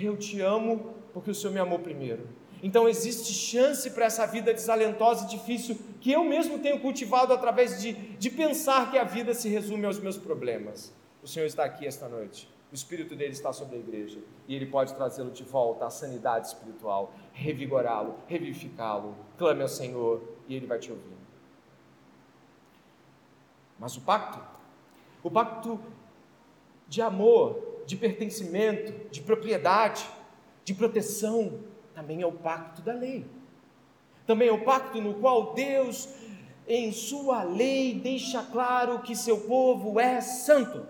eu 0.00 0.16
te 0.16 0.40
amo, 0.40 0.94
porque 1.12 1.30
o 1.30 1.34
Senhor 1.34 1.52
me 1.52 1.60
amou 1.60 1.78
primeiro. 1.80 2.26
Então 2.62 2.88
existe 2.88 3.34
chance 3.34 3.90
para 3.90 4.06
essa 4.06 4.24
vida 4.24 4.50
desalentosa 4.50 5.26
e 5.26 5.28
difícil 5.28 5.76
que 6.00 6.10
eu 6.10 6.24
mesmo 6.24 6.58
tenho 6.58 6.80
cultivado 6.80 7.34
através 7.34 7.82
de, 7.82 7.92
de 7.92 8.30
pensar 8.30 8.90
que 8.90 8.96
a 8.96 9.04
vida 9.04 9.34
se 9.34 9.50
resume 9.50 9.84
aos 9.84 10.00
meus 10.00 10.16
problemas. 10.16 10.90
O 11.22 11.28
Senhor 11.28 11.44
está 11.44 11.64
aqui 11.64 11.86
esta 11.86 12.08
noite. 12.08 12.48
O 12.72 12.74
Espírito 12.74 13.14
dele 13.14 13.32
está 13.32 13.52
sobre 13.52 13.76
a 13.76 13.78
igreja 13.78 14.20
e 14.48 14.56
ele 14.56 14.64
pode 14.64 14.94
trazê-lo 14.94 15.30
de 15.30 15.42
volta 15.42 15.84
à 15.84 15.90
sanidade 15.90 16.46
espiritual, 16.46 17.12
revigorá-lo, 17.34 18.14
revivificá-lo. 18.26 19.14
Clame 19.36 19.60
ao 19.60 19.68
Senhor 19.68 20.22
e 20.48 20.54
ele 20.54 20.66
vai 20.66 20.78
te 20.78 20.90
ouvir. 20.90 21.21
Mas 23.82 23.96
o 23.96 24.00
pacto, 24.02 24.38
o 25.24 25.28
pacto 25.28 25.80
de 26.86 27.02
amor, 27.02 27.82
de 27.84 27.96
pertencimento, 27.96 29.10
de 29.10 29.20
propriedade, 29.20 30.08
de 30.64 30.72
proteção, 30.72 31.58
também 31.92 32.22
é 32.22 32.26
o 32.26 32.30
pacto 32.30 32.80
da 32.80 32.92
lei. 32.92 33.26
Também 34.24 34.46
é 34.46 34.52
o 34.52 34.62
pacto 34.62 35.00
no 35.00 35.14
qual 35.14 35.52
Deus, 35.52 36.14
em 36.68 36.92
sua 36.92 37.42
lei, 37.42 37.98
deixa 37.98 38.40
claro 38.44 39.00
que 39.00 39.16
seu 39.16 39.40
povo 39.40 39.98
é 39.98 40.20
santo. 40.20 40.86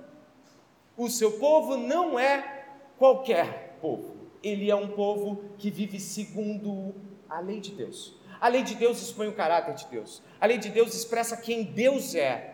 O 0.95 1.09
seu 1.09 1.39
povo 1.39 1.79
não 1.79 2.19
é 2.19 2.67
qualquer 2.99 3.79
povo, 3.81 4.17
ele 4.43 4.71
é 4.71 4.77
um 4.77 4.89
povo 4.89 5.43
que 5.57 5.71
vive 5.71 5.99
segundo 5.99 6.95
a 7.27 7.41
lei 7.41 7.59
de 7.59 7.71
Deus. 7.71 8.21
A 8.39 8.49
lei 8.49 8.63
de 8.63 8.75
Deus 8.75 9.01
expõe 9.01 9.29
o 9.29 9.33
caráter 9.33 9.75
de 9.77 9.87
Deus. 9.87 10.21
A 10.39 10.45
lei 10.45 10.59
de 10.59 10.69
Deus 10.69 10.95
expressa 10.95 11.39
quem 11.39 11.63
Deus 11.63 12.15
é. 12.15 12.52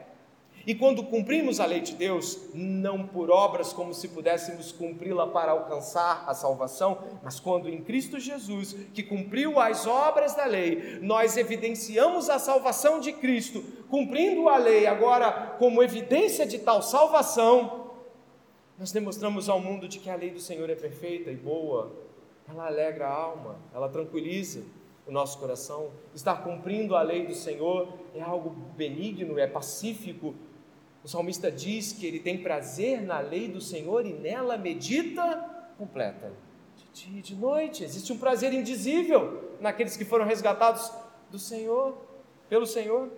E 0.68 0.74
quando 0.74 1.02
cumprimos 1.02 1.60
a 1.60 1.64
lei 1.64 1.80
de 1.80 1.94
Deus, 1.94 2.50
não 2.52 3.06
por 3.06 3.30
obras 3.30 3.72
como 3.72 3.94
se 3.94 4.06
pudéssemos 4.08 4.70
cumpri-la 4.70 5.26
para 5.26 5.52
alcançar 5.52 6.24
a 6.26 6.34
salvação, 6.34 6.98
mas 7.22 7.40
quando 7.40 7.70
em 7.70 7.82
Cristo 7.82 8.20
Jesus, 8.20 8.76
que 8.92 9.02
cumpriu 9.02 9.58
as 9.58 9.86
obras 9.86 10.34
da 10.34 10.44
lei, 10.44 10.98
nós 11.00 11.38
evidenciamos 11.38 12.28
a 12.28 12.38
salvação 12.38 13.00
de 13.00 13.14
Cristo, 13.14 13.64
cumprindo 13.88 14.46
a 14.46 14.58
lei 14.58 14.86
agora 14.86 15.56
como 15.58 15.82
evidência 15.82 16.44
de 16.44 16.58
tal 16.58 16.82
salvação, 16.82 17.92
nós 18.78 18.92
demonstramos 18.92 19.48
ao 19.48 19.58
mundo 19.58 19.88
de 19.88 19.98
que 19.98 20.10
a 20.10 20.16
lei 20.16 20.28
do 20.28 20.38
Senhor 20.38 20.68
é 20.68 20.74
perfeita 20.74 21.30
e 21.30 21.36
boa, 21.36 21.90
ela 22.46 22.66
alegra 22.66 23.08
a 23.08 23.14
alma, 23.14 23.56
ela 23.72 23.88
tranquiliza 23.88 24.60
o 25.06 25.10
nosso 25.10 25.38
coração. 25.38 25.88
Estar 26.14 26.44
cumprindo 26.44 26.94
a 26.94 27.00
lei 27.00 27.26
do 27.26 27.34
Senhor 27.34 27.88
é 28.14 28.20
algo 28.20 28.50
benigno, 28.76 29.38
é 29.38 29.46
pacífico, 29.46 30.34
o 31.02 31.08
salmista 31.08 31.50
diz 31.50 31.92
que 31.92 32.06
ele 32.06 32.18
tem 32.18 32.38
prazer 32.38 33.00
na 33.00 33.20
lei 33.20 33.48
do 33.48 33.60
Senhor 33.60 34.04
e 34.04 34.12
nela 34.12 34.56
medita 34.58 35.44
completa. 35.76 36.32
De 36.76 37.06
dia 37.06 37.18
e 37.18 37.22
de 37.22 37.34
noite. 37.34 37.84
Existe 37.84 38.12
um 38.12 38.18
prazer 38.18 38.52
indizível 38.52 39.54
naqueles 39.60 39.96
que 39.96 40.04
foram 40.04 40.24
resgatados 40.24 40.92
do 41.30 41.38
Senhor, 41.38 41.96
pelo 42.48 42.66
Senhor. 42.66 43.08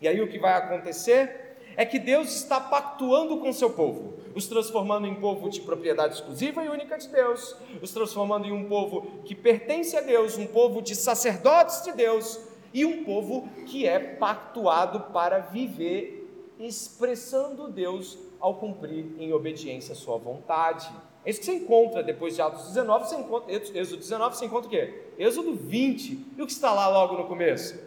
E 0.00 0.08
aí 0.08 0.20
o 0.20 0.28
que 0.28 0.38
vai 0.38 0.54
acontecer 0.54 1.46
é 1.76 1.84
que 1.84 1.98
Deus 1.98 2.34
está 2.34 2.58
pactuando 2.58 3.38
com 3.38 3.52
seu 3.52 3.70
povo, 3.70 4.14
os 4.34 4.46
transformando 4.46 5.06
em 5.06 5.14
povo 5.14 5.50
de 5.50 5.60
propriedade 5.60 6.14
exclusiva 6.14 6.64
e 6.64 6.68
única 6.68 6.96
de 6.96 7.08
Deus, 7.08 7.54
os 7.82 7.92
transformando 7.92 8.46
em 8.46 8.52
um 8.52 8.66
povo 8.66 9.20
que 9.24 9.34
pertence 9.34 9.94
a 9.96 10.00
Deus, 10.00 10.38
um 10.38 10.46
povo 10.46 10.80
de 10.80 10.94
sacerdotes 10.94 11.82
de 11.82 11.92
Deus 11.92 12.40
e 12.72 12.84
um 12.84 13.04
povo 13.04 13.48
que 13.66 13.86
é 13.86 13.98
pactuado 13.98 15.12
para 15.12 15.38
viver 15.38 16.25
expressando 16.58 17.68
Deus 17.68 18.18
ao 18.40 18.54
cumprir 18.54 19.14
em 19.18 19.32
obediência 19.32 19.92
a 19.92 19.96
sua 19.96 20.16
vontade. 20.18 20.90
É 21.24 21.30
isso 21.30 21.40
que 21.40 21.46
você 21.46 21.54
encontra 21.54 22.02
depois 22.02 22.34
de 22.34 22.42
Atos 22.42 22.68
19, 22.68 23.08
você 23.08 23.16
encontra, 23.16 23.52
Êxodo 23.52 23.96
19, 23.96 24.36
você 24.36 24.46
encontra 24.46 24.66
o 24.68 24.70
quê? 24.70 25.02
Êxodo 25.18 25.54
20. 25.54 26.26
E 26.36 26.42
o 26.42 26.46
que 26.46 26.52
está 26.52 26.72
lá 26.72 26.88
logo 26.88 27.16
no 27.16 27.26
começo? 27.26 27.78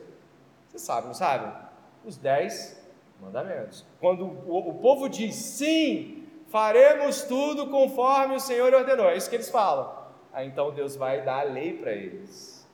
Você 0.68 0.80
sabe, 0.80 1.08
não 1.08 1.14
sabe? 1.14 1.52
Os 2.06 2.18
dez 2.18 2.80
mandamentos. 3.22 3.86
Quando 4.00 4.26
o, 4.26 4.70
o 4.70 4.74
povo 4.76 5.08
diz 5.08 5.36
sim, 5.36 6.28
faremos 6.48 7.24
tudo 7.24 7.68
conforme 7.68 8.36
o 8.36 8.40
Senhor 8.40 8.74
ordenou, 8.74 9.10
é 9.10 9.18
isso 9.18 9.30
que 9.30 9.36
eles 9.36 9.50
falam. 9.50 9.98
Aí 10.34 10.48
então 10.48 10.72
Deus 10.72 10.96
vai 10.96 11.24
dar 11.24 11.40
a 11.40 11.44
lei 11.44 11.74
para 11.74 11.92
eles. 11.92 12.68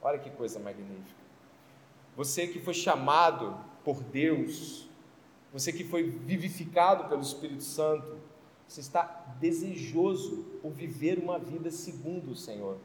Olha 0.00 0.18
que 0.18 0.30
coisa 0.30 0.58
magnífica. 0.58 1.20
Você 2.16 2.46
que 2.46 2.60
foi 2.60 2.74
chamado 2.74 3.56
por 3.84 4.02
Deus 4.02 4.88
você 5.52 5.72
que 5.72 5.84
foi 5.84 6.04
vivificado 6.04 7.08
pelo 7.08 7.20
Espírito 7.20 7.62
Santo, 7.62 8.16
você 8.66 8.80
está 8.80 9.36
desejoso 9.38 10.44
por 10.62 10.72
viver 10.72 11.18
uma 11.18 11.38
vida 11.38 11.70
segundo 11.70 12.30
o 12.30 12.36
Senhor. 12.36 12.78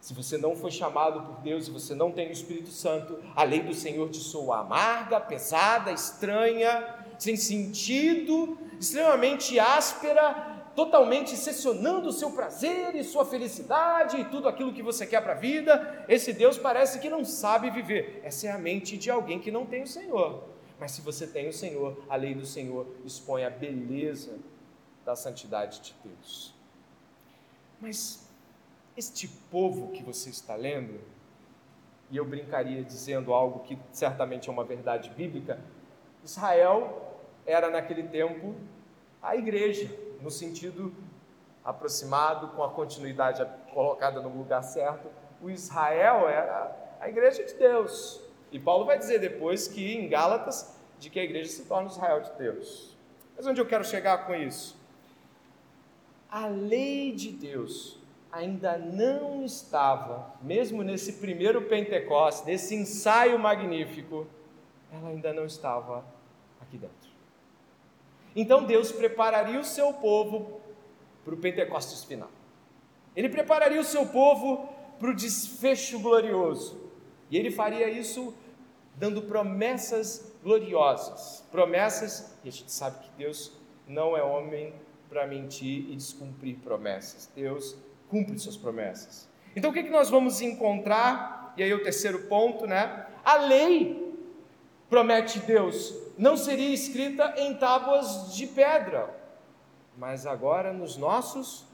Se 0.00 0.14
você 0.14 0.38
não 0.38 0.56
foi 0.56 0.70
chamado 0.70 1.20
por 1.20 1.42
Deus, 1.42 1.66
se 1.66 1.70
você 1.70 1.94
não 1.94 2.10
tem 2.10 2.28
o 2.28 2.32
Espírito 2.32 2.70
Santo, 2.70 3.18
a 3.34 3.42
lei 3.42 3.60
do 3.60 3.74
Senhor 3.74 4.08
te 4.08 4.18
soa 4.18 4.60
amarga, 4.60 5.20
pesada, 5.20 5.92
estranha, 5.92 7.04
sem 7.18 7.36
sentido, 7.36 8.56
extremamente 8.80 9.58
áspera, 9.58 10.70
totalmente 10.74 11.36
seccionando 11.36 12.08
o 12.08 12.12
seu 12.12 12.30
prazer 12.30 12.94
e 12.94 13.02
sua 13.02 13.26
felicidade 13.26 14.20
e 14.20 14.24
tudo 14.26 14.48
aquilo 14.48 14.72
que 14.72 14.82
você 14.82 15.04
quer 15.04 15.20
para 15.20 15.32
a 15.32 15.36
vida. 15.36 16.04
Esse 16.08 16.32
Deus 16.32 16.56
parece 16.56 17.00
que 17.00 17.10
não 17.10 17.24
sabe 17.24 17.68
viver. 17.68 18.20
Essa 18.22 18.46
é 18.46 18.50
a 18.52 18.58
mente 18.58 18.96
de 18.96 19.10
alguém 19.10 19.40
que 19.40 19.50
não 19.50 19.66
tem 19.66 19.82
o 19.82 19.86
Senhor. 19.86 20.57
Mas 20.78 20.92
se 20.92 21.00
você 21.00 21.26
tem 21.26 21.48
o 21.48 21.52
Senhor, 21.52 22.02
a 22.08 22.16
lei 22.16 22.34
do 22.34 22.46
Senhor 22.46 22.86
expõe 23.04 23.44
a 23.44 23.50
beleza 23.50 24.38
da 25.04 25.16
santidade 25.16 25.80
de 25.80 25.94
Deus. 26.04 26.54
Mas 27.80 28.28
este 28.96 29.28
povo 29.50 29.92
que 29.92 30.02
você 30.02 30.30
está 30.30 30.54
lendo, 30.54 31.00
e 32.10 32.16
eu 32.16 32.24
brincaria 32.24 32.82
dizendo 32.82 33.32
algo 33.32 33.60
que 33.60 33.78
certamente 33.92 34.48
é 34.48 34.52
uma 34.52 34.64
verdade 34.64 35.10
bíblica, 35.10 35.60
Israel 36.24 37.16
era 37.46 37.70
naquele 37.70 38.02
tempo 38.04 38.54
a 39.22 39.36
igreja, 39.36 39.90
no 40.20 40.30
sentido 40.30 40.94
aproximado, 41.64 42.48
com 42.48 42.62
a 42.62 42.70
continuidade 42.70 43.44
colocada 43.72 44.20
no 44.20 44.36
lugar 44.36 44.62
certo. 44.62 45.08
O 45.40 45.50
Israel 45.50 46.28
era 46.28 46.96
a 47.00 47.08
igreja 47.08 47.44
de 47.44 47.54
Deus, 47.54 48.20
e 48.50 48.58
Paulo 48.58 48.84
vai 48.84 48.98
dizer 48.98 49.18
depois 49.18 49.68
que 49.68 49.94
em 49.94 50.08
Gálatas 50.08 50.74
de 50.98 51.10
que 51.10 51.20
a 51.20 51.24
igreja 51.24 51.50
se 51.50 51.64
torna 51.64 51.88
Israel 51.88 52.20
de 52.20 52.32
Deus. 52.32 52.96
Mas 53.36 53.46
onde 53.46 53.60
eu 53.60 53.66
quero 53.66 53.84
chegar 53.84 54.26
com 54.26 54.34
isso? 54.34 54.76
A 56.30 56.46
lei 56.46 57.12
de 57.12 57.30
Deus 57.30 57.98
ainda 58.30 58.76
não 58.76 59.44
estava, 59.44 60.34
mesmo 60.42 60.82
nesse 60.82 61.14
primeiro 61.14 61.62
Pentecostes, 61.62 62.44
nesse 62.44 62.74
ensaio 62.74 63.38
magnífico, 63.38 64.26
ela 64.92 65.10
ainda 65.10 65.32
não 65.32 65.44
estava 65.44 66.04
aqui 66.60 66.76
dentro. 66.76 67.08
Então 68.34 68.64
Deus 68.64 68.92
prepararia 68.92 69.58
o 69.58 69.64
seu 69.64 69.92
povo 69.92 70.60
para 71.24 71.34
o 71.34 71.38
Pentecostes 71.38 72.04
final. 72.04 72.30
Ele 73.16 73.28
prepararia 73.28 73.80
o 73.80 73.84
seu 73.84 74.06
povo 74.06 74.68
para 74.98 75.10
o 75.10 75.14
desfecho 75.14 75.98
glorioso. 76.00 76.87
E 77.30 77.36
ele 77.36 77.50
faria 77.50 77.88
isso 77.88 78.34
dando 78.96 79.22
promessas 79.22 80.32
gloriosas, 80.42 81.44
promessas, 81.50 82.36
e 82.42 82.48
a 82.48 82.52
gente 82.52 82.72
sabe 82.72 82.98
que 83.04 83.10
Deus 83.16 83.52
não 83.86 84.16
é 84.16 84.22
homem 84.22 84.74
para 85.08 85.26
mentir 85.26 85.90
e 85.90 85.96
descumprir 85.96 86.56
promessas. 86.58 87.30
Deus 87.34 87.76
cumpre 88.08 88.38
suas 88.38 88.56
promessas. 88.56 89.28
Então 89.54 89.70
o 89.70 89.74
que, 89.74 89.82
que 89.82 89.90
nós 89.90 90.10
vamos 90.10 90.40
encontrar? 90.40 91.54
E 91.56 91.62
aí 91.62 91.72
o 91.72 91.82
terceiro 91.82 92.26
ponto, 92.26 92.66
né? 92.66 93.06
A 93.24 93.36
lei, 93.36 94.14
promete 94.88 95.38
Deus, 95.40 95.94
não 96.16 96.36
seria 96.36 96.72
escrita 96.72 97.34
em 97.36 97.54
tábuas 97.54 98.34
de 98.34 98.46
pedra, 98.46 99.14
mas 99.96 100.26
agora 100.26 100.72
nos 100.72 100.96
nossos 100.96 101.66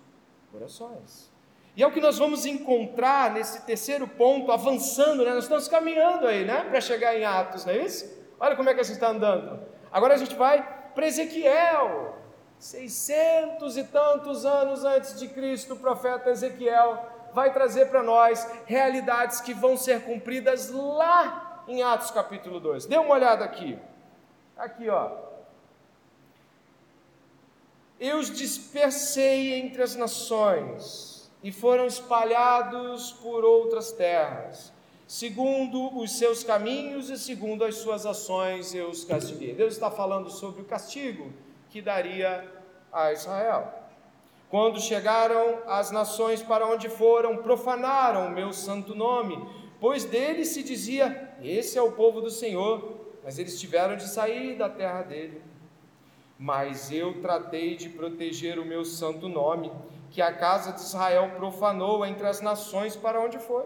corações. 0.51 1.34
E 1.77 1.83
é 1.83 1.87
o 1.87 1.91
que 1.91 2.01
nós 2.01 2.19
vamos 2.19 2.47
encontrar 2.47 3.33
nesse 3.33 3.63
terceiro 3.63 4.07
ponto, 4.07 4.53
avançando, 4.53 5.25
né? 5.25 5.35
Nós 5.35 5.45
estamos 5.45 5.67
caminhando 5.67 6.27
aí, 6.27 6.45
né? 6.45 6.65
Para 6.71 6.81
chegar 6.81 7.17
em 7.17 7.25
Atos, 7.25 7.65
não 7.65 7.73
é 7.73 7.79
isso? 7.79 8.09
Olha 8.39 8.55
como 8.55 8.71
é 8.71 8.75
que 8.75 8.81
a 8.81 8.85
gente 8.85 8.95
está 8.95 9.09
andando. 9.09 9.61
Agora 9.91 10.15
a 10.15 10.17
gente 10.17 10.35
vai 10.37 10.63
para 10.95 11.07
Ezequiel. 11.07 12.19
600 12.59 13.77
e 13.77 13.85
tantos 13.85 14.47
anos 14.47 14.85
antes 14.85 15.19
de 15.19 15.29
Cristo, 15.29 15.75
o 15.75 15.77
profeta 15.77 16.31
Ezequiel 16.31 17.05
vai 17.33 17.53
trazer 17.53 17.87
para 17.87 18.03
nós 18.03 18.49
realidades 18.65 19.41
que 19.41 19.53
vão 19.53 19.77
ser 19.77 20.03
cumpridas 20.03 20.71
lá 20.71 21.65
em 21.67 21.83
Atos 21.83 22.13
capítulo 22.13 22.61
2. 22.61 22.87
Dê 22.87 22.97
uma 22.97 23.15
olhada 23.15 23.45
aqui. 23.45 23.77
Aqui, 24.57 24.89
ó. 24.89 25.11
Eu 27.99 28.19
os 28.19 28.31
dispersei 28.31 29.55
entre 29.55 29.83
as 29.83 29.97
nações 29.97 31.14
e 31.45 31.53
foram 31.53 31.85
espalhados 31.87 33.13
por 33.13 33.45
outras 33.45 33.93
terras. 33.93 34.73
Segundo 35.07 35.95
os 35.99 36.17
seus 36.17 36.43
caminhos 36.43 37.11
e 37.11 37.19
segundo 37.19 37.63
as 37.65 37.77
suas 37.77 38.07
ações 38.07 38.75
eu 38.75 38.89
os 38.89 39.05
castiguei. 39.05 39.53
Deus 39.53 39.75
está 39.75 39.91
falando 39.91 40.31
sobre 40.31 40.63
o 40.63 40.65
castigo 40.65 41.31
que 41.69 41.83
daria 41.83 42.51
a 42.91 43.13
Israel. 43.13 43.75
Quando 44.49 44.81
chegaram 44.81 45.59
as 45.67 45.91
nações 45.91 46.41
para 46.43 46.67
onde 46.67 46.89
foram, 46.89 47.37
profanaram 47.37 48.29
o 48.29 48.31
meu 48.31 48.51
santo 48.51 48.95
nome, 48.95 49.37
pois 49.79 50.05
deles 50.07 50.49
se 50.49 50.63
dizia: 50.63 51.37
Esse 51.43 51.77
é 51.77 51.83
o 51.83 51.93
povo 51.93 52.23
do 52.23 52.31
Senhor, 52.31 53.01
mas 53.23 53.39
eles 53.39 53.61
tiveram 53.61 53.97
de 53.97 54.09
sair 54.09 54.57
da 54.57 54.71
terra 54.71 55.03
dele. 55.03 55.43
Mas 56.39 56.91
eu 56.91 57.21
tratei 57.21 57.77
de 57.77 57.91
proteger 57.91 58.59
o 58.59 58.65
meu 58.65 58.83
santo 58.83 59.29
nome 59.29 59.71
que 60.15 60.23
a 60.23 60.33
casa 60.33 60.73
de 60.73 60.81
Israel 60.81 61.33
profanou 61.37 62.07
entre 62.07 62.25
as 62.25 62.41
nações 62.41 62.95
para 62.95 63.21
onde 63.21 63.37
foi. 63.37 63.65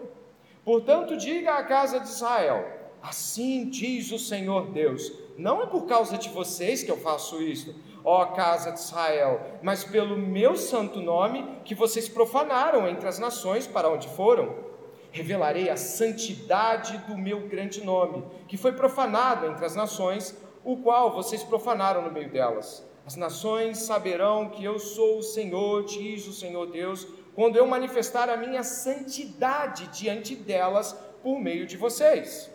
Portanto, 0.65 1.15
diga 1.15 1.53
à 1.53 1.63
casa 1.63 1.99
de 1.99 2.07
Israel: 2.07 2.65
Assim 3.03 3.69
diz 3.69 4.11
o 4.11 4.17
Senhor 4.17 4.71
Deus: 4.71 5.13
Não 5.37 5.61
é 5.61 5.67
por 5.67 5.85
causa 5.85 6.17
de 6.17 6.27
vocês 6.29 6.81
que 6.81 6.89
eu 6.89 6.97
faço 6.97 7.39
isto, 7.39 7.75
ó 8.03 8.25
casa 8.25 8.71
de 8.71 8.79
Israel, 8.79 9.39
mas 9.61 9.83
pelo 9.83 10.17
meu 10.17 10.55
santo 10.55 10.99
nome 10.99 11.61
que 11.63 11.75
vocês 11.75 12.09
profanaram 12.09 12.87
entre 12.87 13.07
as 13.07 13.19
nações 13.19 13.67
para 13.67 13.87
onde 13.87 14.07
foram. 14.07 14.67
Revelarei 15.11 15.69
a 15.69 15.77
santidade 15.77 16.97
do 17.07 17.15
meu 17.15 17.47
grande 17.47 17.83
nome, 17.83 18.25
que 18.47 18.57
foi 18.57 18.71
profanado 18.71 19.45
entre 19.45 19.65
as 19.65 19.75
nações, 19.75 20.35
o 20.63 20.77
qual 20.77 21.13
vocês 21.13 21.43
profanaram 21.43 22.01
no 22.01 22.11
meio 22.11 22.31
delas. 22.31 22.88
As 23.09 23.15
nações 23.15 23.79
saberão 23.79 24.49
que 24.49 24.63
eu 24.63 24.77
sou 24.77 25.17
o 25.17 25.23
Senhor, 25.23 25.83
diz 25.83 26.27
o 26.27 26.31
Senhor 26.31 26.67
Deus, 26.67 27.07
quando 27.33 27.55
eu 27.55 27.65
manifestar 27.65 28.29
a 28.29 28.37
minha 28.37 28.61
santidade 28.61 29.87
diante 29.87 30.35
delas 30.35 30.93
por 31.23 31.39
meio 31.39 31.65
de 31.65 31.75
vocês. 31.75 32.51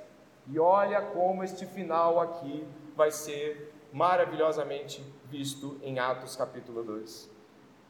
E 0.46 0.56
olha 0.56 1.02
como 1.02 1.42
este 1.42 1.66
final 1.66 2.20
aqui 2.20 2.64
vai 2.94 3.10
ser 3.10 3.74
maravilhosamente 3.92 5.04
visto 5.28 5.76
em 5.82 5.98
Atos 5.98 6.36
capítulo 6.36 6.84
2. 6.84 7.28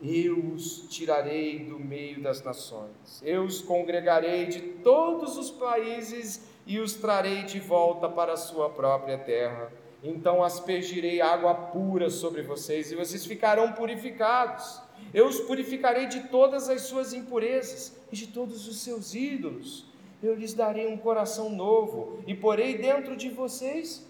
Eu 0.00 0.54
os 0.54 0.88
tirarei 0.88 1.66
do 1.66 1.78
meio 1.78 2.22
das 2.22 2.42
nações, 2.42 3.22
eu 3.22 3.44
os 3.44 3.60
congregarei 3.60 4.46
de 4.46 4.60
todos 4.82 5.36
os 5.36 5.50
países 5.50 6.48
e 6.66 6.80
os 6.80 6.94
trarei 6.94 7.42
de 7.42 7.60
volta 7.60 8.08
para 8.08 8.32
a 8.32 8.38
sua 8.38 8.70
própria 8.70 9.18
terra. 9.18 9.83
Então 10.04 10.44
aspergirei 10.44 11.22
água 11.22 11.54
pura 11.54 12.10
sobre 12.10 12.42
vocês 12.42 12.92
e 12.92 12.94
vocês 12.94 13.24
ficarão 13.24 13.72
purificados. 13.72 14.78
Eu 15.14 15.26
os 15.26 15.40
purificarei 15.40 16.06
de 16.06 16.28
todas 16.28 16.68
as 16.68 16.82
suas 16.82 17.14
impurezas 17.14 17.96
e 18.12 18.16
de 18.16 18.26
todos 18.26 18.68
os 18.68 18.80
seus 18.80 19.14
ídolos. 19.14 19.86
Eu 20.22 20.34
lhes 20.34 20.52
darei 20.52 20.86
um 20.86 20.98
coração 20.98 21.48
novo 21.48 22.22
e 22.26 22.34
porei 22.34 22.76
dentro 22.76 23.16
de 23.16 23.30
vocês 23.30 24.06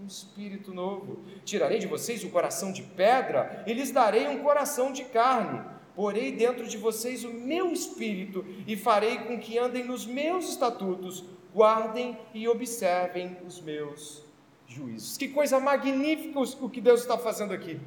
um 0.00 0.06
espírito 0.06 0.72
novo. 0.72 1.18
Tirarei 1.44 1.80
de 1.80 1.88
vocês 1.88 2.22
o 2.22 2.30
coração 2.30 2.70
de 2.70 2.84
pedra 2.84 3.64
e 3.66 3.74
lhes 3.74 3.90
darei 3.90 4.28
um 4.28 4.38
coração 4.38 4.92
de 4.92 5.04
carne. 5.04 5.62
Porei 5.96 6.30
dentro 6.30 6.68
de 6.68 6.76
vocês 6.76 7.24
o 7.24 7.32
meu 7.32 7.72
espírito 7.72 8.46
e 8.68 8.76
farei 8.76 9.18
com 9.18 9.36
que 9.36 9.58
andem 9.58 9.82
nos 9.82 10.06
meus 10.06 10.48
estatutos, 10.48 11.24
guardem 11.52 12.16
e 12.32 12.46
observem 12.46 13.36
os 13.44 13.60
meus 13.60 14.29
juízos. 14.70 15.16
Que 15.16 15.28
coisa 15.28 15.58
magnífica 15.58 16.40
o 16.40 16.70
que 16.70 16.80
Deus 16.80 17.00
está 17.00 17.18
fazendo 17.18 17.52
aqui. 17.52 17.80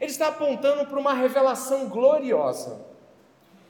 Ele 0.00 0.10
está 0.10 0.28
apontando 0.28 0.86
para 0.86 0.98
uma 0.98 1.14
revelação 1.14 1.88
gloriosa. 1.88 2.84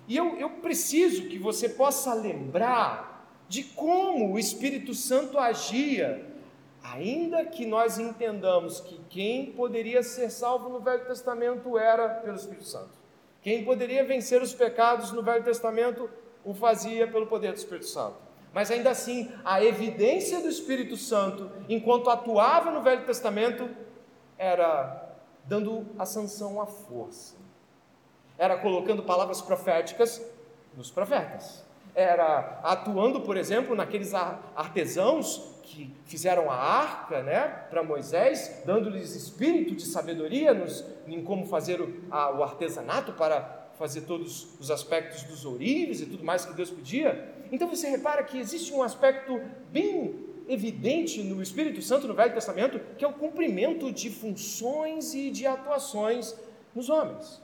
E 0.08 0.16
eu, 0.16 0.36
eu 0.36 0.50
preciso 0.50 1.28
que 1.28 1.38
você 1.38 1.68
possa 1.68 2.12
lembrar 2.12 3.26
de 3.48 3.62
como 3.62 4.32
o 4.32 4.38
Espírito 4.38 4.92
Santo 4.92 5.38
agia 5.38 6.36
Ainda 6.92 7.44
que 7.44 7.66
nós 7.66 7.98
entendamos 7.98 8.80
que 8.80 9.00
quem 9.10 9.52
poderia 9.52 10.02
ser 10.02 10.30
salvo 10.30 10.68
no 10.68 10.80
Velho 10.80 11.04
Testamento 11.04 11.76
era 11.76 12.08
pelo 12.08 12.36
Espírito 12.36 12.64
Santo. 12.64 12.90
Quem 13.42 13.64
poderia 13.64 14.04
vencer 14.04 14.40
os 14.40 14.54
pecados 14.54 15.10
no 15.10 15.22
Velho 15.22 15.42
Testamento 15.42 16.08
o 16.44 16.54
fazia 16.54 17.08
pelo 17.08 17.26
poder 17.26 17.52
do 17.52 17.58
Espírito 17.58 17.86
Santo. 17.86 18.16
Mas 18.56 18.70
ainda 18.70 18.88
assim, 18.88 19.30
a 19.44 19.62
evidência 19.62 20.40
do 20.40 20.48
Espírito 20.48 20.96
Santo, 20.96 21.50
enquanto 21.68 22.08
atuava 22.08 22.70
no 22.70 22.80
Velho 22.80 23.04
Testamento, 23.04 23.68
era 24.38 25.12
dando 25.44 25.86
a 25.98 26.06
sanção 26.06 26.58
à 26.58 26.64
força. 26.64 27.36
Era 28.38 28.56
colocando 28.56 29.02
palavras 29.02 29.42
proféticas 29.42 30.26
nos 30.74 30.90
profetas. 30.90 31.66
Era 31.94 32.58
atuando, 32.62 33.20
por 33.20 33.36
exemplo, 33.36 33.76
naqueles 33.76 34.14
artesãos 34.14 35.60
que 35.62 35.94
fizeram 36.06 36.50
a 36.50 36.56
arca 36.56 37.22
né, 37.22 37.66
para 37.68 37.82
Moisés, 37.82 38.62
dando-lhes 38.64 39.14
espírito 39.14 39.76
de 39.76 39.84
sabedoria 39.84 40.54
nos, 40.54 40.82
em 41.06 41.22
como 41.22 41.44
fazer 41.44 41.78
o, 41.82 41.94
a, 42.10 42.30
o 42.30 42.42
artesanato 42.42 43.12
para 43.12 43.65
fazer 43.78 44.02
todos 44.02 44.48
os 44.58 44.70
aspectos 44.70 45.22
dos 45.24 45.44
ourives 45.44 46.00
e 46.00 46.06
tudo 46.06 46.24
mais 46.24 46.44
que 46.44 46.54
Deus 46.54 46.70
pedia. 46.70 47.34
Então 47.52 47.68
você 47.68 47.88
repara 47.88 48.22
que 48.24 48.38
existe 48.38 48.72
um 48.72 48.82
aspecto 48.82 49.40
bem 49.70 50.26
evidente 50.48 51.22
no 51.22 51.42
Espírito 51.42 51.82
Santo 51.82 52.06
no 52.06 52.14
Velho 52.14 52.34
Testamento, 52.34 52.80
que 52.96 53.04
é 53.04 53.08
o 53.08 53.12
cumprimento 53.12 53.92
de 53.92 54.10
funções 54.10 55.14
e 55.14 55.30
de 55.30 55.46
atuações 55.46 56.34
nos 56.74 56.88
homens. 56.88 57.42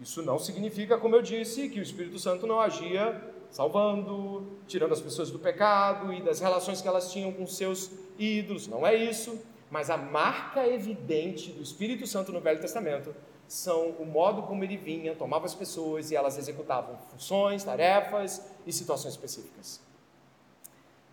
Isso 0.00 0.22
não 0.22 0.38
significa, 0.38 0.98
como 0.98 1.14
eu 1.14 1.22
disse, 1.22 1.68
que 1.68 1.78
o 1.78 1.82
Espírito 1.82 2.18
Santo 2.18 2.46
não 2.46 2.60
agia 2.60 3.32
salvando, 3.50 4.46
tirando 4.66 4.92
as 4.92 5.00
pessoas 5.00 5.30
do 5.30 5.38
pecado 5.38 6.12
e 6.12 6.22
das 6.22 6.40
relações 6.40 6.80
que 6.80 6.88
elas 6.88 7.12
tinham 7.12 7.30
com 7.32 7.46
seus 7.46 7.90
ídolos. 8.18 8.66
Não 8.66 8.86
é 8.86 8.96
isso, 8.96 9.38
mas 9.70 9.90
a 9.90 9.96
marca 9.96 10.66
evidente 10.66 11.52
do 11.52 11.62
Espírito 11.62 12.06
Santo 12.06 12.32
no 12.32 12.40
Velho 12.40 12.60
Testamento 12.60 13.14
são 13.52 13.90
o 13.98 14.06
modo 14.06 14.44
como 14.44 14.64
ele 14.64 14.78
vinha, 14.78 15.14
tomava 15.14 15.44
as 15.44 15.54
pessoas 15.54 16.10
e 16.10 16.16
elas 16.16 16.38
executavam 16.38 16.96
funções, 17.10 17.62
tarefas 17.62 18.50
e 18.66 18.72
situações 18.72 19.12
específicas. 19.12 19.78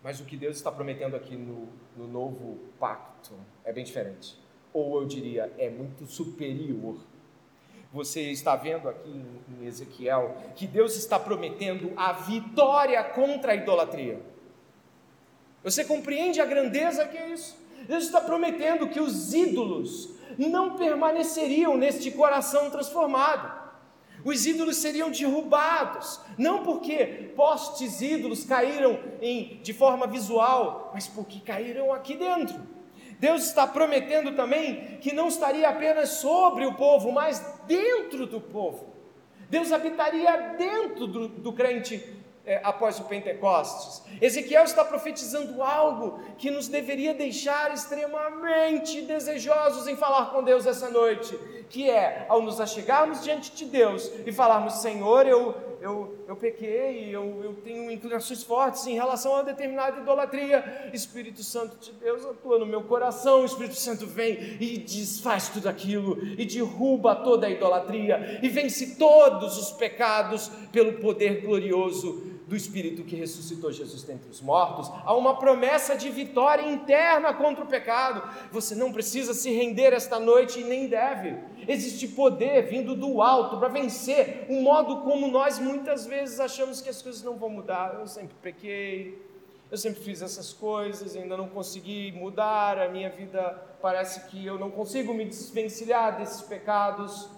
Mas 0.01 0.21
o 0.21 0.23
que 0.23 0.37
Deus 0.37 0.55
está 0.55 0.71
prometendo 0.71 1.17
aqui 1.17 1.35
no, 1.35 1.67
no 1.97 2.07
novo 2.07 2.57
pacto 2.79 3.33
é 3.65 3.73
bem 3.73 3.83
diferente. 3.83 4.39
Ou 4.71 5.01
eu 5.01 5.05
diria, 5.05 5.51
é 5.57 5.69
muito 5.69 6.05
superior 6.05 6.97
você 7.91 8.21
está 8.29 8.55
vendo 8.55 8.87
aqui 8.87 9.25
em 9.49 9.65
Ezequiel 9.65 10.37
que 10.55 10.67
Deus 10.67 10.95
está 10.95 11.17
prometendo 11.17 11.91
a 11.97 12.13
vitória 12.13 13.03
contra 13.03 13.53
a 13.53 13.55
idolatria. 13.55 14.21
Você 15.63 15.83
compreende 15.83 16.39
a 16.39 16.45
grandeza 16.45 17.05
que 17.05 17.17
é 17.17 17.33
isso? 17.33 17.57
Deus 17.87 18.05
está 18.05 18.21
prometendo 18.21 18.87
que 18.87 18.99
os 18.99 19.33
ídolos 19.33 20.18
não 20.37 20.75
permaneceriam 20.75 21.77
neste 21.77 22.11
coração 22.11 22.69
transformado. 22.69 23.59
Os 24.23 24.45
ídolos 24.45 24.77
seriam 24.77 25.09
derrubados, 25.09 26.19
não 26.37 26.63
porque 26.63 27.31
postes 27.35 28.01
ídolos 28.01 28.43
caíram 28.43 28.99
em, 29.21 29.59
de 29.63 29.73
forma 29.73 30.05
visual, 30.07 30.91
mas 30.93 31.07
porque 31.07 31.39
caíram 31.39 31.93
aqui 31.93 32.15
dentro. 32.15 32.61
Deus 33.19 33.43
está 33.43 33.67
prometendo 33.67 34.35
também 34.35 34.97
que 35.01 35.13
não 35.13 35.27
estaria 35.27 35.67
apenas 35.67 36.09
sobre 36.09 36.65
o 36.65 36.75
povo, 36.75 37.11
mas 37.11 37.39
dentro 37.65 38.25
do 38.25 38.39
povo. 38.39 38.87
Deus 39.49 39.71
habitaria 39.71 40.55
dentro 40.57 41.07
do, 41.07 41.27
do 41.27 41.53
crente 41.53 42.18
é, 42.45 42.59
após 42.63 42.99
o 42.99 43.03
Pentecostes. 43.03 44.01
Ezequiel 44.21 44.63
está 44.63 44.83
profetizando 44.83 45.61
algo 45.61 46.19
que 46.37 46.49
nos 46.49 46.67
deveria 46.67 47.13
deixar 47.13 47.73
extremamente 47.73 49.01
desejosos 49.01 49.87
em 49.87 49.95
falar 49.95 50.31
com 50.31 50.43
Deus 50.43 50.65
essa 50.65 50.89
noite, 50.89 51.37
que 51.69 51.89
é 51.89 52.25
ao 52.27 52.41
nos 52.41 52.59
achegarmos 52.59 53.23
diante 53.23 53.51
de 53.51 53.65
Deus 53.65 54.11
e 54.25 54.31
falarmos: 54.31 54.81
Senhor, 54.81 55.27
eu 55.27 55.55
eu, 55.81 56.15
eu 56.27 56.35
pequei, 56.35 57.09
eu, 57.15 57.41
eu 57.43 57.53
tenho 57.63 57.89
inclinações 57.91 58.43
fortes 58.43 58.85
em 58.87 58.93
relação 58.93 59.35
a 59.35 59.41
determinada 59.41 59.99
idolatria. 59.99 60.89
Espírito 60.93 61.43
Santo 61.43 61.77
de 61.77 61.91
Deus 61.93 62.25
atua 62.25 62.59
no 62.59 62.65
meu 62.65 62.83
coração, 62.83 63.41
o 63.41 63.45
Espírito 63.45 63.75
Santo 63.75 64.05
vem 64.05 64.57
e 64.59 64.77
desfaz 64.77 65.49
tudo 65.49 65.69
aquilo, 65.69 66.17
e 66.37 66.45
derruba 66.45 67.15
toda 67.15 67.47
a 67.47 67.49
idolatria, 67.49 68.39
e 68.41 68.49
vence 68.49 68.95
todos 68.95 69.57
os 69.57 69.71
pecados 69.71 70.49
pelo 70.71 70.93
poder 70.93 71.41
glorioso 71.41 72.38
do 72.49 72.55
Espírito 72.55 73.03
que 73.03 73.15
ressuscitou 73.15 73.71
Jesus 73.71 74.01
dentre 74.03 74.29
os 74.29 74.41
mortos, 74.41 74.91
há 75.05 75.15
uma 75.15 75.37
promessa 75.37 75.95
de 75.95 76.09
vitória 76.09 76.63
interna 76.67 77.31
contra 77.31 77.63
o 77.63 77.67
pecado. 77.67 78.27
Você 78.51 78.73
não 78.73 78.91
precisa 78.91 79.35
se 79.35 79.51
render 79.51 79.93
esta 79.93 80.19
noite 80.19 80.59
e 80.59 80.63
nem 80.63 80.87
deve. 80.87 81.37
Existe 81.67 82.07
poder 82.07 82.63
vindo 82.63 82.95
do 82.95 83.21
alto 83.21 83.59
para 83.59 83.67
vencer 83.67 84.47
o 84.49 84.61
modo 84.63 85.01
como 85.01 85.27
nós 85.27 85.59
muitas 85.59 86.07
vezes 86.07 86.39
achamos 86.39 86.81
que 86.81 86.89
as 86.89 87.01
coisas 87.01 87.21
não 87.21 87.37
vão 87.37 87.49
mudar. 87.49 87.93
Eu 87.99 88.07
sempre 88.07 88.35
pequei, 88.41 89.21
eu 89.69 89.77
sempre 89.77 90.01
fiz 90.01 90.23
essas 90.23 90.51
coisas, 90.51 91.15
ainda 91.15 91.37
não 91.37 91.47
consegui 91.47 92.11
mudar, 92.13 92.79
a 92.79 92.89
minha 92.89 93.11
vida 93.11 93.63
parece 93.79 94.27
que 94.27 94.43
eu 94.43 94.57
não 94.57 94.71
consigo 94.71 95.13
me 95.13 95.23
desvencilhar 95.23 96.17
desses 96.17 96.41
pecados. 96.41 97.29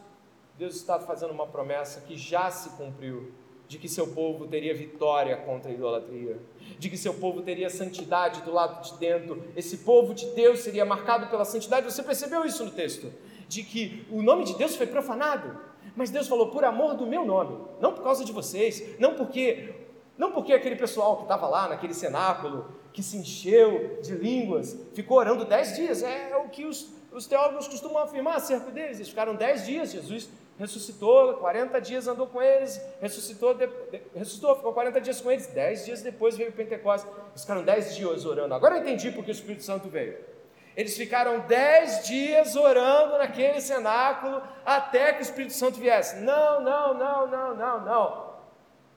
Deus 0.58 0.76
está 0.76 0.98
fazendo 1.00 1.32
uma 1.32 1.48
promessa 1.48 2.00
que 2.00 2.16
já 2.16 2.50
se 2.50 2.70
cumpriu 2.78 3.41
de 3.72 3.78
que 3.78 3.88
seu 3.88 4.06
povo 4.06 4.46
teria 4.48 4.76
vitória 4.76 5.38
contra 5.38 5.72
a 5.72 5.74
idolatria, 5.74 6.38
de 6.78 6.90
que 6.90 6.98
seu 6.98 7.14
povo 7.14 7.42
teria 7.42 7.70
santidade 7.70 8.42
do 8.42 8.52
lado 8.52 8.84
de 8.84 8.98
dentro, 9.00 9.42
esse 9.56 9.78
povo 9.78 10.14
de 10.14 10.26
Deus 10.32 10.60
seria 10.60 10.84
marcado 10.84 11.28
pela 11.28 11.46
santidade. 11.46 11.90
Você 11.90 12.04
percebeu 12.04 12.44
isso 12.44 12.66
no 12.66 12.72
texto? 12.72 13.14
De 13.48 13.64
que 13.64 14.06
o 14.12 14.22
nome 14.22 14.44
de 14.44 14.58
Deus 14.58 14.76
foi 14.76 14.88
profanado, 14.88 15.58
mas 15.96 16.10
Deus 16.10 16.28
falou 16.28 16.50
por 16.50 16.66
amor 16.66 16.96
do 16.96 17.08
meu 17.08 17.26
nome, 17.26 17.58
não 17.80 17.94
por 17.94 18.04
causa 18.04 18.26
de 18.26 18.34
vocês, 18.34 19.00
não 19.00 19.16
porque 19.16 19.74
não 20.18 20.34
porque 20.34 20.52
aquele 20.52 20.76
pessoal 20.76 21.16
que 21.16 21.24
estava 21.24 21.48
lá 21.48 21.70
naquele 21.70 21.94
cenáculo, 21.94 22.76
que 22.92 23.02
se 23.02 23.16
encheu 23.16 24.02
de 24.02 24.16
línguas, 24.16 24.78
ficou 24.94 25.18
orando 25.18 25.46
dez 25.46 25.78
dias, 25.78 26.04
é, 26.04 26.36
o 26.36 26.50
que 26.50 26.66
os, 26.66 26.90
os 27.14 27.26
teólogos 27.26 27.70
costumam 27.70 28.00
afirmar 28.00 28.36
acerca 28.36 28.70
deles, 28.70 28.98
eles 28.98 29.08
ficaram 29.08 29.34
dez 29.34 29.66
dias, 29.66 29.94
Jesus 29.94 30.30
ressuscitou, 30.60 31.36
40 31.36 31.80
dias 31.82 32.08
andou 32.08 32.28
com 32.28 32.42
eles, 32.42 32.80
ressuscitou, 33.02 33.54
de, 33.54 33.68
de, 33.68 34.02
ressuscitou, 34.16 34.56
ficou 34.56 34.74
40 34.74 35.02
dias 35.02 35.20
com 35.22 35.32
eles, 35.32 35.48
10 35.48 35.86
dias 35.86 36.02
depois 36.02 36.38
veio 36.38 36.50
o 36.50 36.54
Pentecostes, 36.54 37.10
eles 37.30 37.42
ficaram 37.42 37.64
10 37.64 37.96
dias 37.96 38.26
orando. 38.26 38.54
Agora 38.54 38.76
eu 38.76 38.82
entendi 38.82 39.12
porque 39.12 39.32
o 39.32 39.34
Espírito 39.34 39.64
Santo 39.64 39.90
veio. 39.90 40.18
Eles 40.76 40.96
ficaram 40.96 41.40
10 41.42 42.08
dias 42.08 42.56
orando 42.56 43.18
naquele 43.18 43.60
cenáculo 43.60 44.42
até 44.66 45.14
que 45.14 45.20
o 45.20 45.22
Espírito 45.22 45.54
Santo 45.54 45.80
viesse. 45.80 46.18
Não, 46.18 46.62
não, 46.62 46.94
não, 46.94 47.28
não, 47.28 47.56
não, 47.56 47.86
não. 47.86 48.31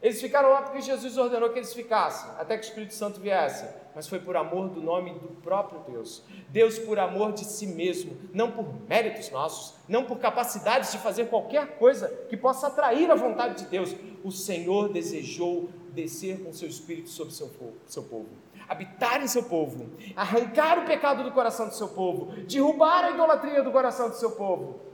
Eles 0.02 0.20
ficaram 0.20 0.50
lá 0.50 0.62
porque 0.62 0.82
Jesus 0.82 1.16
ordenou 1.16 1.48
que 1.50 1.58
eles 1.58 1.72
ficassem, 1.72 2.30
até 2.38 2.58
que 2.58 2.64
o 2.64 2.68
Espírito 2.68 2.94
Santo 2.94 3.20
viesse. 3.20 3.66
Mas 3.94 4.08
foi 4.08 4.18
por 4.18 4.36
amor 4.36 4.68
do 4.68 4.80
nome 4.80 5.14
do 5.14 5.28
próprio 5.40 5.80
Deus. 5.80 6.22
Deus 6.48 6.78
por 6.78 6.98
amor 6.98 7.32
de 7.32 7.44
si 7.44 7.66
mesmo, 7.66 8.16
não 8.32 8.50
por 8.50 8.66
méritos 8.88 9.30
nossos, 9.30 9.76
não 9.88 10.04
por 10.04 10.18
capacidades 10.18 10.92
de 10.92 10.98
fazer 10.98 11.30
qualquer 11.30 11.78
coisa 11.78 12.08
que 12.28 12.36
possa 12.36 12.66
atrair 12.66 13.10
a 13.10 13.14
vontade 13.14 13.64
de 13.64 13.70
Deus. 13.70 13.94
O 14.22 14.30
Senhor 14.30 14.92
desejou 14.92 15.70
descer 15.90 16.42
com 16.42 16.52
seu 16.52 16.68
Espírito 16.68 17.08
sobre 17.08 17.32
seu 17.32 17.48
povo, 17.48 17.74
seu 17.86 18.02
povo. 18.02 18.28
Habitar 18.68 19.22
em 19.22 19.26
seu 19.26 19.44
povo, 19.44 19.90
arrancar 20.16 20.78
o 20.78 20.86
pecado 20.86 21.22
do 21.22 21.30
coração 21.32 21.68
do 21.68 21.74
seu 21.74 21.88
povo, 21.88 22.32
derrubar 22.46 23.04
a 23.04 23.10
idolatria 23.10 23.62
do 23.62 23.70
coração 23.70 24.08
do 24.08 24.16
seu 24.16 24.32
povo 24.32 24.93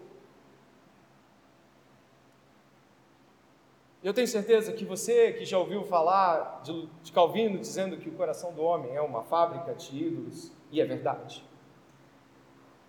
Eu 4.02 4.14
tenho 4.14 4.26
certeza 4.26 4.72
que 4.72 4.84
você 4.84 5.32
que 5.34 5.44
já 5.44 5.58
ouviu 5.58 5.84
falar 5.84 6.62
de, 6.62 6.88
de 7.02 7.12
Calvino 7.12 7.58
dizendo 7.58 7.98
que 7.98 8.08
o 8.08 8.12
coração 8.12 8.52
do 8.52 8.62
homem 8.62 8.96
é 8.96 9.00
uma 9.02 9.22
fábrica 9.22 9.74
de 9.74 10.04
ídolos, 10.04 10.52
e 10.70 10.80
é 10.80 10.84
verdade, 10.86 11.44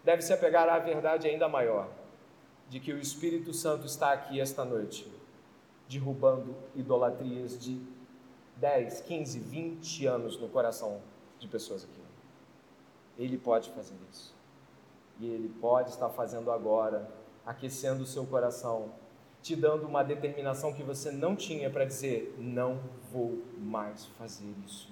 deve 0.03 0.21
se 0.21 0.31
apegar 0.31 0.69
à 0.69 0.79
verdade 0.79 1.27
ainda 1.27 1.49
maior, 1.49 1.89
de 2.69 2.79
que 2.79 2.93
o 2.93 2.99
Espírito 2.99 3.53
Santo 3.53 3.85
está 3.85 4.13
aqui 4.13 4.39
esta 4.39 4.63
noite, 4.63 5.11
derrubando 5.89 6.55
idolatrias 6.75 7.59
de 7.59 7.81
10, 8.55 9.01
15, 9.01 9.39
20 9.39 10.05
anos 10.05 10.39
no 10.39 10.47
coração 10.47 11.01
de 11.39 11.47
pessoas 11.47 11.83
aqui. 11.83 12.01
Ele 13.17 13.37
pode 13.37 13.69
fazer 13.71 13.95
isso. 14.09 14.33
E 15.19 15.27
ele 15.27 15.49
pode 15.59 15.89
estar 15.89 16.09
fazendo 16.09 16.51
agora, 16.51 17.11
aquecendo 17.45 18.03
o 18.03 18.05
seu 18.05 18.25
coração 18.25 18.93
te 19.41 19.55
dando 19.55 19.87
uma 19.87 20.03
determinação 20.03 20.73
que 20.73 20.83
você 20.83 21.11
não 21.11 21.35
tinha 21.35 21.69
para 21.69 21.85
dizer: 21.85 22.35
não 22.37 22.79
vou 23.11 23.39
mais 23.57 24.05
fazer 24.17 24.47
isso. 24.65 24.89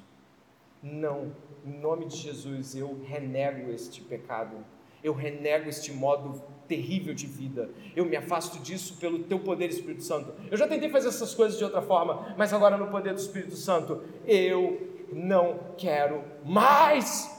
Não, 0.82 1.32
em 1.66 1.78
nome 1.78 2.06
de 2.06 2.16
Jesus, 2.16 2.76
eu 2.76 3.02
renego 3.04 3.70
este 3.72 4.02
pecado, 4.02 4.58
eu 5.04 5.14
renego 5.14 5.68
este 5.68 5.92
modo 5.92 6.42
terrível 6.68 7.14
de 7.14 7.28
vida, 7.28 7.70
eu 7.96 8.06
me 8.06 8.16
afasto 8.16 8.60
disso 8.60 8.96
pelo 8.98 9.20
teu 9.24 9.40
poder, 9.40 9.70
Espírito 9.70 10.04
Santo. 10.04 10.34
Eu 10.50 10.58
já 10.58 10.68
tentei 10.68 10.90
fazer 10.90 11.10
essas 11.10 11.34
coisas 11.34 11.58
de 11.58 11.64
outra 11.64 11.82
forma, 11.82 12.34
mas 12.38 12.54
agora 12.54 12.78
no 12.78 12.88
poder 12.88 13.14
do 13.14 13.20
Espírito 13.20 13.56
Santo, 13.56 14.04
eu 14.26 14.88
não 15.12 15.60
quero 15.78 16.24
mais. 16.46 17.38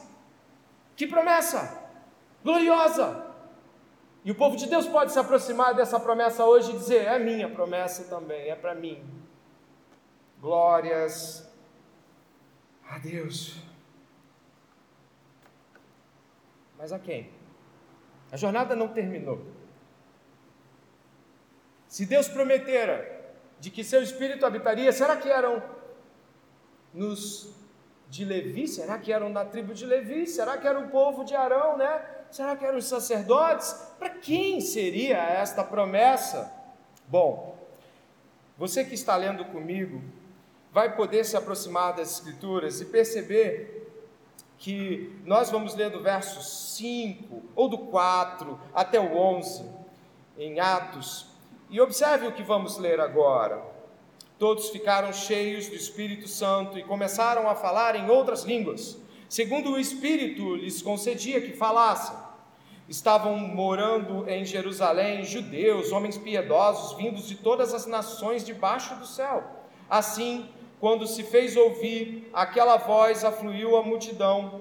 Que 0.95 1.07
promessa 1.07 1.81
gloriosa! 2.43 3.30
E 4.23 4.31
o 4.31 4.35
povo 4.35 4.55
de 4.55 4.67
Deus 4.67 4.87
pode 4.87 5.11
se 5.11 5.19
aproximar 5.19 5.73
dessa 5.73 5.99
promessa 5.99 6.45
hoje 6.45 6.71
e 6.71 6.77
dizer: 6.77 7.05
é 7.05 7.17
minha 7.17 7.49
promessa 7.49 8.03
também, 8.03 8.49
é 8.49 8.55
para 8.55 8.75
mim. 8.75 9.03
Glórias 10.39 11.49
a 12.87 12.99
Deus. 12.99 13.55
Mas 16.77 16.91
a 16.91 16.99
quem? 16.99 17.31
A 18.31 18.37
jornada 18.37 18.75
não 18.75 18.87
terminou. 18.87 19.43
Se 21.87 22.05
Deus 22.05 22.27
prometera 22.27 23.19
de 23.59 23.69
que 23.69 23.83
seu 23.83 24.01
espírito 24.01 24.45
habitaria, 24.45 24.91
será 24.91 25.17
que 25.17 25.29
eram 25.29 25.61
nos 26.93 27.53
de 28.07 28.23
Levi? 28.23 28.67
Será 28.67 28.97
que 28.97 29.11
eram 29.11 29.31
da 29.31 29.45
tribo 29.45 29.73
de 29.73 29.85
Levi? 29.85 30.25
Será 30.27 30.57
que 30.57 30.67
era 30.67 30.79
o 30.79 30.89
povo 30.89 31.23
de 31.23 31.35
Arão, 31.35 31.77
né? 31.77 32.20
Será 32.31 32.55
que 32.55 32.63
eram 32.63 32.77
os 32.77 32.85
sacerdotes? 32.85 33.73
Para 33.99 34.09
quem 34.09 34.61
seria 34.61 35.17
esta 35.17 35.65
promessa? 35.65 36.49
Bom, 37.05 37.57
você 38.57 38.85
que 38.85 38.95
está 38.95 39.17
lendo 39.17 39.43
comigo 39.45 40.01
vai 40.71 40.95
poder 40.95 41.25
se 41.25 41.35
aproximar 41.35 41.93
das 41.93 42.13
Escrituras 42.13 42.79
e 42.79 42.85
perceber 42.85 43.91
que 44.57 45.13
nós 45.25 45.51
vamos 45.51 45.75
ler 45.75 45.89
do 45.89 46.01
verso 46.01 46.41
5 46.41 47.43
ou 47.53 47.67
do 47.67 47.77
4 47.77 48.57
até 48.73 48.97
o 48.97 49.17
11 49.17 49.65
em 50.37 50.61
Atos. 50.61 51.27
E 51.69 51.81
observe 51.81 52.27
o 52.27 52.31
que 52.31 52.43
vamos 52.43 52.77
ler 52.77 53.01
agora. 53.01 53.61
Todos 54.39 54.69
ficaram 54.69 55.11
cheios 55.11 55.67
do 55.67 55.75
Espírito 55.75 56.29
Santo 56.29 56.79
e 56.79 56.83
começaram 56.83 57.49
a 57.49 57.55
falar 57.55 57.97
em 57.97 58.09
outras 58.09 58.43
línguas 58.43 58.97
segundo 59.31 59.71
o 59.71 59.79
Espírito 59.79 60.55
lhes 60.55 60.81
concedia 60.81 61.39
que 61.39 61.53
falassem. 61.53 62.13
Estavam 62.91 63.37
morando 63.37 64.29
em 64.29 64.43
Jerusalém 64.43 65.23
judeus, 65.23 65.93
homens 65.93 66.17
piedosos, 66.17 66.97
vindos 66.97 67.25
de 67.25 67.35
todas 67.35 67.73
as 67.73 67.85
nações 67.85 68.43
debaixo 68.43 68.95
do 68.95 69.05
céu. 69.05 69.45
Assim, 69.89 70.49
quando 70.77 71.07
se 71.07 71.23
fez 71.23 71.55
ouvir 71.55 72.29
aquela 72.33 72.75
voz, 72.75 73.23
afluiu 73.23 73.77
a 73.77 73.81
multidão, 73.81 74.59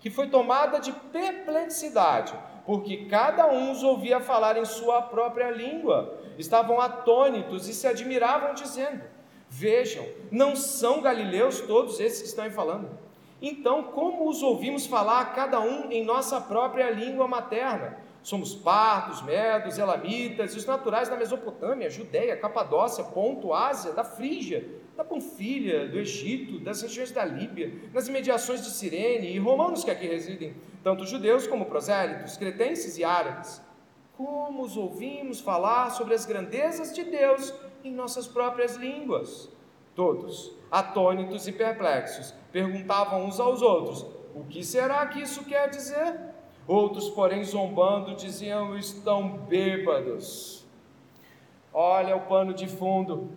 que 0.00 0.10
foi 0.10 0.26
tomada 0.26 0.80
de 0.80 0.90
perplexidade, 0.90 2.34
porque 2.64 3.04
cada 3.04 3.46
um 3.46 3.70
os 3.70 3.84
ouvia 3.84 4.18
falar 4.18 4.56
em 4.56 4.64
sua 4.64 5.00
própria 5.02 5.48
língua. 5.48 6.18
Estavam 6.36 6.80
atônitos 6.80 7.68
e 7.68 7.74
se 7.74 7.86
admiravam, 7.86 8.54
dizendo: 8.54 9.04
Vejam, 9.48 10.04
não 10.32 10.56
são 10.56 11.00
galileus 11.00 11.60
todos 11.60 12.00
esses 12.00 12.22
que 12.22 12.26
estão 12.26 12.44
aí 12.44 12.50
falando? 12.50 13.05
Então, 13.40 13.82
como 13.84 14.28
os 14.28 14.42
ouvimos 14.42 14.86
falar 14.86 15.34
cada 15.34 15.60
um 15.60 15.90
em 15.90 16.04
nossa 16.04 16.40
própria 16.40 16.90
língua 16.90 17.28
materna? 17.28 17.98
Somos 18.22 18.54
partos, 18.54 19.22
medos, 19.22 19.78
elamitas 19.78 20.56
os 20.56 20.64
naturais 20.64 21.08
da 21.08 21.16
Mesopotâmia, 21.16 21.90
Judéia, 21.90 22.36
Capadócia, 22.36 23.04
Ponto, 23.04 23.52
Ásia, 23.52 23.92
da 23.92 24.02
Frígia, 24.02 24.68
da 24.96 25.04
Panfilha, 25.04 25.86
do 25.86 25.98
Egito, 25.98 26.58
das 26.58 26.82
regiões 26.82 27.12
da 27.12 27.24
Líbia, 27.24 27.72
nas 27.92 28.08
imediações 28.08 28.64
de 28.64 28.70
Cirene 28.70 29.30
e 29.30 29.38
romanos 29.38 29.84
que 29.84 29.90
aqui 29.90 30.06
residem, 30.06 30.56
tanto 30.82 31.06
judeus 31.06 31.46
como 31.46 31.66
prosélitos, 31.66 32.36
cretenses 32.36 32.98
e 32.98 33.04
árabes. 33.04 33.62
Como 34.16 34.62
os 34.62 34.76
ouvimos 34.76 35.40
falar 35.40 35.90
sobre 35.90 36.14
as 36.14 36.24
grandezas 36.24 36.94
de 36.94 37.04
Deus 37.04 37.54
em 37.84 37.92
nossas 37.92 38.26
próprias 38.26 38.76
línguas? 38.76 39.54
Todos, 39.96 40.52
atônitos 40.70 41.48
e 41.48 41.52
perplexos, 41.52 42.34
perguntavam 42.52 43.24
uns 43.24 43.40
aos 43.40 43.62
outros: 43.62 44.04
O 44.34 44.44
que 44.44 44.62
será 44.62 45.06
que 45.06 45.22
isso 45.22 45.42
quer 45.44 45.70
dizer? 45.70 46.20
Outros, 46.68 47.08
porém, 47.08 47.42
zombando, 47.42 48.14
diziam: 48.14 48.76
Estão 48.76 49.38
bêbados. 49.38 50.66
Olha 51.72 52.14
o 52.14 52.26
pano 52.26 52.52
de 52.52 52.68
fundo. 52.68 53.30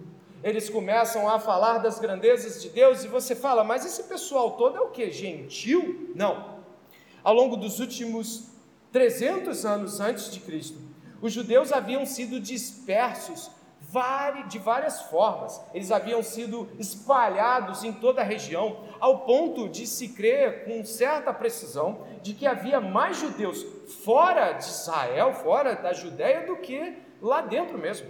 Eles 0.43 0.69
começam 0.69 1.29
a 1.29 1.39
falar 1.39 1.77
das 1.77 1.97
grandezas 1.97 2.61
de 2.61 2.67
Deus 2.67 3.05
e 3.05 3.07
você 3.07 3.33
fala: 3.33 3.63
Mas 3.63 3.85
esse 3.85 4.03
pessoal 4.03 4.51
todo 4.51 4.77
é 4.77 4.81
o 4.81 4.89
que? 4.89 5.09
Gentil? 5.09 6.11
Não. 6.13 6.59
Ao 7.23 7.33
longo 7.33 7.55
dos 7.55 7.79
últimos 7.79 8.49
300 8.91 9.65
anos 9.65 10.01
antes 10.01 10.29
de 10.29 10.41
Cristo, 10.41 10.77
os 11.21 11.31
judeus 11.31 11.71
haviam 11.71 12.05
sido 12.05 12.37
dispersos 12.37 13.49
de 14.47 14.59
várias 14.59 15.01
formas. 15.03 15.61
Eles 15.73 15.91
haviam 15.91 16.21
sido 16.21 16.69
espalhados 16.77 17.83
em 17.83 17.91
toda 17.91 18.21
a 18.21 18.23
região, 18.23 18.77
ao 18.99 19.19
ponto 19.19 19.67
de 19.67 19.87
se 19.87 20.09
crer 20.09 20.65
com 20.65 20.85
certa 20.85 21.33
precisão 21.33 22.05
de 22.21 22.33
que 22.33 22.45
havia 22.45 22.79
mais 22.79 23.17
judeus 23.17 23.65
fora 24.03 24.53
de 24.53 24.65
Israel, 24.65 25.33
fora 25.33 25.75
da 25.75 25.93
Judéia, 25.93 26.45
do 26.45 26.57
que 26.57 26.97
lá 27.21 27.41
dentro 27.41 27.77
mesmo. 27.77 28.07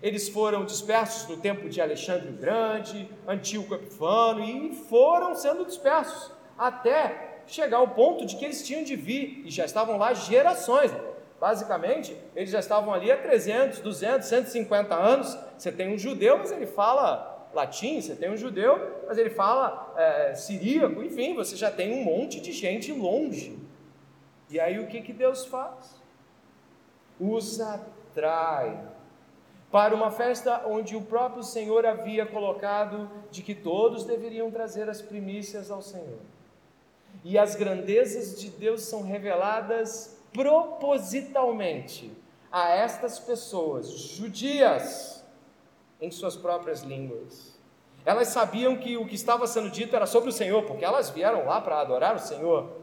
Eles 0.00 0.28
foram 0.28 0.64
dispersos 0.64 1.28
no 1.28 1.36
tempo 1.36 1.68
de 1.68 1.80
Alexandre 1.80 2.28
o 2.28 2.32
Grande, 2.32 3.10
Antíoco 3.26 3.74
Epifano, 3.74 4.44
e 4.44 4.74
foram 4.88 5.34
sendo 5.34 5.66
dispersos 5.66 6.30
até 6.56 7.40
chegar 7.46 7.78
ao 7.78 7.88
ponto 7.88 8.24
de 8.24 8.36
que 8.36 8.44
eles 8.44 8.64
tinham 8.64 8.84
de 8.84 8.94
vir, 8.94 9.42
e 9.44 9.50
já 9.50 9.64
estavam 9.64 9.96
lá 9.96 10.14
gerações. 10.14 10.92
Basicamente, 11.40 12.16
eles 12.34 12.50
já 12.50 12.58
estavam 12.58 12.92
ali 12.92 13.12
há 13.12 13.16
300, 13.16 13.80
200, 13.80 14.26
150 14.26 14.94
anos. 14.94 15.38
Você 15.56 15.70
tem 15.70 15.94
um 15.94 15.98
judeu, 15.98 16.38
mas 16.38 16.50
ele 16.50 16.66
fala 16.66 17.48
latim, 17.54 18.00
você 18.00 18.14
tem 18.14 18.30
um 18.30 18.36
judeu, 18.36 19.02
mas 19.06 19.16
ele 19.18 19.30
fala 19.30 19.94
é, 19.96 20.34
siríaco, 20.34 21.02
enfim, 21.02 21.34
você 21.34 21.56
já 21.56 21.70
tem 21.70 21.92
um 21.94 22.04
monte 22.04 22.40
de 22.40 22.52
gente 22.52 22.92
longe. 22.92 23.58
E 24.50 24.58
aí 24.58 24.78
o 24.78 24.86
que, 24.86 25.00
que 25.00 25.12
Deus 25.12 25.46
faz? 25.46 26.00
Os 27.20 27.60
atrai 27.60 28.80
para 29.70 29.94
uma 29.94 30.10
festa 30.10 30.66
onde 30.66 30.96
o 30.96 31.02
próprio 31.02 31.42
Senhor 31.42 31.84
havia 31.84 32.24
colocado 32.24 33.10
de 33.30 33.42
que 33.42 33.54
todos 33.54 34.04
deveriam 34.04 34.50
trazer 34.50 34.88
as 34.88 35.02
primícias 35.02 35.70
ao 35.70 35.82
Senhor. 35.82 36.18
E 37.24 37.36
as 37.36 37.54
grandezas 37.54 38.40
de 38.40 38.50
Deus 38.50 38.82
são 38.82 39.02
reveladas 39.02 40.17
propositalmente 40.32 42.10
a 42.50 42.70
estas 42.70 43.18
pessoas 43.18 43.90
judias 43.90 45.24
em 46.00 46.10
suas 46.10 46.36
próprias 46.36 46.82
línguas. 46.82 47.58
Elas 48.04 48.28
sabiam 48.28 48.76
que 48.76 48.96
o 48.96 49.06
que 49.06 49.14
estava 49.14 49.46
sendo 49.46 49.68
dito 49.70 49.94
era 49.94 50.06
sobre 50.06 50.30
o 50.30 50.32
Senhor, 50.32 50.62
porque 50.64 50.84
elas 50.84 51.10
vieram 51.10 51.44
lá 51.44 51.60
para 51.60 51.80
adorar 51.80 52.16
o 52.16 52.18
Senhor. 52.18 52.78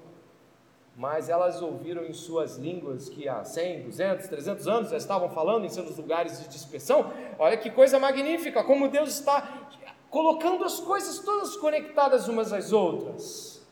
mas 0.96 1.28
elas 1.28 1.62
ouviram 1.62 2.06
em 2.06 2.14
suas 2.14 2.56
línguas 2.56 3.10
que 3.10 3.28
há 3.28 3.44
100, 3.44 3.84
200, 3.84 4.28
300 4.28 4.68
anos 4.68 4.90
já 4.92 4.98
estavam 4.98 5.30
falando 5.30 5.66
em 5.66 5.70
seus 5.70 5.98
lugares 5.98 6.40
de 6.40 6.48
dispersão. 6.48 7.12
Olha 7.38 7.58
que 7.58 7.70
coisa 7.70 8.00
magnífica, 8.00 8.64
como 8.64 8.88
Deus 8.88 9.10
está 9.10 9.68
colocando 10.10 10.64
as 10.64 10.80
coisas 10.80 11.20
todas 11.20 11.58
conectadas 11.58 12.30
umas 12.30 12.54
às 12.54 12.72
outras. 12.72 13.68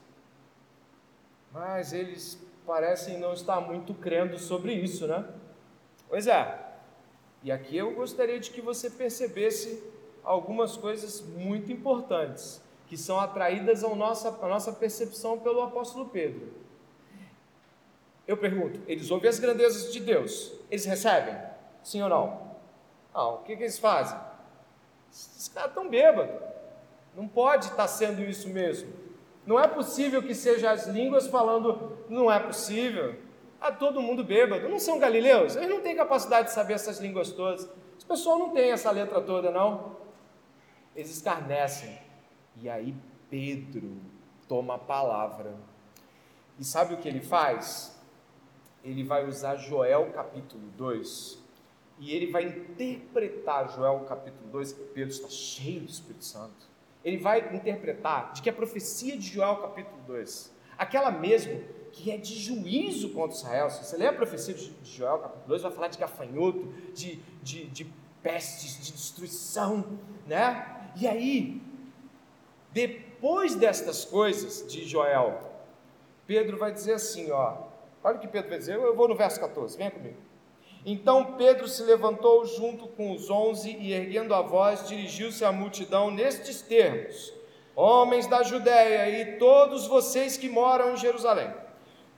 Mas 1.53 1.93
eles 1.93 2.37
parecem 2.65 3.17
não 3.17 3.33
estar 3.33 3.59
muito 3.61 3.93
crendo 3.93 4.37
sobre 4.37 4.73
isso, 4.73 5.07
né? 5.07 5.25
Pois 6.07 6.27
é. 6.27 6.59
E 7.43 7.51
aqui 7.51 7.75
eu 7.75 7.93
gostaria 7.93 8.39
de 8.39 8.51
que 8.51 8.61
você 8.61 8.89
percebesse 8.89 9.83
algumas 10.23 10.77
coisas 10.77 11.21
muito 11.21 11.71
importantes 11.71 12.61
que 12.87 12.97
são 12.97 13.19
atraídas 13.19 13.83
à 13.83 13.95
nossa, 13.95 14.29
à 14.29 14.47
nossa 14.47 14.71
percepção 14.71 15.39
pelo 15.39 15.61
apóstolo 15.61 16.07
Pedro. 16.09 16.53
Eu 18.25 18.37
pergunto, 18.37 18.79
eles 18.87 19.11
ouvem 19.11 19.29
as 19.29 19.39
grandezas 19.39 19.91
de 19.91 19.99
Deus, 19.99 20.53
eles 20.71 20.85
recebem? 20.85 21.35
Sim 21.83 22.01
ou 22.03 22.09
não? 22.09 22.53
Não, 23.13 23.35
o 23.35 23.37
que, 23.39 23.55
que 23.55 23.63
eles 23.63 23.77
fazem? 23.77 24.17
Esses 25.11 25.49
caras 25.49 25.71
estão 25.71 25.89
bêbados. 25.89 26.41
Não 27.15 27.27
pode 27.27 27.67
estar 27.67 27.87
sendo 27.87 28.21
isso 28.23 28.47
mesmo. 28.49 28.91
Não 29.45 29.59
é 29.59 29.67
possível 29.67 30.23
que 30.23 30.33
seja 30.33 30.71
as 30.71 30.87
línguas 30.87 31.27
falando, 31.27 31.97
não 32.09 32.31
é 32.31 32.39
possível. 32.39 33.15
Ah, 33.59 33.71
todo 33.71 34.01
mundo 34.01 34.23
bêbado. 34.23 34.67
Não 34.69 34.79
são 34.79 34.99
galileus? 34.99 35.55
Eles 35.55 35.69
não 35.69 35.81
têm 35.81 35.95
capacidade 35.95 36.47
de 36.47 36.53
saber 36.53 36.73
essas 36.73 36.99
línguas 36.99 37.31
todas. 37.31 37.69
Esse 37.97 38.05
pessoal 38.05 38.37
não 38.37 38.49
tem 38.49 38.71
essa 38.71 38.91
letra 38.91 39.21
toda, 39.21 39.51
não. 39.51 39.97
Eles 40.95 41.11
escarnecem. 41.11 41.97
E 42.61 42.69
aí 42.69 42.95
Pedro 43.29 43.97
toma 44.47 44.75
a 44.75 44.77
palavra. 44.77 45.55
E 46.59 46.63
sabe 46.63 46.93
o 46.93 46.97
que 46.97 47.07
ele 47.07 47.21
faz? 47.21 47.99
Ele 48.83 49.03
vai 49.03 49.27
usar 49.27 49.55
Joel 49.55 50.11
capítulo 50.11 50.67
2. 50.77 51.41
E 51.99 52.13
ele 52.13 52.31
vai 52.31 52.43
interpretar 52.43 53.69
Joel 53.73 54.01
capítulo 54.01 54.49
2. 54.51 54.73
Pedro 54.93 55.09
está 55.09 55.29
cheio 55.29 55.81
do 55.81 55.89
Espírito 55.89 56.25
Santo. 56.25 56.72
Ele 57.03 57.17
vai 57.17 57.53
interpretar 57.53 58.33
de 58.33 58.41
que 58.41 58.49
a 58.49 58.53
profecia 58.53 59.17
de 59.17 59.27
Joel 59.27 59.57
capítulo 59.57 60.01
2, 60.07 60.53
aquela 60.77 61.11
mesmo 61.11 61.61
que 61.91 62.11
é 62.11 62.17
de 62.17 62.33
juízo 62.33 63.09
contra 63.09 63.37
Israel. 63.37 63.69
Se 63.69 63.85
você 63.85 63.97
ler 63.97 64.07
a 64.07 64.13
profecia 64.13 64.53
de 64.53 64.73
Joel 64.83 65.19
capítulo 65.19 65.47
2, 65.47 65.61
vai 65.61 65.71
falar 65.71 65.87
de 65.89 65.97
gafanhoto, 65.99 66.73
de, 66.93 67.19
de, 67.41 67.65
de 67.65 67.85
pestes, 68.21 68.83
de 68.83 68.91
destruição, 68.93 69.99
né? 70.25 70.91
E 70.95 71.07
aí, 71.07 71.61
depois 72.71 73.55
destas 73.55 74.05
coisas 74.05 74.65
de 74.71 74.85
Joel, 74.85 75.39
Pedro 76.25 76.57
vai 76.57 76.71
dizer 76.71 76.93
assim, 76.93 77.29
ó, 77.31 77.57
olha 78.03 78.17
o 78.17 78.19
que 78.19 78.27
Pedro 78.27 78.49
vai 78.49 78.57
dizer, 78.57 78.75
eu 78.75 78.95
vou 78.95 79.07
no 79.07 79.15
verso 79.15 79.39
14, 79.39 79.77
venha 79.77 79.91
comigo. 79.91 80.17
Então 80.85 81.35
Pedro 81.37 81.67
se 81.67 81.81
levantou 81.83 82.45
junto 82.45 82.87
com 82.87 83.13
os 83.13 83.29
onze 83.29 83.71
e, 83.71 83.93
erguendo 83.93 84.33
a 84.33 84.41
voz, 84.41 84.87
dirigiu-se 84.87 85.45
à 85.45 85.51
multidão 85.51 86.11
nestes 86.11 86.61
termos: 86.61 87.33
Homens 87.75 88.27
da 88.27 88.43
Judéia 88.43 89.09
e 89.09 89.37
todos 89.37 89.87
vocês 89.87 90.35
que 90.35 90.49
moram 90.49 90.93
em 90.93 90.97
Jerusalém, 90.97 91.49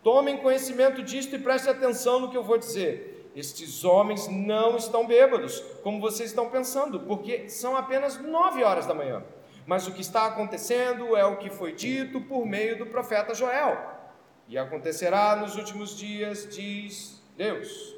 tomem 0.04 0.38
conhecimento 0.38 1.04
disto 1.04 1.36
e 1.36 1.40
prestem 1.40 1.72
atenção 1.72 2.20
no 2.20 2.30
que 2.30 2.38
eu 2.38 2.44
vou 2.44 2.58
dizer. 2.58 3.30
Estes 3.36 3.84
homens 3.84 4.30
não 4.30 4.78
estão 4.78 5.06
bêbados, 5.06 5.60
como 5.84 6.00
vocês 6.00 6.30
estão 6.30 6.50
pensando, 6.50 7.02
porque 7.02 7.50
são 7.50 7.76
apenas 7.76 8.18
nove 8.20 8.64
horas 8.64 8.86
da 8.86 8.94
manhã. 8.94 9.24
Mas 9.68 9.88
o 9.88 9.92
que 9.92 10.02
está 10.02 10.26
acontecendo 10.26 11.18
é 11.18 11.26
o 11.26 11.38
que 11.38 11.50
foi 11.50 11.74
dito 11.74 12.22
por 12.22 12.46
meio 12.46 12.78
do 12.78 12.86
profeta 12.86 13.34
Joel. 13.34 13.78
E 14.48 14.58
acontecerá 14.58 15.36
nos 15.36 15.56
últimos 15.56 15.98
dias, 15.98 16.48
diz 16.50 17.22
Deus, 17.36 17.95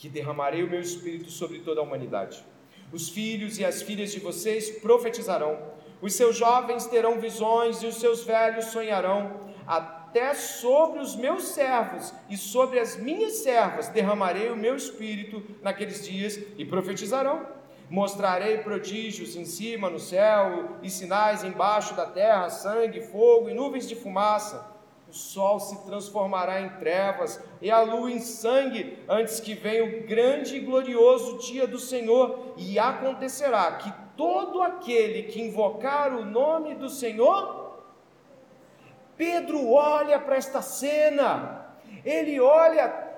que 0.00 0.08
derramarei 0.08 0.62
o 0.64 0.70
meu 0.70 0.80
espírito 0.80 1.30
sobre 1.30 1.58
toda 1.58 1.80
a 1.80 1.84
humanidade. 1.84 2.42
Os 2.90 3.10
filhos 3.10 3.58
e 3.58 3.64
as 3.66 3.82
filhas 3.82 4.10
de 4.10 4.18
vocês 4.18 4.70
profetizarão, 4.80 5.58
os 6.00 6.14
seus 6.14 6.36
jovens 6.36 6.86
terão 6.86 7.20
visões 7.20 7.82
e 7.82 7.86
os 7.86 7.96
seus 7.96 8.24
velhos 8.24 8.64
sonharão. 8.66 9.52
Até 9.66 10.32
sobre 10.32 11.00
os 11.00 11.14
meus 11.14 11.48
servos 11.48 12.14
e 12.30 12.36
sobre 12.38 12.80
as 12.80 12.96
minhas 12.96 13.34
servas 13.34 13.88
derramarei 13.88 14.50
o 14.50 14.56
meu 14.56 14.74
espírito 14.74 15.44
naqueles 15.60 16.02
dias 16.08 16.40
e 16.56 16.64
profetizarão. 16.64 17.46
Mostrarei 17.90 18.56
prodígios 18.58 19.36
em 19.36 19.44
cima 19.44 19.90
no 19.90 19.98
céu 19.98 20.78
e 20.82 20.88
sinais 20.88 21.44
embaixo 21.44 21.94
da 21.94 22.06
terra, 22.06 22.48
sangue, 22.48 23.02
fogo 23.02 23.50
e 23.50 23.54
nuvens 23.54 23.86
de 23.86 23.94
fumaça. 23.94 24.79
O 25.10 25.12
sol 25.12 25.58
se 25.58 25.76
transformará 25.86 26.60
em 26.60 26.68
trevas 26.78 27.42
e 27.60 27.68
a 27.68 27.80
lua 27.80 28.12
em 28.12 28.20
sangue, 28.20 28.96
antes 29.08 29.40
que 29.40 29.54
venha 29.54 29.84
o 29.84 30.06
grande 30.06 30.54
e 30.54 30.60
glorioso 30.60 31.38
dia 31.38 31.66
do 31.66 31.80
Senhor. 31.80 32.54
E 32.56 32.78
acontecerá 32.78 33.72
que 33.72 33.92
todo 34.16 34.62
aquele 34.62 35.24
que 35.24 35.42
invocar 35.42 36.14
o 36.14 36.24
nome 36.24 36.76
do 36.76 36.88
Senhor, 36.88 37.82
Pedro 39.16 39.72
olha 39.72 40.20
para 40.20 40.36
esta 40.36 40.62
cena, 40.62 41.74
ele 42.04 42.38
olha 42.38 43.08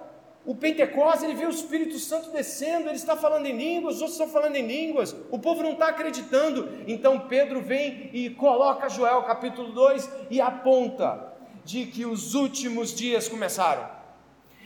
o 0.47 0.55
Pentecostes, 0.55 1.24
ele 1.24 1.34
vê 1.34 1.45
o 1.45 1.51
Espírito 1.51 1.99
Santo 1.99 2.30
descendo, 2.30 2.88
ele 2.88 2.97
está 2.97 3.16
falando 3.16 3.45
em 3.45 3.55
línguas, 3.55 3.97
os 3.97 4.01
outros 4.01 4.18
estão 4.18 4.32
falando 4.32 4.57
em 4.57 4.66
línguas, 4.66 5.14
o 5.30 5.38
povo 5.38 5.62
não 5.62 5.72
está 5.72 5.88
acreditando. 5.88 6.70
Então 6.86 7.28
Pedro 7.28 7.61
vem 7.61 8.09
e 8.14 8.30
coloca 8.30 8.88
Joel 8.88 9.24
capítulo 9.24 9.72
2 9.72 10.11
e 10.30 10.40
aponta 10.40 11.32
de 11.65 11.87
que 11.87 12.05
os 12.05 12.35
últimos 12.35 12.95
dias 12.95 13.29
começaram 13.29 14.03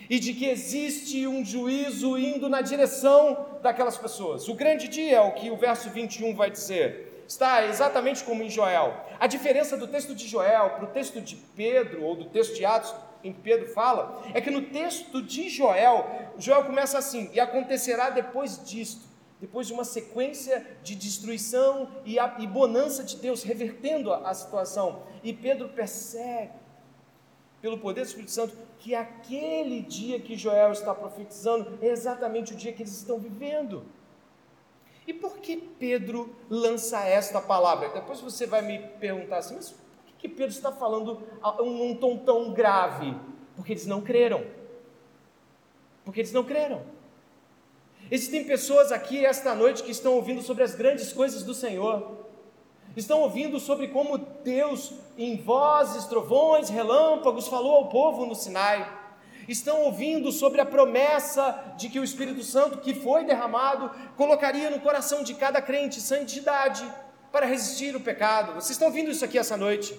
e 0.09 0.19
de 0.19 0.33
que 0.35 0.47
existe 0.47 1.27
um 1.27 1.45
juízo 1.45 2.17
indo 2.17 2.49
na 2.49 2.61
direção 2.61 3.59
daquelas 3.63 3.99
pessoas. 3.99 4.49
O 4.49 4.55
grande 4.55 4.89
dia 4.89 5.17
é 5.17 5.21
o 5.21 5.33
que 5.33 5.51
o 5.51 5.57
verso 5.57 5.91
21 5.91 6.35
vai 6.35 6.51
dizer. 6.51 7.25
Está 7.27 7.67
exatamente 7.67 8.23
como 8.23 8.43
em 8.43 8.49
Joel. 8.49 9.05
A 9.19 9.27
diferença 9.27 9.77
do 9.77 9.89
texto 9.89 10.15
de 10.15 10.29
Joel 10.29 10.71
para 10.71 10.85
o 10.85 10.89
texto 10.89 11.21
de 11.21 11.35
Pedro 11.35 12.05
ou 12.05 12.15
do 12.15 12.27
texto 12.27 12.55
de 12.55 12.65
Atos 12.65 12.95
em 13.25 13.33
que 13.33 13.41
Pedro 13.41 13.67
fala, 13.67 14.23
é 14.33 14.41
que 14.41 14.51
no 14.51 14.63
texto 14.63 15.21
de 15.21 15.49
Joel, 15.49 16.07
Joel 16.39 16.65
começa 16.65 16.97
assim: 16.97 17.29
e 17.33 17.41
acontecerá 17.41 18.11
depois 18.11 18.65
disto, 18.65 19.05
depois 19.41 19.67
de 19.67 19.73
uma 19.73 19.85
sequência 19.85 20.65
de 20.85 20.95
destruição 20.95 21.91
e, 22.05 22.19
a, 22.19 22.37
e 22.39 22.47
bonança 22.47 23.03
de 23.03 23.17
Deus 23.17 23.43
revertendo 23.43 24.13
a, 24.13 24.31
a 24.31 24.35
situação. 24.35 25.03
E 25.25 25.33
Pedro 25.33 25.69
percebe, 25.71 26.53
pelo 27.61 27.79
poder 27.79 28.03
do 28.03 28.07
Espírito 28.07 28.31
Santo, 28.31 28.57
que 28.79 28.95
aquele 28.95 29.83
dia 29.83 30.21
que 30.21 30.37
Joel 30.37 30.73
está 30.73 30.95
profetizando 30.95 31.79
é 31.83 31.89
exatamente 31.89 32.53
o 32.53 32.57
dia 32.57 32.73
que 32.73 32.83
eles 32.83 32.97
estão 32.97 33.19
vivendo. 33.19 33.85
E 35.07 35.13
por 35.13 35.39
que 35.39 35.57
Pedro 35.57 36.35
lança 36.51 37.05
esta 37.05 37.41
palavra? 37.41 37.89
Depois 37.91 38.21
você 38.21 38.47
vai 38.47 38.63
me 38.63 38.79
perguntar 38.99 39.39
assim, 39.39 39.55
mas 39.55 39.75
que 40.19 40.29
Pedro 40.29 40.53
está 40.53 40.73
falando 40.73 41.23
um, 41.61 41.91
um 41.91 41.95
tom 41.95 42.19
tão 42.19 42.53
grave? 42.53 43.15
Porque 43.55 43.73
eles 43.73 43.87
não 43.87 44.01
creram. 44.01 44.45
Porque 46.05 46.21
eles 46.21 46.33
não 46.33 46.45
creram. 46.45 46.83
Existem 48.11 48.45
pessoas 48.45 48.93
aqui 48.93 49.25
esta 49.25 49.55
noite 49.55 49.83
que 49.83 49.91
estão 49.91 50.15
ouvindo 50.15 50.43
sobre 50.43 50.63
as 50.63 50.75
grandes 50.75 51.13
coisas 51.13 51.43
do 51.43 51.55
Senhor. 51.55 52.26
Estão 52.97 53.21
ouvindo 53.21 53.61
sobre 53.61 53.89
como 53.89 54.17
Deus, 54.17 54.95
em 55.19 55.37
vozes, 55.37 56.07
trovões, 56.07 56.71
relâmpagos, 56.71 57.47
falou 57.47 57.77
ao 57.77 57.89
povo 57.91 58.25
no 58.25 58.35
Sinai. 58.35 58.91
Estão 59.47 59.83
ouvindo 59.83 60.33
sobre 60.33 60.63
a 60.63 60.67
promessa 60.67 61.75
de 61.77 61.91
que 61.91 62.01
o 62.01 62.05
Espírito 62.05 62.43
Santo, 62.43 62.79
que 62.79 62.95
foi 62.95 63.25
derramado, 63.25 63.91
colocaria 64.17 64.71
no 64.71 64.81
coração 64.81 65.23
de 65.23 65.35
cada 65.35 65.61
crente 65.61 66.01
santidade 66.01 66.91
para 67.31 67.45
resistir 67.45 67.95
o 67.95 68.01
pecado. 68.01 68.55
Vocês 68.55 68.71
estão 68.71 68.89
ouvindo 68.89 69.11
isso 69.11 69.25
aqui 69.25 69.37
essa 69.37 69.59
noite, 69.59 69.95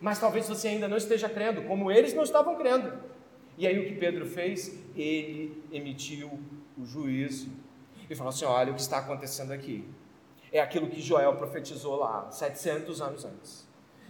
mas 0.00 0.18
talvez 0.18 0.48
você 0.48 0.68
ainda 0.68 0.88
não 0.88 0.96
esteja 0.96 1.28
crendo, 1.28 1.62
como 1.64 1.92
eles 1.92 2.14
não 2.14 2.22
estavam 2.22 2.56
crendo. 2.56 2.92
E 3.58 3.66
aí 3.66 3.78
o 3.78 3.86
que 3.86 3.94
Pedro 3.94 4.24
fez? 4.24 4.72
Ele 4.96 5.62
emitiu 5.70 6.40
o 6.78 6.84
juízo 6.86 7.50
e 8.08 8.14
falou 8.14 8.30
assim: 8.30 8.46
olha 8.46 8.72
o 8.72 8.74
que 8.74 8.80
está 8.80 8.98
acontecendo 8.98 9.52
aqui. 9.52 9.84
É 10.52 10.60
aquilo 10.60 10.88
que 10.88 11.00
Joel 11.00 11.36
profetizou 11.36 11.96
lá, 11.96 12.30
700 12.30 13.00
anos 13.00 13.24
antes 13.24 13.68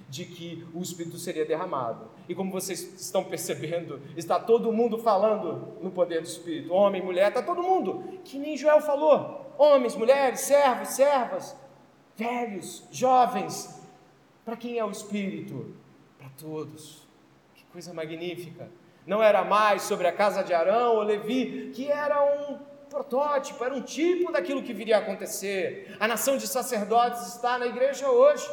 de 0.09 0.25
que 0.25 0.67
o 0.75 0.83
Espírito 0.83 1.19
seria 1.19 1.45
derramado. 1.45 2.09
E 2.29 2.35
como 2.35 2.51
vocês 2.51 2.81
estão 3.01 3.23
percebendo, 3.25 4.01
está 4.17 4.41
todo 4.41 4.73
mundo 4.73 4.99
falando 4.99 5.77
no 5.83 5.91
poder 5.91 6.23
do 6.23 6.27
Espírito, 6.27 6.73
homem, 6.73 7.03
mulher, 7.03 7.29
está 7.29 7.43
todo 7.43 7.63
mundo, 7.63 8.19
que 8.25 8.39
nem 8.39 8.57
Joel 8.57 8.81
falou: 8.81 9.53
homens, 9.59 9.95
mulheres, 9.95 10.41
servos, 10.41 10.89
servas, 10.89 11.57
velhos, 12.17 12.85
jovens. 12.91 13.79
Para 14.45 14.57
quem 14.57 14.79
é 14.79 14.85
o 14.85 14.91
Espírito? 14.91 15.75
Para 16.19 16.31
todos. 16.31 17.07
Que 17.55 17.65
coisa 17.67 17.93
magnífica. 17.93 18.71
Não 19.07 19.23
era 19.23 19.45
mais 19.45 19.83
sobre 19.83 20.07
a 20.07 20.13
casa 20.13 20.43
de 20.43 20.55
Arão 20.55 20.97
ou 20.97 21.03
Levi, 21.03 21.71
que 21.75 21.91
era 21.91 22.23
um 22.25 22.59
protótipo, 22.89 23.63
era 23.65 23.75
um 23.75 23.83
tipo 23.83 24.33
daquilo 24.33 24.63
que 24.63 24.73
viria 24.73 24.97
a 24.97 25.01
acontecer. 25.01 25.97
A 26.01 26.09
nação 26.09 26.37
de 26.37 26.47
sacerdotes 26.47 27.35
está 27.35 27.59
na 27.59 27.67
igreja 27.67 28.11
hoje. 28.11 28.49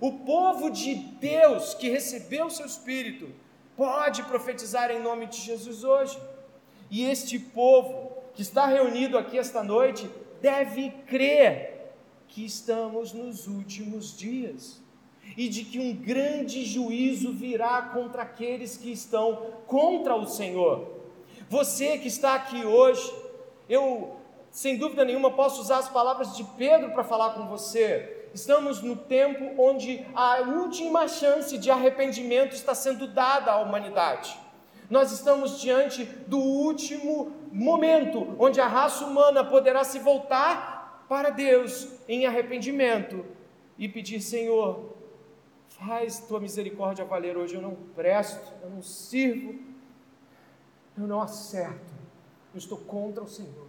O 0.00 0.12
povo 0.20 0.70
de 0.70 0.94
Deus 0.94 1.74
que 1.74 1.88
recebeu 1.88 2.46
o 2.46 2.50
seu 2.50 2.66
Espírito 2.66 3.28
pode 3.76 4.22
profetizar 4.24 4.90
em 4.90 5.00
nome 5.00 5.26
de 5.26 5.38
Jesus 5.40 5.84
hoje. 5.84 6.18
E 6.90 7.04
este 7.04 7.38
povo 7.38 8.12
que 8.34 8.42
está 8.42 8.66
reunido 8.66 9.16
aqui 9.16 9.38
esta 9.38 9.62
noite 9.62 10.08
deve 10.40 10.90
crer 11.06 11.92
que 12.28 12.44
estamos 12.44 13.12
nos 13.12 13.46
últimos 13.46 14.16
dias 14.16 14.82
e 15.36 15.48
de 15.48 15.64
que 15.64 15.78
um 15.78 15.94
grande 15.94 16.64
juízo 16.64 17.32
virá 17.32 17.82
contra 17.82 18.22
aqueles 18.22 18.76
que 18.76 18.92
estão 18.92 19.36
contra 19.66 20.14
o 20.14 20.26
Senhor. 20.26 20.92
Você 21.48 21.98
que 21.98 22.08
está 22.08 22.34
aqui 22.34 22.64
hoje, 22.64 23.12
eu 23.68 24.16
sem 24.50 24.76
dúvida 24.76 25.04
nenhuma 25.04 25.32
posso 25.32 25.60
usar 25.60 25.78
as 25.78 25.88
palavras 25.88 26.36
de 26.36 26.44
Pedro 26.56 26.92
para 26.92 27.02
falar 27.02 27.30
com 27.34 27.46
você. 27.48 28.28
Estamos 28.32 28.82
no 28.82 28.94
tempo 28.96 29.60
onde 29.60 30.06
a 30.14 30.40
última 30.40 31.08
chance 31.08 31.58
de 31.58 31.70
arrependimento 31.70 32.54
está 32.54 32.74
sendo 32.74 33.06
dada 33.06 33.52
à 33.52 33.58
humanidade. 33.58 34.38
Nós 34.88 35.10
estamos 35.12 35.60
diante 35.60 36.04
do 36.04 36.38
último 36.38 37.32
momento 37.50 38.36
onde 38.38 38.60
a 38.60 38.66
raça 38.66 39.04
humana 39.04 39.42
poderá 39.44 39.82
se 39.82 39.98
voltar 39.98 41.04
para 41.08 41.30
Deus 41.30 41.88
em 42.08 42.26
arrependimento 42.26 43.24
e 43.78 43.88
pedir: 43.88 44.20
Senhor, 44.20 44.94
Faz 45.78 46.20
tua 46.20 46.38
misericórdia 46.38 47.04
valer 47.04 47.36
hoje. 47.36 47.54
Eu 47.54 47.62
não 47.62 47.74
presto, 47.74 48.52
eu 48.62 48.70
não 48.70 48.82
sirvo, 48.82 49.58
eu 50.96 51.06
não 51.06 51.20
acerto, 51.20 51.92
eu 52.54 52.58
estou 52.58 52.78
contra 52.78 53.22
o 53.22 53.28
Senhor. 53.28 53.66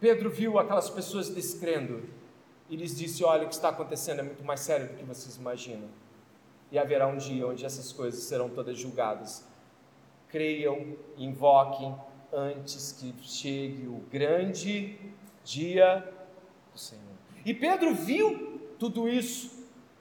Pedro 0.00 0.28
viu 0.30 0.58
aquelas 0.58 0.90
pessoas 0.90 1.28
descrendo 1.28 2.02
e 2.68 2.76
lhes 2.76 2.96
disse: 2.96 3.22
Olha, 3.22 3.44
o 3.44 3.48
que 3.48 3.54
está 3.54 3.68
acontecendo 3.68 4.20
é 4.20 4.22
muito 4.22 4.42
mais 4.44 4.60
sério 4.60 4.88
do 4.88 4.94
que 4.94 5.04
vocês 5.04 5.36
imaginam. 5.36 5.88
E 6.72 6.78
haverá 6.78 7.06
um 7.06 7.16
dia 7.16 7.46
onde 7.46 7.64
essas 7.64 7.92
coisas 7.92 8.22
serão 8.24 8.48
todas 8.48 8.78
julgadas. 8.78 9.44
Creiam, 10.28 10.96
invoquem 11.16 11.94
antes 12.32 12.92
que 12.92 13.14
chegue 13.22 13.86
o 13.86 14.04
grande 14.10 14.98
dia 15.44 16.08
do 16.72 16.78
Senhor. 16.78 17.04
E 17.44 17.52
Pedro 17.52 17.94
viu 17.94 18.60
tudo 18.78 19.08
isso 19.08 19.59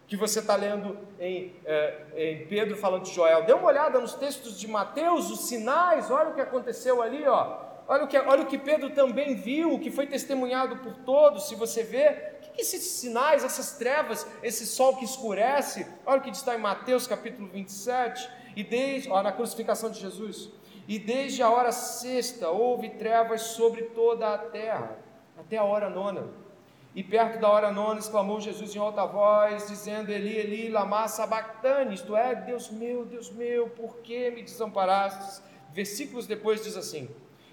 que 0.09 0.17
você 0.17 0.39
está 0.39 0.55
lendo 0.55 0.97
em, 1.19 1.53
é, 1.63 2.01
em, 2.15 2.47
Pedro 2.47 2.75
falando 2.75 3.03
de 3.03 3.13
Joel. 3.13 3.45
Dê 3.45 3.53
uma 3.53 3.67
olhada 3.67 3.99
nos 3.99 4.15
textos 4.15 4.59
de 4.59 4.67
Mateus, 4.67 5.29
os 5.29 5.41
sinais, 5.41 6.09
olha 6.09 6.29
o 6.29 6.33
que 6.33 6.41
aconteceu 6.41 6.99
ali, 6.99 7.23
ó. 7.27 7.69
Olha 7.87 8.05
o 8.05 8.07
que, 8.07 8.17
olha 8.17 8.41
o 8.41 8.47
que 8.47 8.57
Pedro 8.57 8.89
também 8.89 9.35
viu, 9.35 9.71
o 9.71 9.79
que 9.79 9.91
foi 9.91 10.07
testemunhado 10.07 10.77
por 10.77 10.95
todos. 11.05 11.47
Se 11.47 11.53
você 11.53 11.83
vê, 11.83 12.37
o 12.37 12.41
que, 12.41 12.49
que 12.49 12.61
esses 12.61 12.81
sinais, 12.81 13.43
essas 13.43 13.77
trevas, 13.77 14.25
esse 14.41 14.65
sol 14.65 14.97
que 14.97 15.05
escurece, 15.05 15.85
olha 16.03 16.19
o 16.19 16.23
que 16.23 16.31
está 16.31 16.55
em 16.55 16.59
Mateus 16.59 17.05
capítulo 17.05 17.47
27, 17.47 18.27
e 18.55 18.63
desde, 18.63 19.11
ó, 19.11 19.21
na 19.21 19.31
crucificação 19.31 19.91
de 19.91 19.99
Jesus, 19.99 20.49
e 20.87 20.97
desde 20.97 21.43
a 21.43 21.51
hora 21.51 21.71
sexta 21.71 22.49
houve 22.49 22.89
trevas 22.89 23.41
sobre 23.41 23.83
toda 23.83 24.33
a 24.33 24.39
terra, 24.39 24.97
até 25.37 25.57
a 25.57 25.63
hora 25.63 25.87
nona. 25.87 26.48
E 26.95 27.03
perto 27.03 27.39
da 27.39 27.49
hora 27.49 27.71
nona 27.71 27.99
exclamou 27.99 28.41
Jesus 28.41 28.75
em 28.75 28.79
alta 28.79 29.05
voz, 29.05 29.67
dizendo: 29.67 30.11
Eli, 30.11 30.35
Eli, 30.37 30.69
lama 30.69 31.07
sabachthani, 31.07 31.93
isto 31.93 32.15
é, 32.15 32.33
Deus 32.33 32.69
meu, 32.71 33.05
Deus 33.05 33.31
meu, 33.31 33.69
por 33.69 33.97
que 33.97 34.31
me 34.31 34.41
desamparastes? 34.41 35.43
Versículos 35.71 36.25
depois 36.25 36.63
diz 36.63 36.75
assim: 36.75 37.07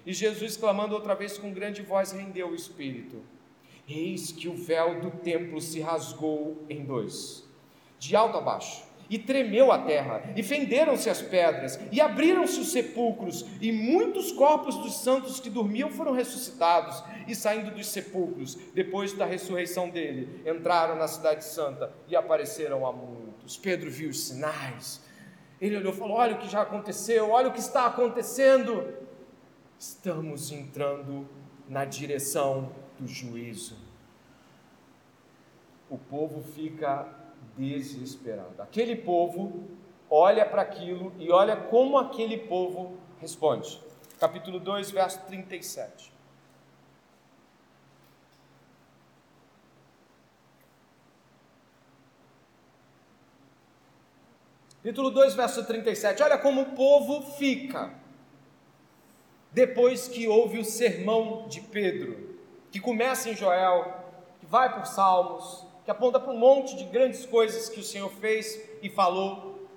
E 0.05 0.13
Jesus, 0.13 0.57
clamando 0.57 0.95
outra 0.95 1.13
vez 1.13 1.37
com 1.37 1.53
grande 1.53 1.81
voz, 1.81 2.11
rendeu 2.11 2.49
o 2.49 2.55
espírito. 2.55 3.21
Eis 3.87 4.31
que 4.31 4.49
o 4.49 4.55
véu 4.55 4.99
do 4.99 5.11
templo 5.11 5.61
se 5.61 5.79
rasgou 5.79 6.63
em 6.69 6.83
dois, 6.83 7.47
de 7.99 8.15
alto 8.15 8.37
a 8.37 8.41
baixo 8.41 8.86
e 9.09 9.17
tremeu 9.17 9.71
a 9.71 9.79
terra, 9.79 10.21
e 10.35 10.43
fenderam-se 10.43 11.09
as 11.09 11.21
pedras, 11.21 11.79
e 11.91 12.01
abriram-se 12.01 12.59
os 12.59 12.71
sepulcros, 12.71 13.45
e 13.61 13.71
muitos 13.71 14.31
corpos 14.31 14.75
dos 14.77 14.95
santos 14.95 15.39
que 15.39 15.49
dormiam 15.49 15.89
foram 15.89 16.11
ressuscitados, 16.11 17.03
e 17.27 17.35
saindo 17.35 17.71
dos 17.71 17.87
sepulcros, 17.87 18.55
depois 18.73 19.13
da 19.13 19.25
ressurreição 19.25 19.89
dele, 19.89 20.41
entraram 20.45 20.95
na 20.95 21.07
cidade 21.07 21.45
santa 21.45 21.91
e 22.07 22.15
apareceram 22.15 22.85
a 22.85 22.91
muitos. 22.91 23.57
Pedro 23.57 23.89
viu 23.89 24.09
os 24.09 24.27
sinais, 24.27 25.01
ele 25.59 25.77
olhou 25.77 25.93
e 25.93 25.95
falou: 25.95 26.17
Olha 26.17 26.35
o 26.35 26.39
que 26.39 26.49
já 26.49 26.61
aconteceu, 26.61 27.29
olha 27.29 27.49
o 27.49 27.53
que 27.53 27.59
está 27.59 27.85
acontecendo. 27.85 28.93
Estamos 29.79 30.51
entrando 30.51 31.27
na 31.67 31.85
direção 31.85 32.71
do 32.99 33.07
juízo. 33.07 33.75
O 35.89 35.97
povo 35.97 36.41
fica 36.41 37.07
desesperado. 37.57 38.61
Aquele 38.61 38.95
povo 38.95 39.63
olha 40.09 40.45
para 40.45 40.61
aquilo 40.61 41.11
e 41.19 41.31
olha 41.31 41.55
como 41.55 41.97
aquele 41.97 42.37
povo 42.37 42.97
responde. 43.19 43.81
Capítulo 44.19 44.59
2, 44.59 44.91
verso 44.91 45.19
37. 45.27 46.13
Capítulo 54.87 55.11
2, 55.11 55.35
verso 55.35 55.65
37. 55.65 56.23
Olha 56.23 56.37
como 56.37 56.61
o 56.61 56.65
povo 56.67 57.33
fica 57.33 57.93
depois 59.51 60.07
que 60.07 60.27
ouve 60.27 60.59
o 60.59 60.63
sermão 60.63 61.47
de 61.47 61.59
Pedro, 61.61 62.37
que 62.71 62.79
começa 62.79 63.29
em 63.29 63.35
Joel, 63.35 64.03
que 64.39 64.45
vai 64.45 64.73
por 64.73 64.85
Salmos, 64.85 65.66
que 65.87 65.91
aponta 65.91 66.19
para 66.19 66.33
um 66.33 66.37
monte 66.37 66.75
de 66.75 66.83
grandes 66.83 67.25
coisas 67.25 67.69
que 67.69 67.79
o 67.79 67.83
Senhor 67.83 68.09
fez 68.09 68.61
e 68.83 68.89
falou. 68.89 69.69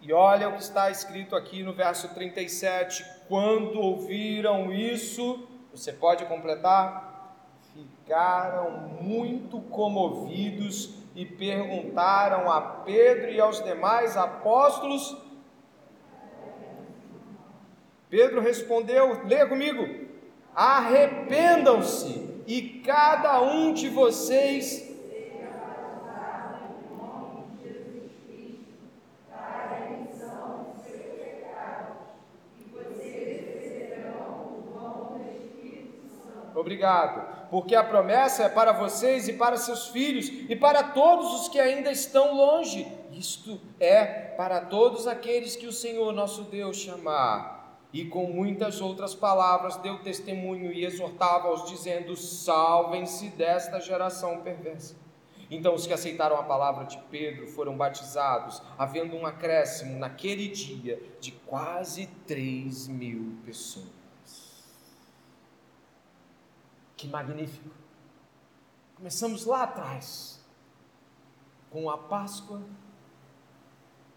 E 0.00 0.12
olha 0.12 0.48
o 0.48 0.52
que 0.52 0.62
está 0.62 0.88
escrito 0.88 1.34
aqui 1.34 1.64
no 1.64 1.72
verso 1.72 2.14
37: 2.14 3.04
quando 3.26 3.80
ouviram 3.80 4.72
isso, 4.72 5.44
você 5.74 5.92
pode 5.92 6.24
completar? 6.26 7.34
Ficaram 7.74 8.70
muito 9.02 9.60
comovidos 9.62 10.94
e 11.16 11.26
perguntaram 11.26 12.48
a 12.48 12.60
Pedro 12.60 13.32
e 13.32 13.40
aos 13.40 13.64
demais 13.64 14.16
apóstolos. 14.16 15.16
Pedro 18.08 18.40
respondeu: 18.40 19.26
leia 19.26 19.48
comigo, 19.48 20.06
arrependam-se 20.54 22.44
e 22.46 22.80
cada 22.84 23.42
um 23.42 23.72
de 23.72 23.88
vocês 23.88 24.91
Obrigado, 36.62 37.48
porque 37.50 37.74
a 37.74 37.82
promessa 37.82 38.44
é 38.44 38.48
para 38.48 38.70
vocês 38.70 39.26
e 39.26 39.32
para 39.32 39.56
seus 39.56 39.88
filhos 39.88 40.28
e 40.48 40.54
para 40.54 40.84
todos 40.84 41.40
os 41.40 41.48
que 41.48 41.58
ainda 41.58 41.90
estão 41.90 42.36
longe. 42.36 42.86
Isto 43.10 43.60
é 43.80 44.04
para 44.04 44.60
todos 44.60 45.08
aqueles 45.08 45.56
que 45.56 45.66
o 45.66 45.72
Senhor 45.72 46.12
nosso 46.12 46.44
Deus 46.44 46.76
chamar. 46.76 47.60
E 47.92 48.04
com 48.04 48.26
muitas 48.28 48.80
outras 48.80 49.12
palavras 49.12 49.76
deu 49.78 49.98
testemunho 49.98 50.72
e 50.72 50.84
exortava-os, 50.84 51.68
dizendo: 51.68 52.16
Salvem-se 52.16 53.28
desta 53.30 53.80
geração 53.80 54.40
perversa. 54.40 54.94
Então 55.50 55.74
os 55.74 55.84
que 55.84 55.92
aceitaram 55.92 56.36
a 56.36 56.44
palavra 56.44 56.84
de 56.84 56.96
Pedro 57.10 57.48
foram 57.48 57.76
batizados, 57.76 58.62
havendo 58.78 59.16
um 59.16 59.26
acréscimo 59.26 59.98
naquele 59.98 60.46
dia 60.46 61.02
de 61.20 61.32
quase 61.32 62.06
3 62.26 62.86
mil 62.86 63.36
pessoas. 63.44 64.01
Que 67.02 67.08
magnífico! 67.08 67.68
Começamos 68.94 69.44
lá 69.44 69.64
atrás, 69.64 70.40
com 71.68 71.90
a 71.90 71.98
Páscoa, 71.98 72.62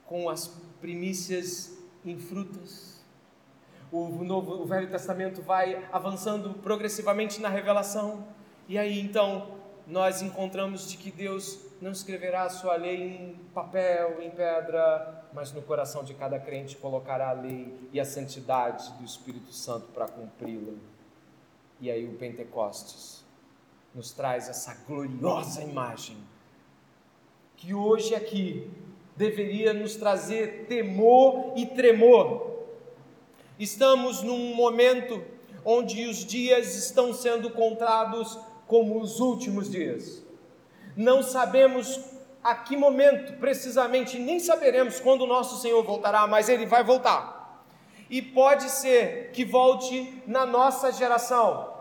com 0.06 0.30
as 0.30 0.50
primícias 0.80 1.80
em 2.06 2.16
frutas. 2.20 3.04
O, 3.92 4.24
novo, 4.24 4.62
o 4.62 4.68
Velho 4.68 4.88
Testamento 4.88 5.42
vai 5.42 5.84
avançando 5.92 6.54
progressivamente 6.62 7.42
na 7.42 7.50
revelação, 7.50 8.28
e 8.68 8.78
aí 8.78 9.00
então 9.00 9.58
nós 9.88 10.22
encontramos 10.22 10.88
de 10.88 10.98
que 10.98 11.10
Deus 11.10 11.60
não 11.82 11.90
escreverá 11.90 12.44
a 12.44 12.50
sua 12.52 12.76
lei 12.76 13.16
em 13.16 13.36
papel, 13.52 14.22
em 14.22 14.30
pedra, 14.30 15.26
mas 15.34 15.52
no 15.52 15.64
coração 15.64 16.04
de 16.04 16.14
cada 16.14 16.40
crente 16.40 16.76
colocará 16.78 17.30
a 17.30 17.34
lei 17.34 17.90
e 17.92 18.00
a 18.00 18.06
santidade 18.06 18.94
do 18.94 19.04
Espírito 19.04 19.52
Santo 19.52 19.88
para 19.88 20.08
cumpri-la. 20.08 20.95
E 21.80 21.92
aí 21.92 22.06
o 22.06 22.14
Pentecostes 22.14 23.24
nos 23.94 24.12
traz 24.12 24.50
essa 24.50 24.74
gloriosa 24.88 25.62
imagem 25.62 26.18
que 27.56 27.74
hoje 27.74 28.14
aqui 28.14 28.70
deveria 29.16 29.74
nos 29.74 29.96
trazer 29.96 30.66
temor 30.68 31.54
e 31.56 31.66
tremor. 31.66 32.66
Estamos 33.58 34.22
num 34.22 34.54
momento 34.56 35.24
onde 35.64 36.06
os 36.06 36.26
dias 36.26 36.76
estão 36.76 37.14
sendo 37.14 37.50
contados 37.50 38.38
como 38.68 39.00
os 39.00 39.20
últimos 39.20 39.70
dias. 39.70 40.24
Não 40.96 41.24
sabemos 41.24 42.00
a 42.44 42.54
que 42.56 42.78
momento 42.78 43.40
precisamente, 43.40 44.20
nem 44.20 44.40
saberemos 44.40 45.00
quando 45.00 45.22
o 45.24 45.28
nosso 45.28 45.60
Senhor 45.62 45.84
voltará, 45.84 46.28
mas 46.28 46.48
ele 46.48 46.66
vai 46.66 46.84
voltar. 46.84 47.35
E 48.10 48.22
pode 48.22 48.70
ser 48.70 49.32
que 49.32 49.44
volte 49.44 50.22
na 50.28 50.46
nossa 50.46 50.92
geração, 50.92 51.74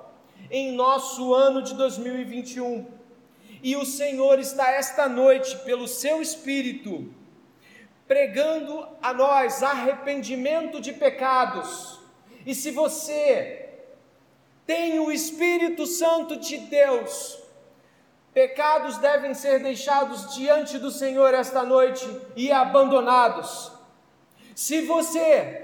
em 0.50 0.72
nosso 0.72 1.34
ano 1.34 1.62
de 1.62 1.74
2021. 1.74 2.86
E 3.62 3.76
o 3.76 3.84
Senhor 3.84 4.38
está 4.38 4.70
esta 4.72 5.08
noite, 5.08 5.56
pelo 5.58 5.86
seu 5.86 6.20
Espírito, 6.20 7.12
pregando 8.06 8.86
a 9.02 9.12
nós 9.12 9.62
arrependimento 9.62 10.80
de 10.80 10.92
pecados. 10.92 12.00
E 12.46 12.54
se 12.54 12.70
você 12.70 13.70
tem 14.66 14.98
o 14.98 15.10
Espírito 15.10 15.86
Santo 15.86 16.36
de 16.36 16.58
Deus, 16.58 17.44
Pecados 18.34 18.98
devem 18.98 19.32
ser 19.32 19.62
deixados 19.62 20.34
diante 20.34 20.76
do 20.76 20.90
Senhor 20.90 21.32
esta 21.32 21.62
noite 21.62 22.04
e 22.34 22.50
abandonados. 22.50 23.70
Se 24.56 24.80
você 24.80 25.63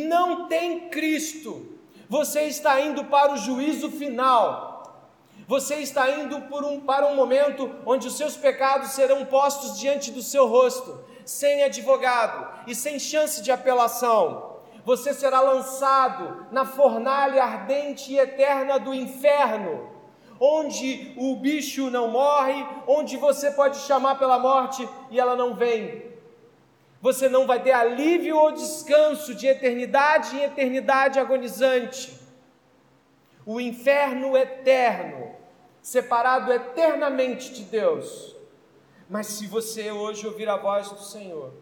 não 0.00 0.48
tem 0.48 0.88
Cristo, 0.88 1.78
você 2.08 2.42
está 2.42 2.80
indo 2.80 3.04
para 3.04 3.32
o 3.32 3.36
juízo 3.36 3.90
final. 3.90 4.70
Você 5.46 5.76
está 5.76 6.10
indo 6.10 6.36
um, 6.36 6.80
para 6.80 7.06
um 7.06 7.16
momento 7.16 7.70
onde 7.84 8.06
os 8.06 8.16
seus 8.16 8.36
pecados 8.36 8.92
serão 8.92 9.24
postos 9.24 9.78
diante 9.78 10.10
do 10.10 10.22
seu 10.22 10.46
rosto, 10.46 11.04
sem 11.24 11.64
advogado 11.64 12.48
e 12.66 12.74
sem 12.74 12.98
chance 12.98 13.42
de 13.42 13.50
apelação. 13.50 14.60
Você 14.84 15.12
será 15.12 15.40
lançado 15.40 16.46
na 16.50 16.64
fornalha 16.64 17.44
ardente 17.44 18.12
e 18.12 18.18
eterna 18.18 18.78
do 18.78 18.94
inferno 18.94 19.92
onde 20.44 21.14
o 21.16 21.36
bicho 21.36 21.88
não 21.88 22.08
morre, 22.08 22.66
onde 22.88 23.16
você 23.16 23.52
pode 23.52 23.78
chamar 23.78 24.16
pela 24.16 24.40
morte 24.40 24.88
e 25.08 25.20
ela 25.20 25.36
não 25.36 25.54
vem. 25.54 26.11
Você 27.02 27.28
não 27.28 27.48
vai 27.48 27.60
ter 27.60 27.72
alívio 27.72 28.38
ou 28.38 28.52
descanso 28.52 29.34
de 29.34 29.48
eternidade 29.48 30.36
em 30.36 30.44
eternidade 30.44 31.18
agonizante. 31.18 32.16
O 33.44 33.60
inferno 33.60 34.36
eterno, 34.36 35.34
separado 35.82 36.52
eternamente 36.52 37.52
de 37.52 37.64
Deus. 37.64 38.36
Mas 39.10 39.26
se 39.26 39.48
você 39.48 39.90
hoje 39.90 40.24
ouvir 40.24 40.48
a 40.48 40.56
voz 40.56 40.90
do 40.90 41.00
Senhor 41.00 41.52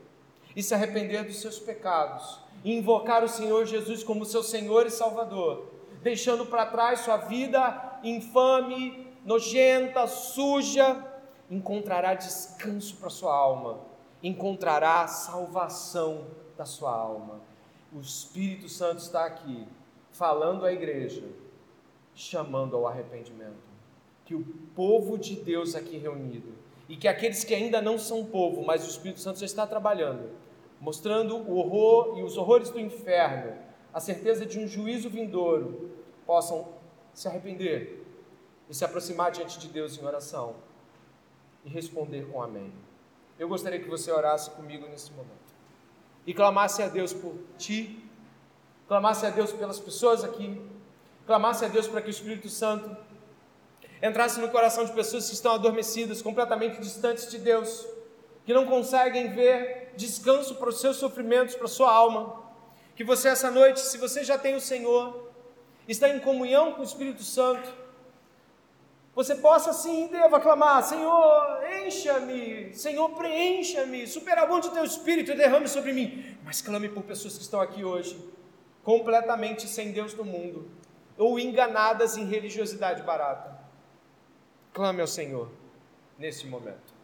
e 0.54 0.62
se 0.62 0.74
arrepender 0.74 1.24
dos 1.24 1.40
seus 1.40 1.58
pecados, 1.58 2.38
e 2.62 2.74
invocar 2.76 3.24
o 3.24 3.28
Senhor 3.28 3.64
Jesus 3.64 4.04
como 4.04 4.26
seu 4.26 4.42
Senhor 4.42 4.86
e 4.86 4.90
Salvador, 4.90 5.72
deixando 6.02 6.44
para 6.44 6.66
trás 6.66 7.00
sua 7.00 7.16
vida 7.16 7.98
infame, 8.02 9.06
nojenta, 9.24 10.06
suja, 10.06 11.02
encontrará 11.50 12.12
descanso 12.12 12.96
para 12.96 13.08
sua 13.08 13.34
alma, 13.34 13.89
encontrará 14.22 15.06
salvação 15.06 16.26
da 16.56 16.64
sua 16.64 16.92
alma. 16.92 17.40
O 17.92 18.00
Espírito 18.00 18.68
Santo 18.68 18.98
está 18.98 19.24
aqui, 19.24 19.66
falando 20.10 20.64
à 20.64 20.72
igreja, 20.72 21.24
chamando 22.14 22.76
ao 22.76 22.86
arrependimento. 22.86 23.70
Que 24.24 24.34
o 24.34 24.44
povo 24.74 25.18
de 25.18 25.36
Deus 25.36 25.74
aqui 25.74 25.96
reunido, 25.96 26.54
e 26.88 26.96
que 26.96 27.08
aqueles 27.08 27.44
que 27.44 27.54
ainda 27.54 27.80
não 27.80 27.98
são 27.98 28.24
povo, 28.24 28.62
mas 28.64 28.84
o 28.84 28.90
Espírito 28.90 29.20
Santo 29.20 29.38
já 29.38 29.46
está 29.46 29.66
trabalhando, 29.66 30.30
mostrando 30.80 31.36
o 31.36 31.56
horror 31.56 32.18
e 32.18 32.22
os 32.22 32.36
horrores 32.36 32.70
do 32.70 32.78
inferno, 32.78 33.56
a 33.92 34.00
certeza 34.00 34.46
de 34.46 34.58
um 34.58 34.66
juízo 34.66 35.08
vindouro, 35.08 35.90
possam 36.26 36.68
se 37.12 37.26
arrepender 37.26 38.06
e 38.68 38.74
se 38.74 38.84
aproximar 38.84 39.32
diante 39.32 39.58
de 39.58 39.68
Deus 39.68 39.98
em 39.98 40.04
oração 40.04 40.54
e 41.64 41.68
responder 41.68 42.30
com 42.30 42.40
amém. 42.40 42.72
Eu 43.40 43.48
gostaria 43.48 43.80
que 43.80 43.88
você 43.88 44.12
orasse 44.12 44.50
comigo 44.50 44.86
nesse 44.86 45.10
momento 45.12 45.54
e 46.26 46.34
clamasse 46.34 46.82
a 46.82 46.88
Deus 46.88 47.14
por 47.14 47.34
ti, 47.56 48.04
clamasse 48.86 49.24
a 49.24 49.30
Deus 49.30 49.50
pelas 49.50 49.80
pessoas 49.80 50.22
aqui, 50.22 50.60
clamasse 51.26 51.64
a 51.64 51.68
Deus 51.68 51.88
para 51.88 52.02
que 52.02 52.08
o 52.08 52.10
Espírito 52.10 52.50
Santo 52.50 52.94
entrasse 54.02 54.38
no 54.38 54.50
coração 54.50 54.84
de 54.84 54.92
pessoas 54.92 55.26
que 55.26 55.32
estão 55.32 55.54
adormecidas, 55.54 56.20
completamente 56.20 56.82
distantes 56.82 57.30
de 57.30 57.38
Deus, 57.38 57.86
que 58.44 58.52
não 58.52 58.66
conseguem 58.66 59.32
ver 59.32 59.94
descanso 59.96 60.56
para 60.56 60.68
os 60.68 60.78
seus 60.78 60.98
sofrimentos, 60.98 61.54
para 61.54 61.64
a 61.64 61.68
sua 61.68 61.90
alma. 61.90 62.42
Que 62.94 63.02
você 63.02 63.28
essa 63.28 63.50
noite, 63.50 63.80
se 63.80 63.96
você 63.96 64.22
já 64.22 64.36
tem 64.36 64.54
o 64.54 64.60
Senhor, 64.60 65.30
está 65.88 66.10
em 66.10 66.20
comunhão 66.20 66.74
com 66.74 66.82
o 66.82 66.84
Espírito 66.84 67.22
Santo, 67.22 67.72
você 69.14 69.34
possa 69.34 69.72
sim 69.72 70.06
e 70.06 70.08
deva 70.08 70.40
clamar: 70.40 70.82
Senhor, 70.82 71.60
encha-me, 71.84 72.74
Senhor, 72.74 73.10
preencha-me, 73.10 74.06
superabunde 74.06 74.68
o 74.68 74.70
teu 74.70 74.84
Espírito 74.84 75.32
e 75.32 75.36
derrame 75.36 75.68
sobre 75.68 75.92
mim. 75.92 76.36
Mas 76.44 76.62
clame 76.62 76.88
por 76.88 77.02
pessoas 77.02 77.36
que 77.36 77.42
estão 77.42 77.60
aqui 77.60 77.84
hoje, 77.84 78.18
completamente 78.84 79.68
sem 79.68 79.92
Deus 79.92 80.14
no 80.14 80.24
mundo, 80.24 80.70
ou 81.18 81.38
enganadas 81.38 82.16
em 82.16 82.24
religiosidade 82.24 83.02
barata. 83.02 83.58
Clame 84.72 85.00
ao 85.00 85.06
Senhor 85.06 85.50
nesse 86.18 86.46
momento. 86.46 86.99